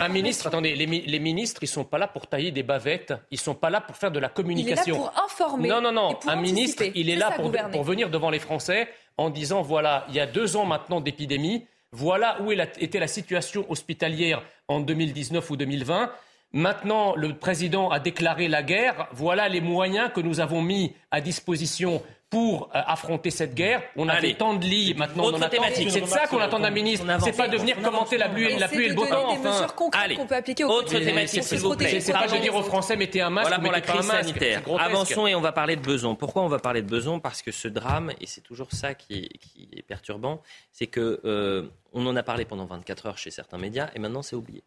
[0.00, 3.14] Un ministre, attendez, les, ministres, ils sont pas là pour tailler des bavettes.
[3.30, 4.94] Ils sont pas là pour faire de la communication.
[4.94, 5.68] Il est là pour informer.
[5.68, 6.18] Non, non, non.
[6.26, 10.14] Un ministre, il est là pour, pour venir devant les Français en disant voilà, il
[10.14, 11.66] y a deux ans maintenant d'épidémie.
[11.92, 16.10] Voilà où était la situation hospitalière en 2019 ou 2020.
[16.54, 19.08] Maintenant, le président a déclaré la guerre.
[19.10, 22.00] Voilà les moyens que nous avons mis à disposition
[22.30, 23.82] pour euh, affronter cette guerre.
[23.96, 27.04] On avait tant de lits, maintenant on en C'est de ça qu'on attend d'un ministre.
[27.24, 29.30] C'est pas de venir commenter la pluie, la pluie et le beau temps.
[29.30, 31.98] Enfin, allez, qu'on peut appliquer autre thématique, s'il vous plaît.
[32.00, 34.62] C'est pas de dire aux Français mettez un masque, voilà pour la crise sanitaire.
[34.78, 36.14] Avançons et on va parler de Beson.
[36.14, 39.28] Pourquoi on va parler de Beson Parce que ce drame, et c'est toujours ça qui
[39.76, 40.40] est, perturbant,
[40.70, 44.22] c'est que euh, on en a parlé pendant 24 heures chez certains médias et maintenant
[44.22, 44.62] c'est oublié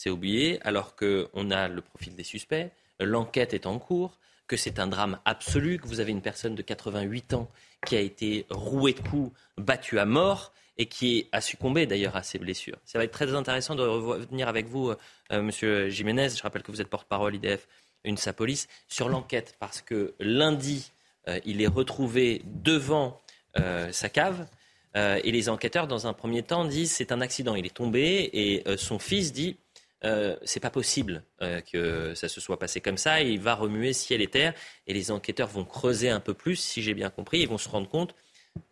[0.00, 2.70] c'est oublié, alors qu'on a le profil des suspects,
[3.00, 4.16] l'enquête est en cours,
[4.46, 7.50] que c'est un drame absolu, que vous avez une personne de 88 ans
[7.84, 12.22] qui a été rouée de coups, battue à mort et qui a succombé d'ailleurs à
[12.22, 12.78] ses blessures.
[12.86, 14.90] Ça va être très intéressant de revenir avec vous,
[15.32, 16.30] euh, Monsieur Jiménez.
[16.30, 17.68] Je rappelle que vous êtes porte-parole IDF,
[18.04, 20.92] une Sapolis, sur l'enquête, parce que lundi,
[21.28, 23.20] euh, il est retrouvé devant
[23.58, 24.46] euh, sa cave.
[24.94, 27.54] et les enquêteurs, dans un premier temps, disent c'est un accident.
[27.54, 29.56] Il est tombé et son fils dit
[30.04, 33.20] euh, c'est pas possible euh, que ça se soit passé comme ça.
[33.20, 34.54] il va remuer ciel et terre.
[34.86, 37.40] Et les enquêteurs vont creuser un peu plus, si j'ai bien compris.
[37.40, 38.14] Ils vont se rendre compte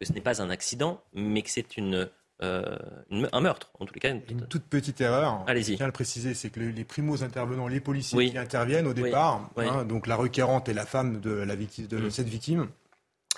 [0.00, 2.08] que ce n'est pas un accident, mais que c'est une,
[2.42, 2.78] euh,
[3.10, 4.10] un meurtre, en tout cas.
[4.10, 5.44] Une, toute petite erreur.
[5.46, 5.72] Allez-y.
[5.72, 8.94] Je tiens à le préciser, c'est que les primos intervenants, les policiers qui interviennent au
[8.94, 12.10] départ, hein, donc la requérante et la femme de, la victime, de mm.
[12.10, 12.68] cette victime.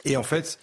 [0.04, 0.58] Et en fait,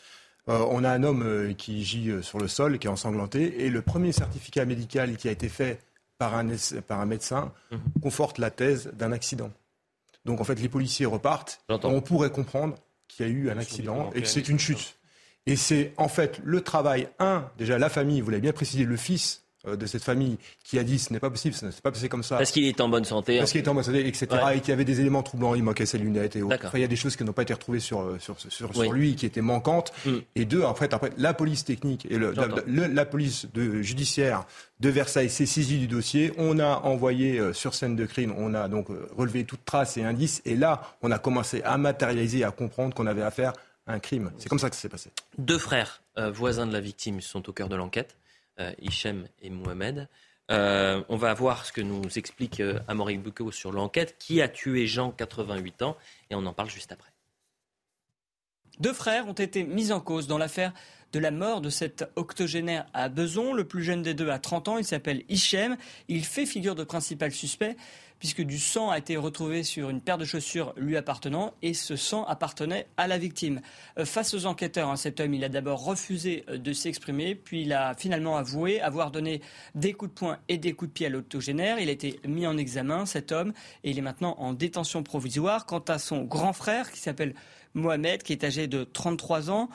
[0.47, 4.13] on a un homme qui gît sur le sol, qui est ensanglanté, et le premier
[4.13, 5.79] certificat médical qui a été fait
[6.17, 6.47] par un,
[6.87, 7.79] par un médecin mhm.
[8.01, 9.51] conforte la thèse d'un accident.
[10.25, 11.61] Donc en fait, les policiers repartent.
[11.69, 12.75] On pourrait comprendre
[13.07, 14.97] qu'il y a eu un accident et que c'est une chute.
[15.45, 18.97] Et c'est en fait le travail, un, déjà la famille, vous l'avez bien précisé, le
[18.97, 22.09] fils de cette famille qui a dit ce n'est pas possible, ce n'est pas passé
[22.09, 22.37] comme ça.
[22.37, 23.37] Parce qu'il est en bonne santé.
[23.39, 24.27] Parce qu'il est en bonne santé, etc.
[24.53, 26.71] Et qu'il y avait des éléments troublants, il manquait ses lunettes et autres.
[26.75, 29.25] il y a des choses qui n'ont pas été retrouvées sur, euh, sur, lui, qui
[29.25, 29.93] étaient manquantes.
[30.05, 30.17] Mm.
[30.35, 32.33] Et deux, en fait, après, la police technique et le,
[32.67, 34.45] la, police de, judiciaire
[34.79, 36.33] de Versailles s'est saisie du dossier.
[36.37, 40.03] On a envoyé euh, sur scène de crime, on a donc relevé toute trace et
[40.03, 40.41] indice.
[40.45, 43.53] Et là, on a commencé à matérialiser, à comprendre qu'on avait affaire
[43.85, 44.31] à un crime.
[44.37, 45.11] C'est comme ça que ça s'est passé.
[45.37, 46.01] Deux frères
[46.33, 48.15] voisins de la victime sont au cœur de l'enquête,
[48.81, 50.07] Hichem et Mohamed.
[50.49, 53.19] Euh, on va voir ce que nous explique euh, Amaury
[53.51, 54.15] sur l'enquête.
[54.17, 55.97] Qui a tué Jean, 88 ans?
[56.29, 57.09] Et on en parle juste après.
[58.79, 60.71] Deux frères ont été mis en cause dans l'affaire
[61.11, 63.53] de la mort de cet octogénaire à Beson.
[63.53, 65.77] Le plus jeune des deux a 30 ans, il s'appelle Hichem.
[66.07, 67.75] Il fait figure de principal suspect
[68.19, 71.95] puisque du sang a été retrouvé sur une paire de chaussures lui appartenant et ce
[71.95, 73.61] sang appartenait à la victime.
[73.97, 77.61] Euh, face aux enquêteurs, hein, cet homme, il a d'abord refusé euh, de s'exprimer, puis
[77.61, 79.41] il a finalement avoué avoir donné
[79.75, 81.79] des coups de poing et des coups de pied à l'autogénaire.
[81.79, 83.53] Il a été mis en examen, cet homme,
[83.83, 85.65] et il est maintenant en détention provisoire.
[85.65, 87.35] Quant à son grand frère, qui s'appelle
[87.73, 89.69] Mohamed, qui est âgé de 33 ans,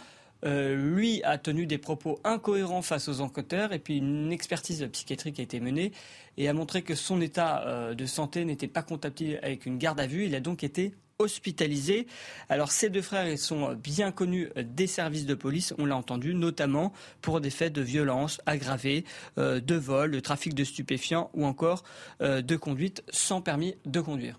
[0.45, 5.39] euh, lui a tenu des propos incohérents face aux enquêteurs et puis une expertise psychiatrique
[5.39, 5.93] a été menée
[6.37, 10.01] et a montré que son état euh, de santé n'était pas compatible avec une garde
[10.01, 10.27] à vue.
[10.27, 12.09] Il a donc été hospitalisé.
[12.49, 16.93] Alors ces deux frères, sont bien connus des services de police, on l'a entendu, notamment
[17.21, 19.05] pour des faits de violence aggravée,
[19.39, 21.85] euh, de vol, de trafic de stupéfiants ou encore
[22.21, 24.39] de conduite sans permis de conduire.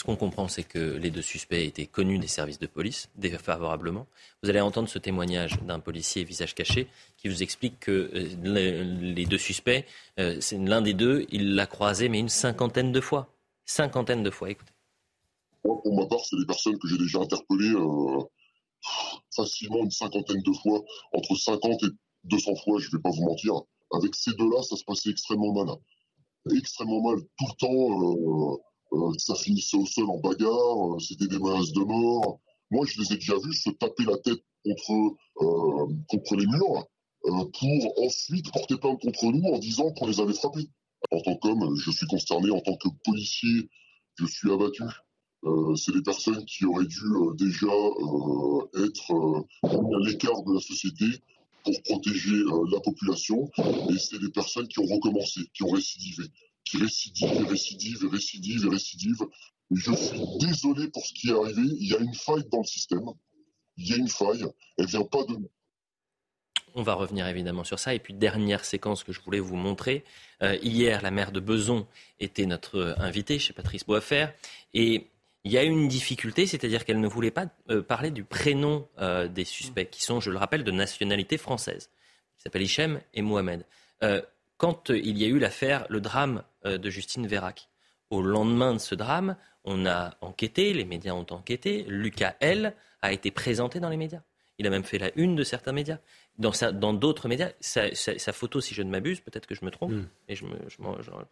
[0.00, 4.06] Ce qu'on comprend, c'est que les deux suspects étaient connus des services de police, défavorablement.
[4.42, 9.26] Vous allez entendre ce témoignage d'un policier visage caché qui vous explique que euh, les
[9.26, 9.84] deux suspects,
[10.18, 13.28] euh, l'un des deux, il l'a croisé, mais une cinquantaine de fois.
[13.66, 14.72] Cinquantaine de fois, écoutez.
[15.62, 18.22] pour ma part, c'est des personnes que j'ai déjà interpellées euh,
[19.36, 20.82] facilement une cinquantaine de fois,
[21.12, 21.88] entre 50 et
[22.24, 23.52] 200 fois, je ne vais pas vous mentir.
[23.92, 25.76] Avec ces deux-là, ça se passait extrêmement mal.
[26.56, 27.18] Extrêmement mal.
[27.36, 28.60] Tout le temps,
[29.18, 32.40] ça finissait au sol en bagarre, euh, c'était des menaces de mort.
[32.70, 36.86] Moi, je les ai déjà vus se taper la tête contre, euh, contre les murs
[37.22, 40.68] pour ensuite porter plainte contre nous en disant qu'on les avait frappés.
[41.10, 42.50] En tant qu'homme, je suis consterné.
[42.50, 43.68] En tant que policier,
[44.16, 44.84] je suis abattu.
[45.76, 47.04] c'est des personnes qui auraient dû
[47.34, 47.66] déjà
[48.86, 51.04] être à l'écart de la société
[51.64, 52.42] pour protéger
[52.72, 53.50] la population.
[53.90, 56.24] Et c'est des personnes qui ont recommencé, qui ont récidivé
[56.64, 59.26] qui récidive récidive récidive récidive.
[59.70, 61.62] je suis désolé pour ce qui est arrivé.
[61.62, 63.04] Il y a une faille dans le système.
[63.76, 64.44] Il y a une faille.
[64.78, 65.50] Elle vient pas de nous.
[66.74, 67.94] On va revenir évidemment sur ça.
[67.94, 70.04] Et puis, dernière séquence que je voulais vous montrer.
[70.42, 71.86] Euh, hier, la maire de Beson
[72.20, 74.28] était notre invitée chez Patrice Boisfer.
[74.72, 75.08] Et
[75.44, 79.26] il y a une difficulté, c'est-à-dire qu'elle ne voulait pas euh, parler du prénom euh,
[79.26, 81.90] des suspects, qui sont, je le rappelle, de nationalité française.
[82.38, 83.64] Ils s'appellent Hichem et Mohamed
[84.60, 87.70] quand il y a eu l'affaire, le drame euh, de Justine Vérac.
[88.10, 93.10] Au lendemain de ce drame, on a enquêté, les médias ont enquêté, Lucas L a
[93.10, 94.20] été présenté dans les médias.
[94.58, 95.96] Il a même fait la une de certains médias.
[96.36, 99.94] Dans d'autres médias, sa, photo, si je ne m'abuse, peut-être que je me trompe,
[100.28, 100.58] et je, me,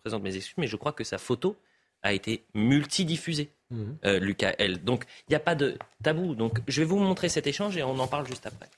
[0.01, 1.55] présente mes excuses, mais je crois que sa photo
[2.03, 3.51] a été multidiffusée,
[4.07, 4.83] euh, Lucas L.
[4.85, 6.35] Donc il n'y a pas de tabou.
[6.35, 8.71] Donc je vais vous montrer cet échange et on en parle juste après.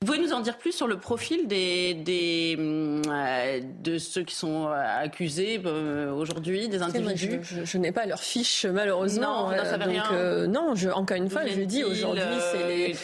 [0.00, 4.36] Vous pouvez nous en dire plus sur le profil des, des euh, de ceux qui
[4.36, 9.50] sont euh, accusés euh, aujourd'hui, des individus Je, n'ai pas leur fiche malheureusement.
[9.50, 10.46] Non, ça donc, rien.
[10.46, 12.22] non, je, encore une fois, je dis aujourd'hui,
[12.52, 12.94] c'est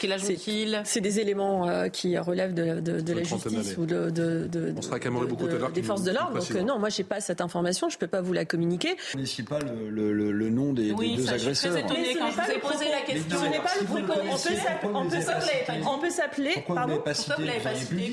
[0.85, 4.73] c'est des éléments qui relèvent de, de, de la justice ou de, de, de
[5.75, 6.39] des forces de l'ordre.
[6.39, 8.95] Donc non, moi j'ai pas cette information, je peux pas vous la communiquer.
[9.15, 11.55] Vous ne pas le, le, le, nom des, oui, des deux agresseurs.
[11.55, 13.39] Je suis très étonnée quand je vous ai posé la question.
[16.84, 17.15] Ce n'est pas le propos.
[17.15, 18.13] On peut s'appeler vous pas cité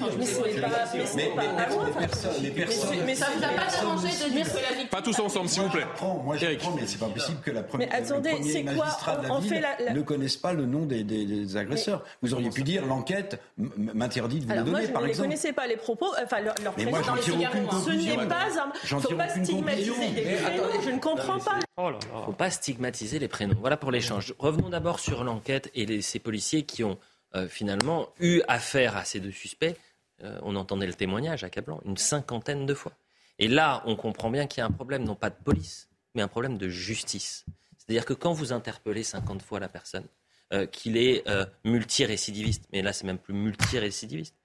[3.06, 4.88] Mais ça vous a pas dérangé de dire que la victime.
[4.90, 5.86] Pas tous ensemble, s'il vous plaît.
[6.24, 7.90] Moi, je comprends, mais c'est pas possible que la première.
[7.90, 8.98] Mais attendez, c'est quoi
[9.30, 12.04] On fait la ne connaissent pas le nom des agresseurs.
[12.22, 15.12] Vous auriez pu dire l'enquête m'interdit de vous le donner, par exemple.
[15.12, 18.48] Vous ne connaissez pas les propos, enfin leur Mais j'en tire aucune Ce n'est pas
[18.60, 18.72] un.
[19.00, 20.38] Faut pas stigmatiser des
[20.84, 21.60] Je ne comprends pas.
[21.78, 23.58] Il ne faut pas stigmatiser les prénoms.
[23.60, 24.34] Voilà pour l'échange.
[24.40, 26.98] Revenons d'abord sur l'enquête et ces policiers qui ont
[27.36, 29.76] euh, finalement, eu affaire à ces deux suspects,
[30.24, 32.94] euh, on entendait le témoignage accablant, une cinquantaine de fois.
[33.40, 36.22] Et là, on comprend bien qu'il y a un problème, non pas de police, mais
[36.22, 37.46] un problème de justice.
[37.78, 40.06] C'est-à-dire que quand vous interpellez 50 fois la personne,
[40.54, 41.24] euh, qu'il est
[41.64, 44.36] multirécidiviste, mais là c'est même plus multirécidiviste,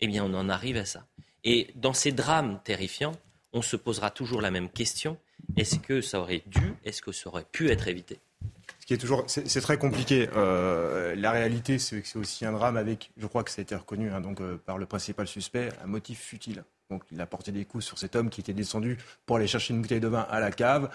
[0.00, 1.06] eh bien on en arrive à ça.
[1.44, 3.14] Et dans ces drames terrifiants,
[3.52, 5.18] on se posera toujours la même question
[5.56, 8.18] est-ce que ça aurait dû, est-ce que ça aurait pu être évité?
[8.88, 10.30] Qui est toujours, c'est très compliqué.
[10.34, 13.62] Euh, la réalité, c'est que c'est aussi un drame avec, je crois que ça a
[13.62, 16.64] été reconnu hein, donc, euh, par le principal suspect, un motif futile.
[16.88, 18.96] Donc il a porté des coups sur cet homme qui était descendu
[19.26, 20.88] pour aller chercher une bouteille de vin à la cave.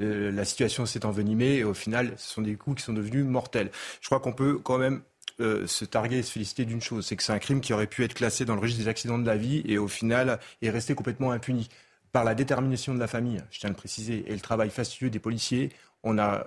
[0.00, 3.24] Euh, la situation s'est envenimée et au final, ce sont des coups qui sont devenus
[3.24, 3.72] mortels.
[4.00, 5.02] Je crois qu'on peut quand même
[5.40, 8.04] se targuer et se féliciter d'une chose, c'est que c'est un crime qui aurait pu
[8.04, 10.94] être classé dans le registre des accidents de la vie et au final est resté
[10.94, 11.68] complètement impuni.
[12.12, 15.10] Par la détermination de la famille, je tiens à le préciser, et le travail fastueux
[15.10, 15.70] des policiers,
[16.04, 16.46] on a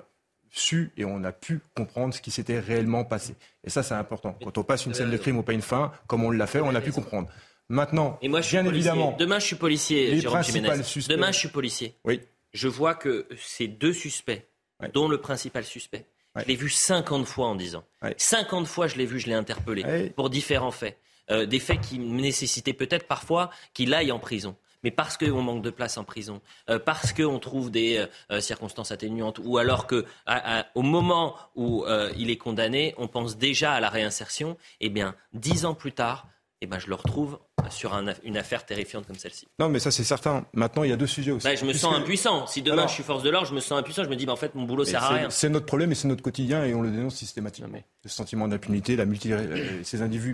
[0.58, 3.36] su et on a pu comprendre ce qui s'était réellement passé.
[3.64, 4.38] Et ça, c'est important.
[4.44, 6.74] Quand on passe une scène de crime au pain fin, comme on l'a fait, on
[6.74, 7.30] a pu comprendre.
[7.68, 10.84] Maintenant, et moi, je suis bien évidemment, demain je suis policier, Jérôme Jiménez.
[11.10, 11.96] Demain je suis policier.
[12.04, 12.22] Oui.
[12.54, 14.48] Je vois que ces deux suspects,
[14.94, 16.06] dont le principal suspect,
[16.36, 17.84] je l'ai vu 50 fois en 10 ans.
[18.18, 20.98] 50 fois je l'ai vu, je l'ai interpellé pour différents faits.
[21.32, 24.56] Euh, des faits qui nécessitaient peut-être parfois qu'il aille en prison
[24.86, 28.40] mais parce qu'on manque de place en prison, euh, parce qu'on trouve des euh, euh,
[28.40, 30.06] circonstances atténuantes, ou alors que
[30.76, 31.86] au moment où
[32.16, 36.28] il est condamné, on pense déjà à la réinsertion, eh bien, dix ans plus tard,
[36.66, 37.38] eh ben, je le retrouve
[37.70, 39.48] sur une affaire terrifiante comme celle-ci.
[39.60, 40.46] Non, mais ça c'est certain.
[40.54, 41.48] Maintenant, il y a deux sujets aussi.
[41.48, 42.48] Bah, je me sens impuissant.
[42.48, 44.04] Si demain je suis force de l'ordre, je me sens impuissant.
[44.04, 45.30] Je me dis, bah, en fait, mon boulot sert à rien.
[45.30, 47.80] C'est notre problème et c'est notre quotidien et on le dénonce systématiquement.
[48.04, 49.32] Le sentiment d'impunité, la multi...
[49.32, 50.34] Euh, ces individus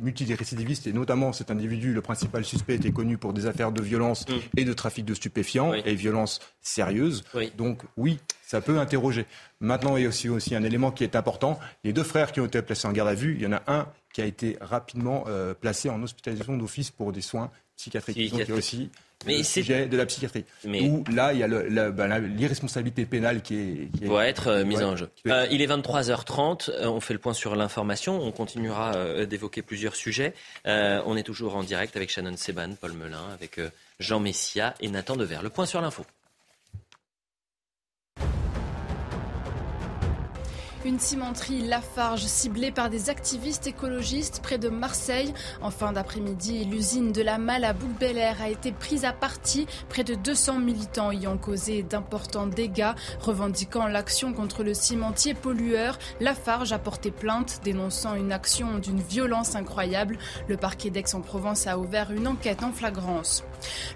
[0.00, 4.26] multirécidivistes et notamment cet individu, le principal suspect, était connu pour des affaires de violence
[4.28, 4.58] mm.
[4.58, 7.24] et de trafic de stupéfiants et violences sérieuses.
[7.56, 8.18] Donc oui,
[8.52, 9.26] ça peut interroger.
[9.60, 11.58] Maintenant, il y a aussi, aussi un élément qui est important.
[11.84, 13.62] Les deux frères qui ont été placés en garde à vue, il y en a
[13.66, 18.30] un qui a été rapidement euh, placé en hospitalisation d'office pour des soins psychiatriques.
[18.30, 18.90] Donc il y a aussi
[19.24, 20.44] mais le sujet de la psychiatrie.
[20.64, 20.82] Mais...
[20.82, 23.92] Où là, il y a ben, l'irresponsabilité pénale qui est...
[23.96, 25.10] Qui doit être euh, mise en jeu.
[25.28, 30.34] Euh, il est 23h30, on fait le point sur l'information, on continuera d'évoquer plusieurs sujets.
[30.64, 33.60] on est toujours en direct avec Shannon Seban, Paul Melun, avec
[34.00, 35.38] Jean Messia et Nathan Dever.
[35.42, 36.04] Le point sur l'info.
[40.84, 45.32] Une cimenterie Lafarge ciblée par des activistes écologistes près de Marseille.
[45.60, 49.68] En fin d'après-midi, l'usine de la Malle à bouc a été prise à partie.
[49.88, 52.94] Près de 200 militants y ont causé d'importants dégâts.
[53.20, 59.54] Revendiquant l'action contre le cimentier pollueur, Lafarge a porté plainte dénonçant une action d'une violence
[59.54, 60.18] incroyable.
[60.48, 63.44] Le parquet d'Aix-en-Provence a ouvert une enquête en flagrance.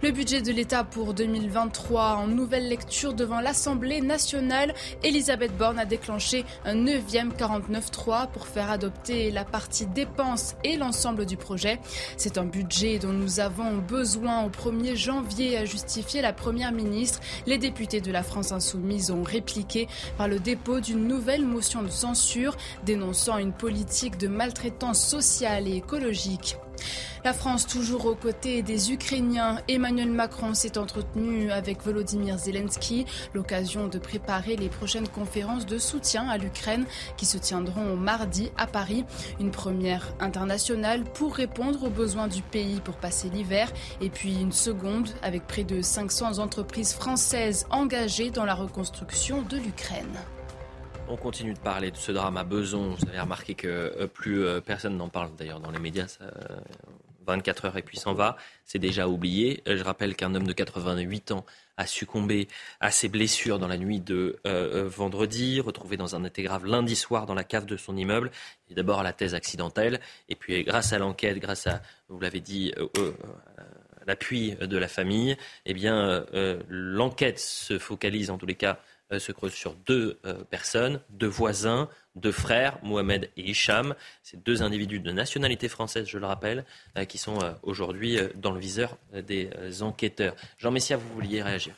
[0.03, 5.85] Le budget de l'État pour 2023 en nouvelle lecture devant l'Assemblée nationale, Elisabeth Borne a
[5.85, 11.81] déclenché un 9e 49.3 pour faire adopter la partie dépenses et l'ensemble du projet.
[12.17, 17.21] C'est un budget dont nous avons besoin au 1er janvier, a justifié la Première ministre.
[17.47, 19.89] Les députés de la France insoumise ont répliqué
[20.19, 25.77] par le dépôt d'une nouvelle motion de censure dénonçant une politique de maltraitance sociale et
[25.77, 26.57] écologique.
[27.25, 33.05] La France, toujours aux côtés des Ukrainiens, Emmanuel Macron s'est entretenu avec Volodymyr Zelensky,
[33.35, 36.85] l'occasion de préparer les prochaines conférences de soutien à l'Ukraine
[37.17, 39.05] qui se tiendront mardi à Paris.
[39.41, 44.53] Une première internationale pour répondre aux besoins du pays pour passer l'hiver et puis une
[44.53, 50.17] seconde avec près de 500 entreprises françaises engagées dans la reconstruction de l'Ukraine.
[51.09, 52.97] On continue de parler de ce drame à Beson.
[52.99, 56.19] Vous avez remarqué que euh, plus euh, personne n'en parle d'ailleurs dans les médias.
[57.25, 58.37] 24 heures et puis s'en va.
[58.65, 59.63] C'est déjà oublié.
[59.69, 61.47] Euh, je rappelle qu'un homme de 88 ans
[61.77, 62.49] a succombé
[62.81, 67.27] à ses blessures dans la nuit de vendredi, retrouvé dans un état grave lundi soir
[67.27, 68.31] dans la cave de son immeuble.
[68.71, 70.01] D'abord la thèse accidentelle,
[70.31, 72.73] et puis grâce à l'enquête, grâce à, vous l'avez dit,
[74.07, 76.25] l'appui de la famille, eh bien
[76.71, 78.86] l'enquête se focalise en tous les cas euh,
[79.19, 83.95] se creuse sur deux euh, personnes, deux voisins, deux frères, Mohamed et Hicham.
[84.23, 86.65] Ces deux individus de nationalité française, je le rappelle,
[86.97, 89.51] euh, qui sont aujourd'hui dans le viseur des
[89.83, 90.35] enquêteurs.
[90.59, 91.75] Jean Messia, vous vouliez réagir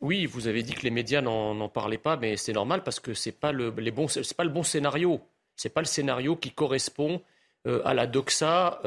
[0.00, 3.14] oui, vous avez dit que les médias n'en parlaient pas, mais c'est normal parce que
[3.14, 5.22] ce n'est pas, le, pas le bon scénario.
[5.56, 7.22] Ce n'est pas le scénario qui correspond
[7.64, 8.82] à la doxa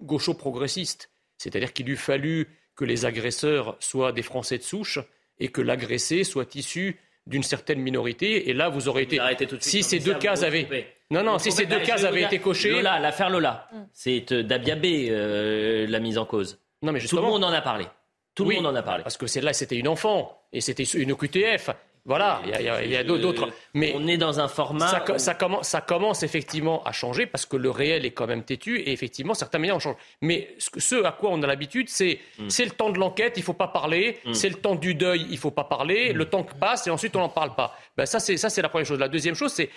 [0.00, 1.10] gaucho-progressiste.
[1.36, 5.00] C'est-à-dire qu'il eût fallu que les agresseurs soient des Français de souche
[5.38, 8.48] et que l'agressé soit issu d'une certaine minorité.
[8.50, 9.20] Et là, vous aurez été.
[9.60, 10.94] si ces deux cases avaient.
[11.10, 12.70] Non, non, si ces deux cases avaient été cochées.
[12.70, 13.68] Lola, l'affaire Lola.
[13.72, 13.76] Mm.
[13.92, 16.58] C'est euh, Dabiabé euh, la mise en cause.
[16.82, 17.86] Non, mais Tout le monde en a parlé.
[18.34, 19.02] Tout le monde en a parlé.
[19.02, 20.42] Parce que celle-là, c'était une enfant.
[20.52, 21.70] Et c'était une QTF.
[22.06, 23.48] Voilà, il y a, d'autres.
[23.74, 24.86] Mais on est dans un format.
[24.86, 25.00] Ça,
[25.34, 28.92] commence, ça, commence, effectivement à changer parce que le réel est quand même têtu et
[28.92, 29.98] effectivement certains médias ont changé.
[30.22, 32.48] Mais ce, à quoi on a l'habitude, c'est hmm.
[32.48, 34.20] c'est le temps de l'enquête, il faut pas parler.
[34.24, 34.34] Hmm.
[34.34, 36.12] C'est le temps du deuil, il faut pas parler.
[36.12, 36.18] Hmm.
[36.18, 37.76] Le temps passe et ensuite on n'en parle pas.
[37.96, 39.00] Ben ça c'est ça c'est la première chose.
[39.00, 39.68] La deuxième chose c'est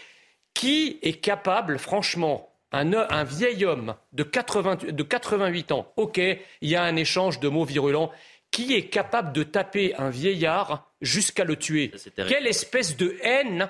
[0.54, 6.70] qui est capable, franchement, un, un, vieil homme de, 80, de 88 ans, ok, il
[6.70, 8.12] y a un échange de mots virulents.
[8.52, 13.70] Qui est capable de taper un vieillard jusqu'à le tuer Quelle espèce de haine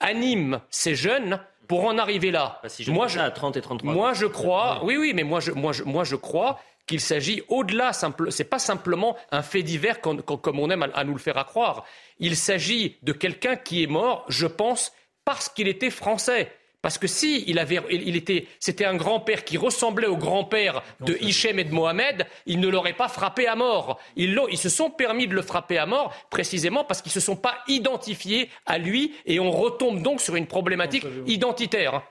[0.00, 3.92] anime ces jeunes pour en arriver là bah, Moi, je, à 30 et 33.
[3.92, 4.84] Moi, je crois.
[4.84, 7.92] Oui, oui, mais moi, je, moi, je, moi, je crois qu'il s'agit au-delà,
[8.30, 10.22] c'est pas simplement un fait divers comme,
[10.58, 11.84] on aime à, nous le faire croire.
[12.18, 14.92] Il s'agit de quelqu'un qui est mort, je pense,
[15.24, 16.52] parce qu'il était français.
[16.82, 21.16] Parce que si il avait, il était, c'était un grand-père qui ressemblait au grand-père de
[21.20, 24.00] Hichem et de Mohamed, il ne l'aurait pas frappé à mort.
[24.16, 27.20] Ils, ils, se sont permis de le frapper à mort précisément parce qu'ils ne se
[27.20, 32.02] sont pas identifiés à lui et on retombe donc sur une problématique identitaire.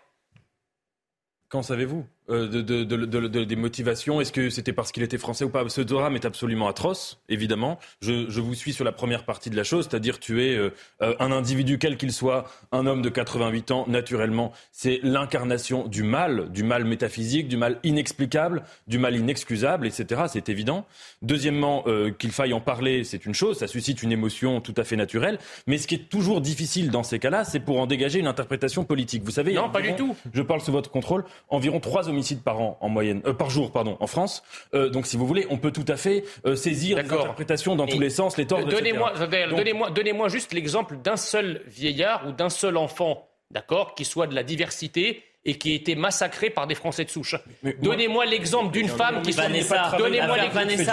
[1.49, 2.05] Qu'en savez-vous?
[2.31, 5.67] Euh, de, des motivations Est-ce que c'était parce qu'il était français ou pas?
[5.67, 7.79] Ce drame est absolument atroce, évidemment.
[8.01, 10.69] Je, vous suis sur la première partie de la chose, c'est-à-dire tuer euh,
[11.01, 16.03] euh, un individu quel qu'il soit, un homme de 88 ans, naturellement, c'est l'incarnation du
[16.03, 20.23] mal, du mal métaphysique, du mal inexplicable, du mal inexcusable, etc.
[20.27, 20.85] C'est évident.
[21.21, 21.83] Deuxièmement,
[22.17, 25.37] qu'il faille en parler, c'est une chose, ça suscite une émotion tout à fait naturelle.
[25.67, 28.83] Mais ce qui est toujours difficile dans ces cas-là, c'est pour en dégager une interprétation
[28.83, 29.23] politique.
[29.23, 30.15] Vous savez, non, pas du tout.
[30.33, 31.25] Je parle sous votre contrôle.
[31.49, 34.43] Environ trois homicides par an en moyenne, euh, par jour, pardon, en France.
[34.73, 37.87] Euh, donc, si vous voulez, on peut tout à fait euh, saisir des interprétations dans
[37.87, 38.65] tous les sens, les torts.
[38.65, 44.27] Donnez-moi, donnez-moi, donnez-moi juste l'exemple d'un seul vieillard ou d'un seul enfant, d'accord, qui soit
[44.27, 47.35] de la diversité et qui a été massacré par des Français de souche.
[47.81, 49.77] Donnez-moi l'exemple d'une femme qui Donnez-moi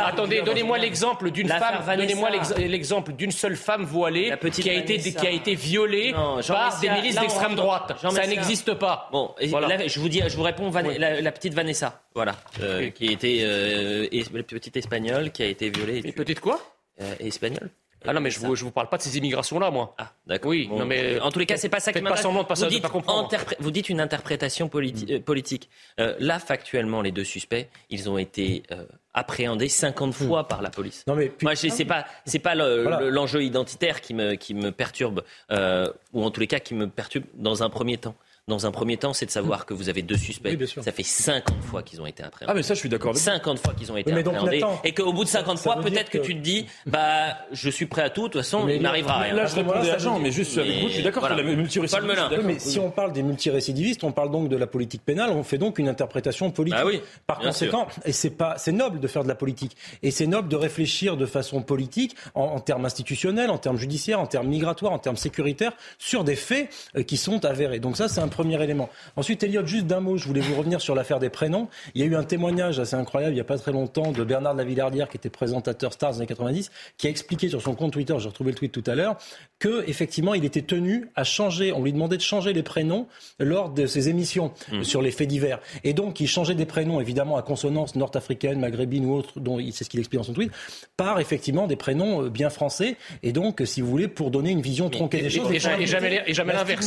[0.06, 1.84] Attendez, donnez-moi l'exemple d'une femme.
[1.96, 6.90] Donnez-moi l'exemple d'une seule femme voilée qui a été qui a été violée par des
[6.90, 7.94] milices d'extrême droite.
[7.98, 9.08] Ça n'existe pas.
[9.12, 14.06] Bon, je vous dis, je vous réponds, la, petite Vanessa, voilà, euh, qui était euh,
[14.32, 16.02] la petite espagnole qui a été violée.
[16.04, 16.60] Et petite quoi?
[17.00, 17.70] Euh, Espagnole.
[18.06, 19.94] Ah non, mais je ne vous, parle pas de ces immigrations-là, moi.
[19.98, 20.50] Ah, d'accord.
[20.50, 21.18] Oui, non, mais.
[21.20, 22.20] En tous les cas, c'est pas ça qui m'intéresse.
[22.20, 23.28] pas semblant de vous, dites, pas comprendre.
[23.58, 24.80] vous dites une interprétation mm.
[25.10, 25.68] euh, politique.
[25.98, 28.84] Euh, là, factuellement, les deux suspects, ils ont été euh,
[29.14, 30.12] appréhendés 50 mm.
[30.12, 31.04] fois par la police.
[31.06, 36.22] Non, mais Moi, c'est pas, c'est pas l'enjeu identitaire qui me, qui me perturbe, ou
[36.22, 38.14] en tous les cas, qui me perturbe dans un premier temps
[38.48, 40.56] dans un premier temps, c'est de savoir que vous avez deux suspects.
[40.82, 42.50] ça fait 50 fois qu'ils ont été appréhendés.
[42.50, 44.62] Ah, mais ça, je suis d'accord 50 fois qu'ils ont été appréhendés.
[44.84, 46.18] et qu'au bout de 50 fois, peut-être que...
[46.18, 49.34] tu te dis, bah, je suis prêt à tout, de toute façon, il n'arrivera rien.
[49.34, 51.36] Là, je réponds des agents, mais juste avec vous, je suis d'accord voilà.
[51.36, 52.42] la multirécidiviste.
[52.44, 55.58] Mais si on parle des multirécidivistes, on parle donc de la politique pénale, on fait
[55.58, 56.80] donc une interprétation politique.
[56.80, 59.76] Ah oui, Par conséquent, et c'est pas, c'est noble de faire de la politique.
[60.02, 64.26] Et c'est noble de réfléchir de façon politique, en, termes institutionnels, en termes judiciaires, en
[64.26, 67.80] termes migratoires, en termes sécuritaires, sur des faits euh, qui sont avérés.
[67.80, 68.89] Donc ça, c'est un premier élément.
[69.16, 71.66] Ensuite, Elliot, juste d'un mot, je voulais vous revenir sur l'affaire des prénoms.
[71.97, 74.23] Il y a eu un témoignage assez incroyable il n'y a pas très longtemps de
[74.23, 77.93] Bernard Lavillardière, qui était présentateur Stars des années 90, qui a expliqué sur son compte
[77.93, 79.16] Twitter, j'ai retrouvé le tweet tout à l'heure,
[79.59, 83.09] que effectivement il était tenu à changer, on lui demandait de changer les prénoms
[83.40, 84.85] lors de ses émissions mmh.
[84.85, 85.59] sur les faits divers.
[85.82, 89.82] Et donc il changeait des prénoms évidemment à consonance nord-africaine, maghrébine ou autre, dont c'est
[89.82, 90.52] ce qu'il explique dans son tweet,
[90.97, 92.97] par effectivement des prénoms euh, bien français.
[93.23, 96.35] Et donc, si vous voulez, pour donner une vision tronquée des choses, et, jamais, et
[96.35, 96.86] jamais l'inverse.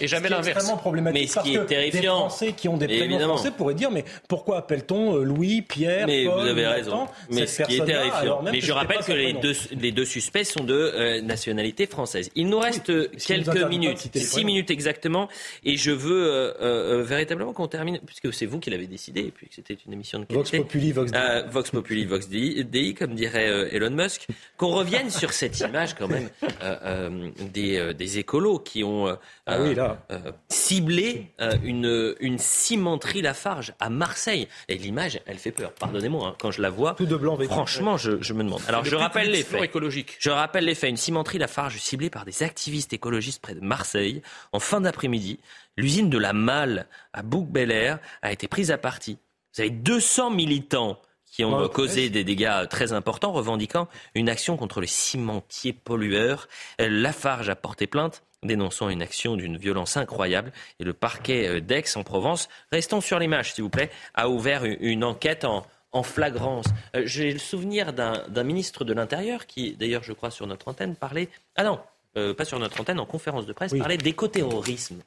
[0.00, 0.72] Et jamais l'inverse.
[0.76, 2.00] Extrêmement problématique ce qui est terrifiant.
[2.00, 6.06] Des Français qui ont des prénoms français pourraient dire mais pourquoi appelle-t-on euh, Louis, Pierre,
[6.06, 7.06] mais Paul, vous avez raison.
[7.30, 8.42] Mais ce qui est terrifiant.
[8.42, 12.30] Mais je rappelle que les deux, les deux suspects sont de euh, nationalité française.
[12.34, 15.28] Il nous reste quelques minutes, six minutes exactement,
[15.64, 19.48] et je veux euh, véritablement qu'on termine, puisque c'est vous qui l'avez décidé, et puis
[19.48, 20.58] que c'était une émission de qualité.
[20.58, 21.20] Vox Populi, Vox Dei.
[21.50, 24.26] Vox Populi, Vox Dei, comme dirait Elon Musk.
[24.56, 26.28] Qu'on revienne sur cette image quand même
[27.52, 29.16] des, des écolos qui ont
[29.46, 29.98] ah oui, là.
[30.56, 34.48] Ciblé une, une cimenterie Lafarge à Marseille.
[34.68, 35.72] Et l'image, elle fait peur.
[35.72, 36.94] Pardonnez-moi, hein, quand je la vois.
[36.94, 38.62] Tout de blanc Franchement, je, je, me demande.
[38.68, 39.70] Alors, je rappelle les faits.
[40.18, 40.90] Je rappelle les faits.
[40.90, 44.22] Une cimenterie Lafarge ciblée par des activistes écologistes près de Marseille
[44.52, 45.38] en fin d'après-midi.
[45.76, 49.18] L'usine de la Malle à Bouc-Bel-Air a été prise à partie.
[49.54, 51.00] Vous avez 200 militants
[51.36, 56.48] qui ont causé des dégâts très importants, revendiquant une action contre les cimentiers pollueurs.
[56.78, 60.50] Lafarge a porté plainte dénonçant une action d'une violence incroyable.
[60.80, 64.64] Et le parquet euh, d'Aix en Provence, restons sur l'image s'il vous plaît, a ouvert
[64.64, 65.66] une enquête en,
[66.02, 66.66] flagrance.
[66.94, 70.94] Euh, j'ai le souvenir d'un ministre de l'Intérieur qui, d'ailleurs, je crois, sur notre antenne,
[70.94, 71.30] parlait.
[71.56, 71.80] Ah non,
[72.18, 75.02] euh, pas sur notre antenne, en conférence de presse, parlait d'écoterrorisme.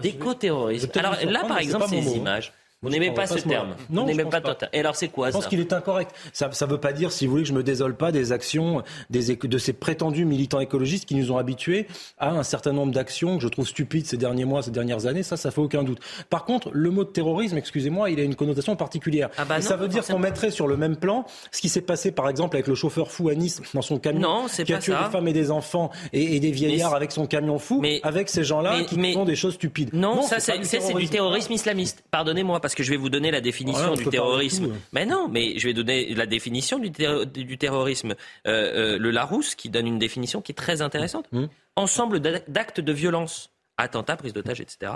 [0.00, 0.90] D'écoterrorisme.
[0.94, 2.12] Alors là, par exemple, ces hein.
[2.14, 2.52] images.
[2.82, 4.56] Vous n'aimez pas, ce terme Non, n'aimez pas, pas.
[4.72, 6.12] Et alors c'est quoi ça Je pense qu'il est incorrect.
[6.32, 8.82] Ça ne veut pas dire, si vous voulez, que je me désole pas des actions
[9.10, 11.86] des, de ces prétendus militants écologistes qui nous ont habitués
[12.18, 15.22] à un certain nombre d'actions que je trouve stupides ces derniers mois, ces dernières années.
[15.22, 16.00] Ça, ça fait aucun doute.
[16.28, 19.28] Par contre, le mot de terrorisme, excusez-moi, il a une connotation particulière.
[19.38, 22.10] Ah bah ça veut dire qu'on mettrait sur le même plan ce qui s'est passé,
[22.12, 24.92] par exemple, avec le chauffeur fou à Nice dans son camion, non, qui a tué
[24.92, 28.44] des femmes et des enfants et, des vieillards avec son camion fou, mais, avec ces
[28.44, 29.90] gens-là qui font des choses stupides.
[29.92, 32.02] Non, ça c'est du terrorisme islamiste.
[32.10, 34.72] Pardonnez-moi, parce parce que je vais vous donner la définition du terrorisme.
[34.92, 38.14] Mais non, mais je vais donner la définition du, du terrorisme.
[38.46, 41.26] Euh, euh, le Larousse qui donne une définition qui est très intéressante.
[41.32, 41.44] Mmh.
[41.76, 44.92] Ensemble d'actes de violence, attentats, prise d'otages, etc.,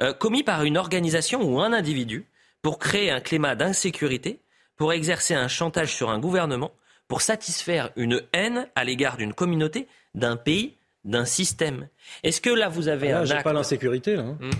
[0.00, 2.26] euh, commis par une organisation ou un individu
[2.60, 4.40] pour créer un climat d'insécurité,
[4.76, 6.72] pour exercer un chantage sur un gouvernement,
[7.06, 9.86] pour satisfaire une haine à l'égard d'une communauté,
[10.16, 10.74] d'un pays,
[11.04, 11.86] d'un système.
[12.24, 13.44] Est-ce que là vous avez ah là, un acte...
[13.44, 14.22] pas l'insécurité là.
[14.22, 14.38] Hein.
[14.40, 14.50] Mmh.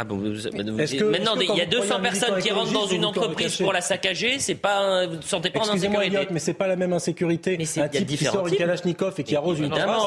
[0.00, 3.82] Ah bon, maintenant, il y a 200 personnes qui rentrent dans une entreprise pour la
[3.82, 6.26] saccager, c'est pas, vous ne sentez pas en insécurité.
[6.30, 7.58] mais c'est pas la même insécurité.
[7.58, 10.02] Mais un type qui sort une Kalachnikov et qui arrose une terrasse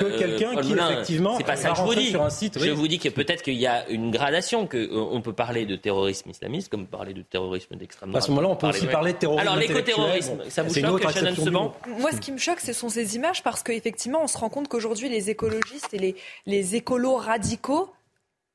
[0.00, 2.16] que euh, quelqu'un qui effectivement c'est pas ça que je vous dis.
[2.30, 2.58] site.
[2.58, 5.64] Je vous dis que peut-être qu'il y a une gradation, que euh, on peut parler
[5.64, 8.24] de terrorisme islamiste comme parler de terrorisme d'extrême droite.
[8.24, 9.46] À ce moment-là, on peut aussi parler de terrorisme.
[9.46, 13.14] Alors l'écoterrorisme, ça vous choque, Shannon Seban Moi, ce qui me choque, ce sont ces
[13.14, 16.16] images parce qu'effectivement, on se rend compte qu'aujourd'hui, les écologistes et les
[16.46, 17.92] les écolos radicaux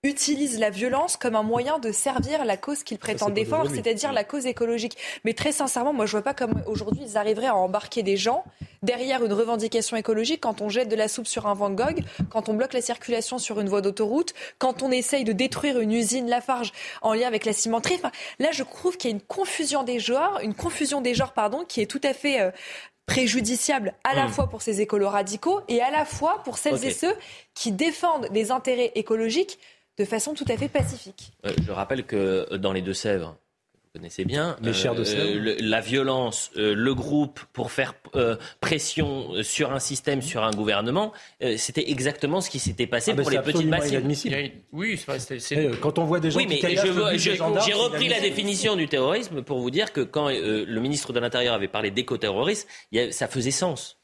[0.04, 4.24] utilisent la violence comme un moyen de servir la cause qu'ils prétendent défendre, c'est-à-dire la
[4.24, 4.98] cause écologique.
[5.26, 8.44] Mais très sincèrement, moi je vois pas comment aujourd'hui ils arriveraient à embarquer des gens
[8.82, 12.50] derrière une revendication écologique quand on jette de la soupe sur un Van Gogh, quand
[12.50, 16.28] on bloque la circulation sur une voie d'autoroute, quand on essaye de détruire une usine
[16.28, 16.72] Lafarge
[17.04, 18.00] en lien avec la cimenterie.
[18.40, 21.64] là, je trouve qu'il y a une confusion des genres, une confusion des genres, pardon,
[21.64, 22.50] qui est tout à fait euh,
[23.06, 24.32] préjudiciable à la hmm.
[24.32, 27.14] fois pour ces écolos radicaux et à la fois pour celles et ceux
[27.54, 29.60] qui défendent des intérêts écologiques
[30.02, 31.32] de façon tout à fait pacifique.
[31.46, 33.38] Euh, je rappelle que dans les Deux-Sèvres,
[33.74, 37.94] vous connaissez bien, les euh, la violence, euh, le groupe pour faire
[38.62, 41.12] pression sur un système, sur un gouvernement,
[41.58, 44.04] c'était exactement ce qui s'était passé ah ben, pour les petites massives.
[44.72, 46.60] Oui, c'est quand on voit des gens oui, mais
[47.18, 51.54] j'ai repris la définition du terrorisme pour vous dire que quand le ministre de l'Intérieur
[51.54, 52.68] avait parlé d'écoterrorisme,
[53.12, 54.01] ça faisait sens.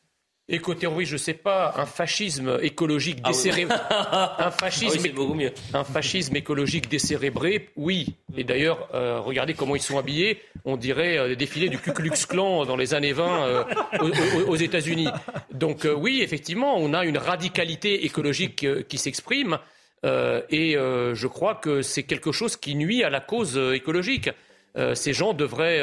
[0.50, 3.76] Éco-terroriste, je sais pas, un fascisme écologique ah décérébré.
[3.90, 5.52] un fascisme, ah beaucoup mieux.
[5.74, 8.16] Un fascisme écologique décérébré, oui.
[8.38, 10.40] Et d'ailleurs, euh, regardez comment ils sont habillés.
[10.64, 13.64] On dirait euh, des défilés du Ku Klux Klan dans les années 20 euh,
[14.48, 15.10] aux, États-Unis.
[15.52, 19.60] Donc oui, effectivement, on a une radicalité écologique qui s'exprime.
[20.06, 24.30] et je crois que c'est quelque chose qui nuit à la cause écologique.
[24.94, 25.82] ces gens devraient.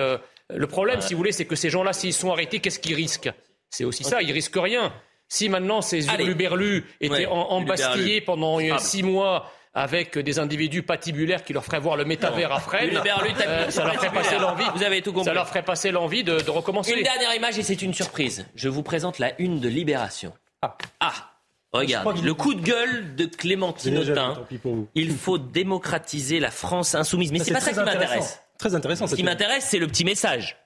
[0.48, 3.30] le problème, si vous voulez, c'est que ces gens-là, s'ils sont arrêtés, qu'est-ce qu'ils risquent?
[3.74, 4.92] C'est aussi ça, ils risquent rien.
[5.28, 8.78] Si maintenant ces hurluberlus étaient embastillés pendant ah.
[8.78, 13.70] six mois avec des individus patibulaires qui leur feraient voir le métavers à Fresnes, euh,
[13.70, 14.64] ça leur ferait passer l'envie.
[14.76, 15.24] Vous avez tout compris.
[15.24, 16.92] Ça leur ferait passer l'envie de, recommencer.
[16.92, 18.46] Une dernière image et c'est une surprise.
[18.54, 20.32] Je vous présente la une de Libération.
[20.62, 21.30] Ah, ah
[21.72, 24.46] Regarde, le coup de gueule de Clémentine Autain.
[24.94, 27.32] Il faut démocratiser la France insoumise.
[27.32, 28.40] Mais c'est pas ça qui m'intéresse.
[28.56, 29.08] Très intéressant.
[29.08, 30.56] Ce qui m'intéresse, c'est le petit message.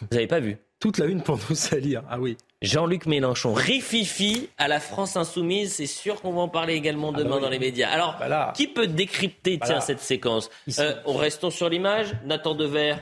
[0.00, 2.02] Vous n'avez pas vu toute la une pour nous salir.
[2.08, 2.36] Ah oui.
[2.62, 5.74] Jean-Luc Mélenchon, rififi à la France insoumise.
[5.74, 7.90] C'est sûr qu'on va en parler également ah bah demain dans les médias.
[7.90, 12.12] Alors, bah qui peut décrypter tiens, cette séquence euh, On Restons sur l'image.
[12.24, 12.96] Nathan Dever,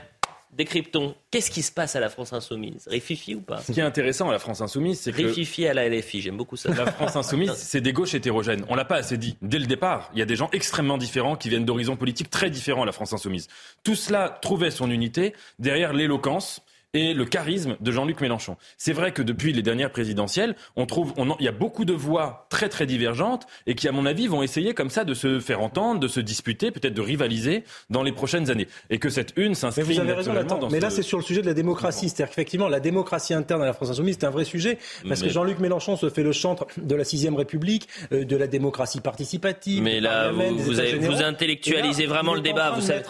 [0.51, 1.15] décryptons.
[1.31, 2.87] Qu'est-ce qui se passe à la France insoumise?
[2.87, 3.59] Rififi ou pas?
[3.59, 5.21] Ce qui est intéressant à la France insoumise, c'est que...
[5.21, 6.73] Rififi à la LFI, j'aime beaucoup ça.
[6.73, 8.65] La France insoumise, c'est des gauches hétérogènes.
[8.69, 9.37] On l'a pas assez dit.
[9.41, 12.49] Dès le départ, il y a des gens extrêmement différents qui viennent d'horizons politiques très
[12.49, 13.47] différents à la France insoumise.
[13.83, 16.61] Tout cela trouvait son unité derrière l'éloquence,
[16.93, 18.57] et le charisme de Jean-Luc Mélenchon.
[18.77, 22.47] C'est vrai que depuis les dernières présidentielles, on trouve, il y a beaucoup de voix
[22.49, 25.61] très très divergentes et qui, à mon avis, vont essayer comme ça de se faire
[25.61, 28.67] entendre, de se disputer, peut-être de rivaliser dans les prochaines années.
[28.89, 29.83] Et que cette une s'inscrit.
[29.87, 32.09] Mais vous avez raison, dans Mais là, c'est sur le sujet de la démocratie.
[32.09, 35.29] C'est-à-dire qu'effectivement, la démocratie interne à la France insoumise, c'est un vrai sujet parce que
[35.29, 39.83] Jean-Luc Mélenchon se fait le chantre de la sixième République, euh, de la démocratie participative.
[39.83, 42.71] Mais là, vous, vous, intellectualisez vraiment le débat.
[42.71, 43.03] Vous savez.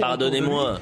[0.00, 0.78] Pardonnez-moi.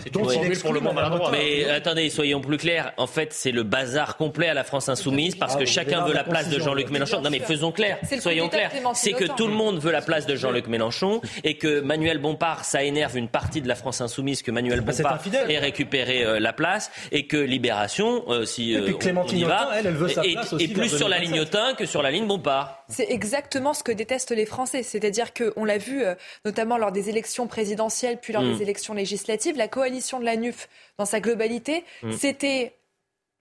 [1.32, 2.92] Mais attendez soyons plus clairs.
[2.96, 6.14] En fait, c'est le bazar complet à la France insoumise parce que ah, chacun veut
[6.14, 7.20] la place de Jean-Luc Mélenchon.
[7.20, 8.70] Non, mais faisons clair, soyons clairs.
[8.94, 12.64] C'est que tout le monde veut la place de Jean-Luc Mélenchon et que Manuel Bompard,
[12.64, 16.40] ça énerve une partie de la France insoumise que Manuel bah, Bompard ait récupéré euh,
[16.40, 20.54] la place et que Libération, euh, si euh, on y va, elle, veut sa place
[20.58, 22.84] et, plus sur la ligne Autain que sur la ligne Bompard.
[22.88, 24.82] C'est exactement ce que détestent les Français.
[24.82, 26.04] C'est-à-dire qu'on l'a vu
[26.44, 28.54] notamment lors des élections présidentielles puis lors hmm.
[28.54, 30.68] des élections législatives, la coalition de la NUF
[30.98, 32.12] dans sa globalité, mm.
[32.12, 32.76] c'était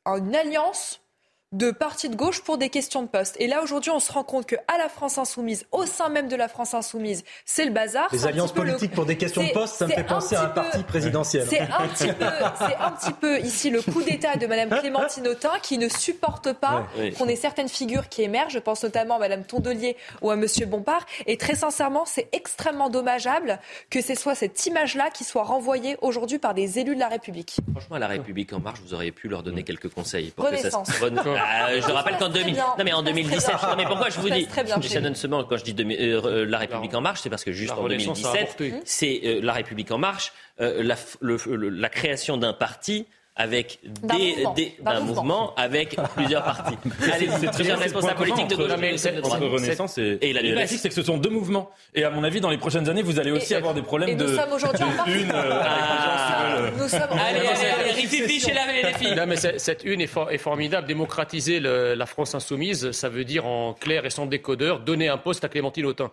[0.06, 1.02] une alliance
[1.51, 3.35] de partis de gauche pour des questions de poste.
[3.39, 6.35] Et là, aujourd'hui, on se rend compte qu'à la France insoumise, au sein même de
[6.35, 8.09] la France insoumise, c'est le bazar.
[8.11, 10.84] Les alliances politiques pour des questions de poste, ça me fait penser à un parti
[10.84, 11.47] présidentiel.
[11.49, 15.53] C'est un, petit peu, un petit peu ici le coup d'État de Mme Clémentine Autain
[15.61, 18.53] qui ne supporte pas qu'on ait certaines figures qui émergent.
[18.53, 20.45] Je pense notamment à Mme Tondelier ou à M.
[20.67, 21.05] Bompard.
[21.26, 23.59] Et très sincèrement, c'est extrêmement dommageable
[23.89, 27.57] que ce soit cette image-là qui soit renvoyée aujourd'hui par des élus de la République.
[27.72, 30.31] Franchement, à la République en marche, vous auriez pu leur donner quelques conseils.
[30.31, 30.89] Pour Renaissance.
[30.89, 32.56] Que ça Euh, je rappelle qu'en 2000...
[32.56, 34.48] non, mais en 2017, non, mais pourquoi je vous dis,
[34.90, 37.88] Shannon Seban, quand je dis euh, La République en marche, c'est parce que juste en
[37.88, 45.02] 2017, c'est euh, La République en marche, la, la création d'un parti avec des, d'un
[45.02, 45.53] mouvement.
[45.56, 46.78] avec plusieurs partis.
[47.12, 48.72] Allez, c'est très bien responsable politique de gauche.
[48.72, 51.70] Entre Renaissance et, et la Nupes, c'est que ce sont deux mouvements.
[51.94, 54.28] Et à mon avis, dans les prochaines années, vous allez aussi avoir des problèmes de,
[54.28, 55.32] sommes aujourd'hui une.
[55.32, 59.16] Euh, ah, nous sommes allez, allez, allez, chez la, les filles.
[59.16, 60.88] Non, mais cette une est, est formidable.
[60.88, 65.18] Démocratiser le, la France insoumise, ça veut dire en clair et sans décodeur donner un
[65.18, 66.12] poste à Clémentine Autain.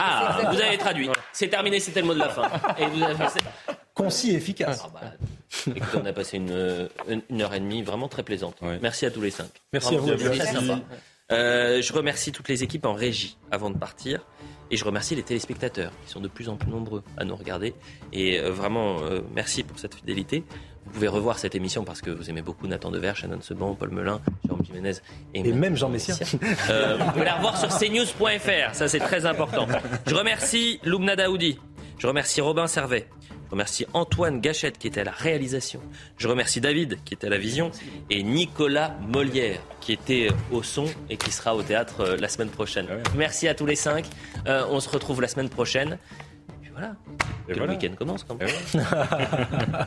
[0.00, 1.08] Ah, vous avez traduit.
[1.32, 2.48] C'est terminé, c'était le mot de la fin.
[2.78, 3.16] Et vous avez
[3.94, 4.82] Concis et efficace.
[4.84, 6.88] Ah, bah, on a passé une,
[7.28, 8.56] une, heure et demie vraiment très plaisante.
[8.80, 9.50] Merci à tous les cinq.
[9.72, 10.10] Merci à vous.
[11.32, 14.26] Euh, je remercie toutes les équipes en régie avant de partir.
[14.72, 17.74] Et je remercie les téléspectateurs qui sont de plus en plus nombreux à nous regarder.
[18.12, 20.44] Et euh, vraiment, euh, merci pour cette fidélité.
[20.90, 23.90] Vous pouvez revoir cette émission parce que vous aimez beaucoup Nathan Dever, Shannon Seban, Paul
[23.90, 24.94] Melun, Jérôme Jiménez
[25.34, 26.16] et, même Jean Messia.
[26.20, 29.68] vous pouvez la revoir sur cnews.fr, ça c'est très important.
[30.04, 31.60] Je remercie Loubna Daoudi,
[31.96, 33.06] je remercie Robin Servet,
[33.46, 35.80] je remercie Antoine Gachette qui était à la réalisation.
[36.18, 37.70] Je remercie David qui était à la vision
[38.10, 42.50] et Nicolas Molière qui était au son et qui sera au théâtre euh, la semaine
[42.50, 42.86] prochaine.
[42.90, 44.06] Ah Merci à tous les cinq.
[44.48, 45.98] Euh, on se retrouve la semaine prochaine.
[46.48, 46.96] Et puis voilà.
[47.46, 48.50] que le week-end commence quand même.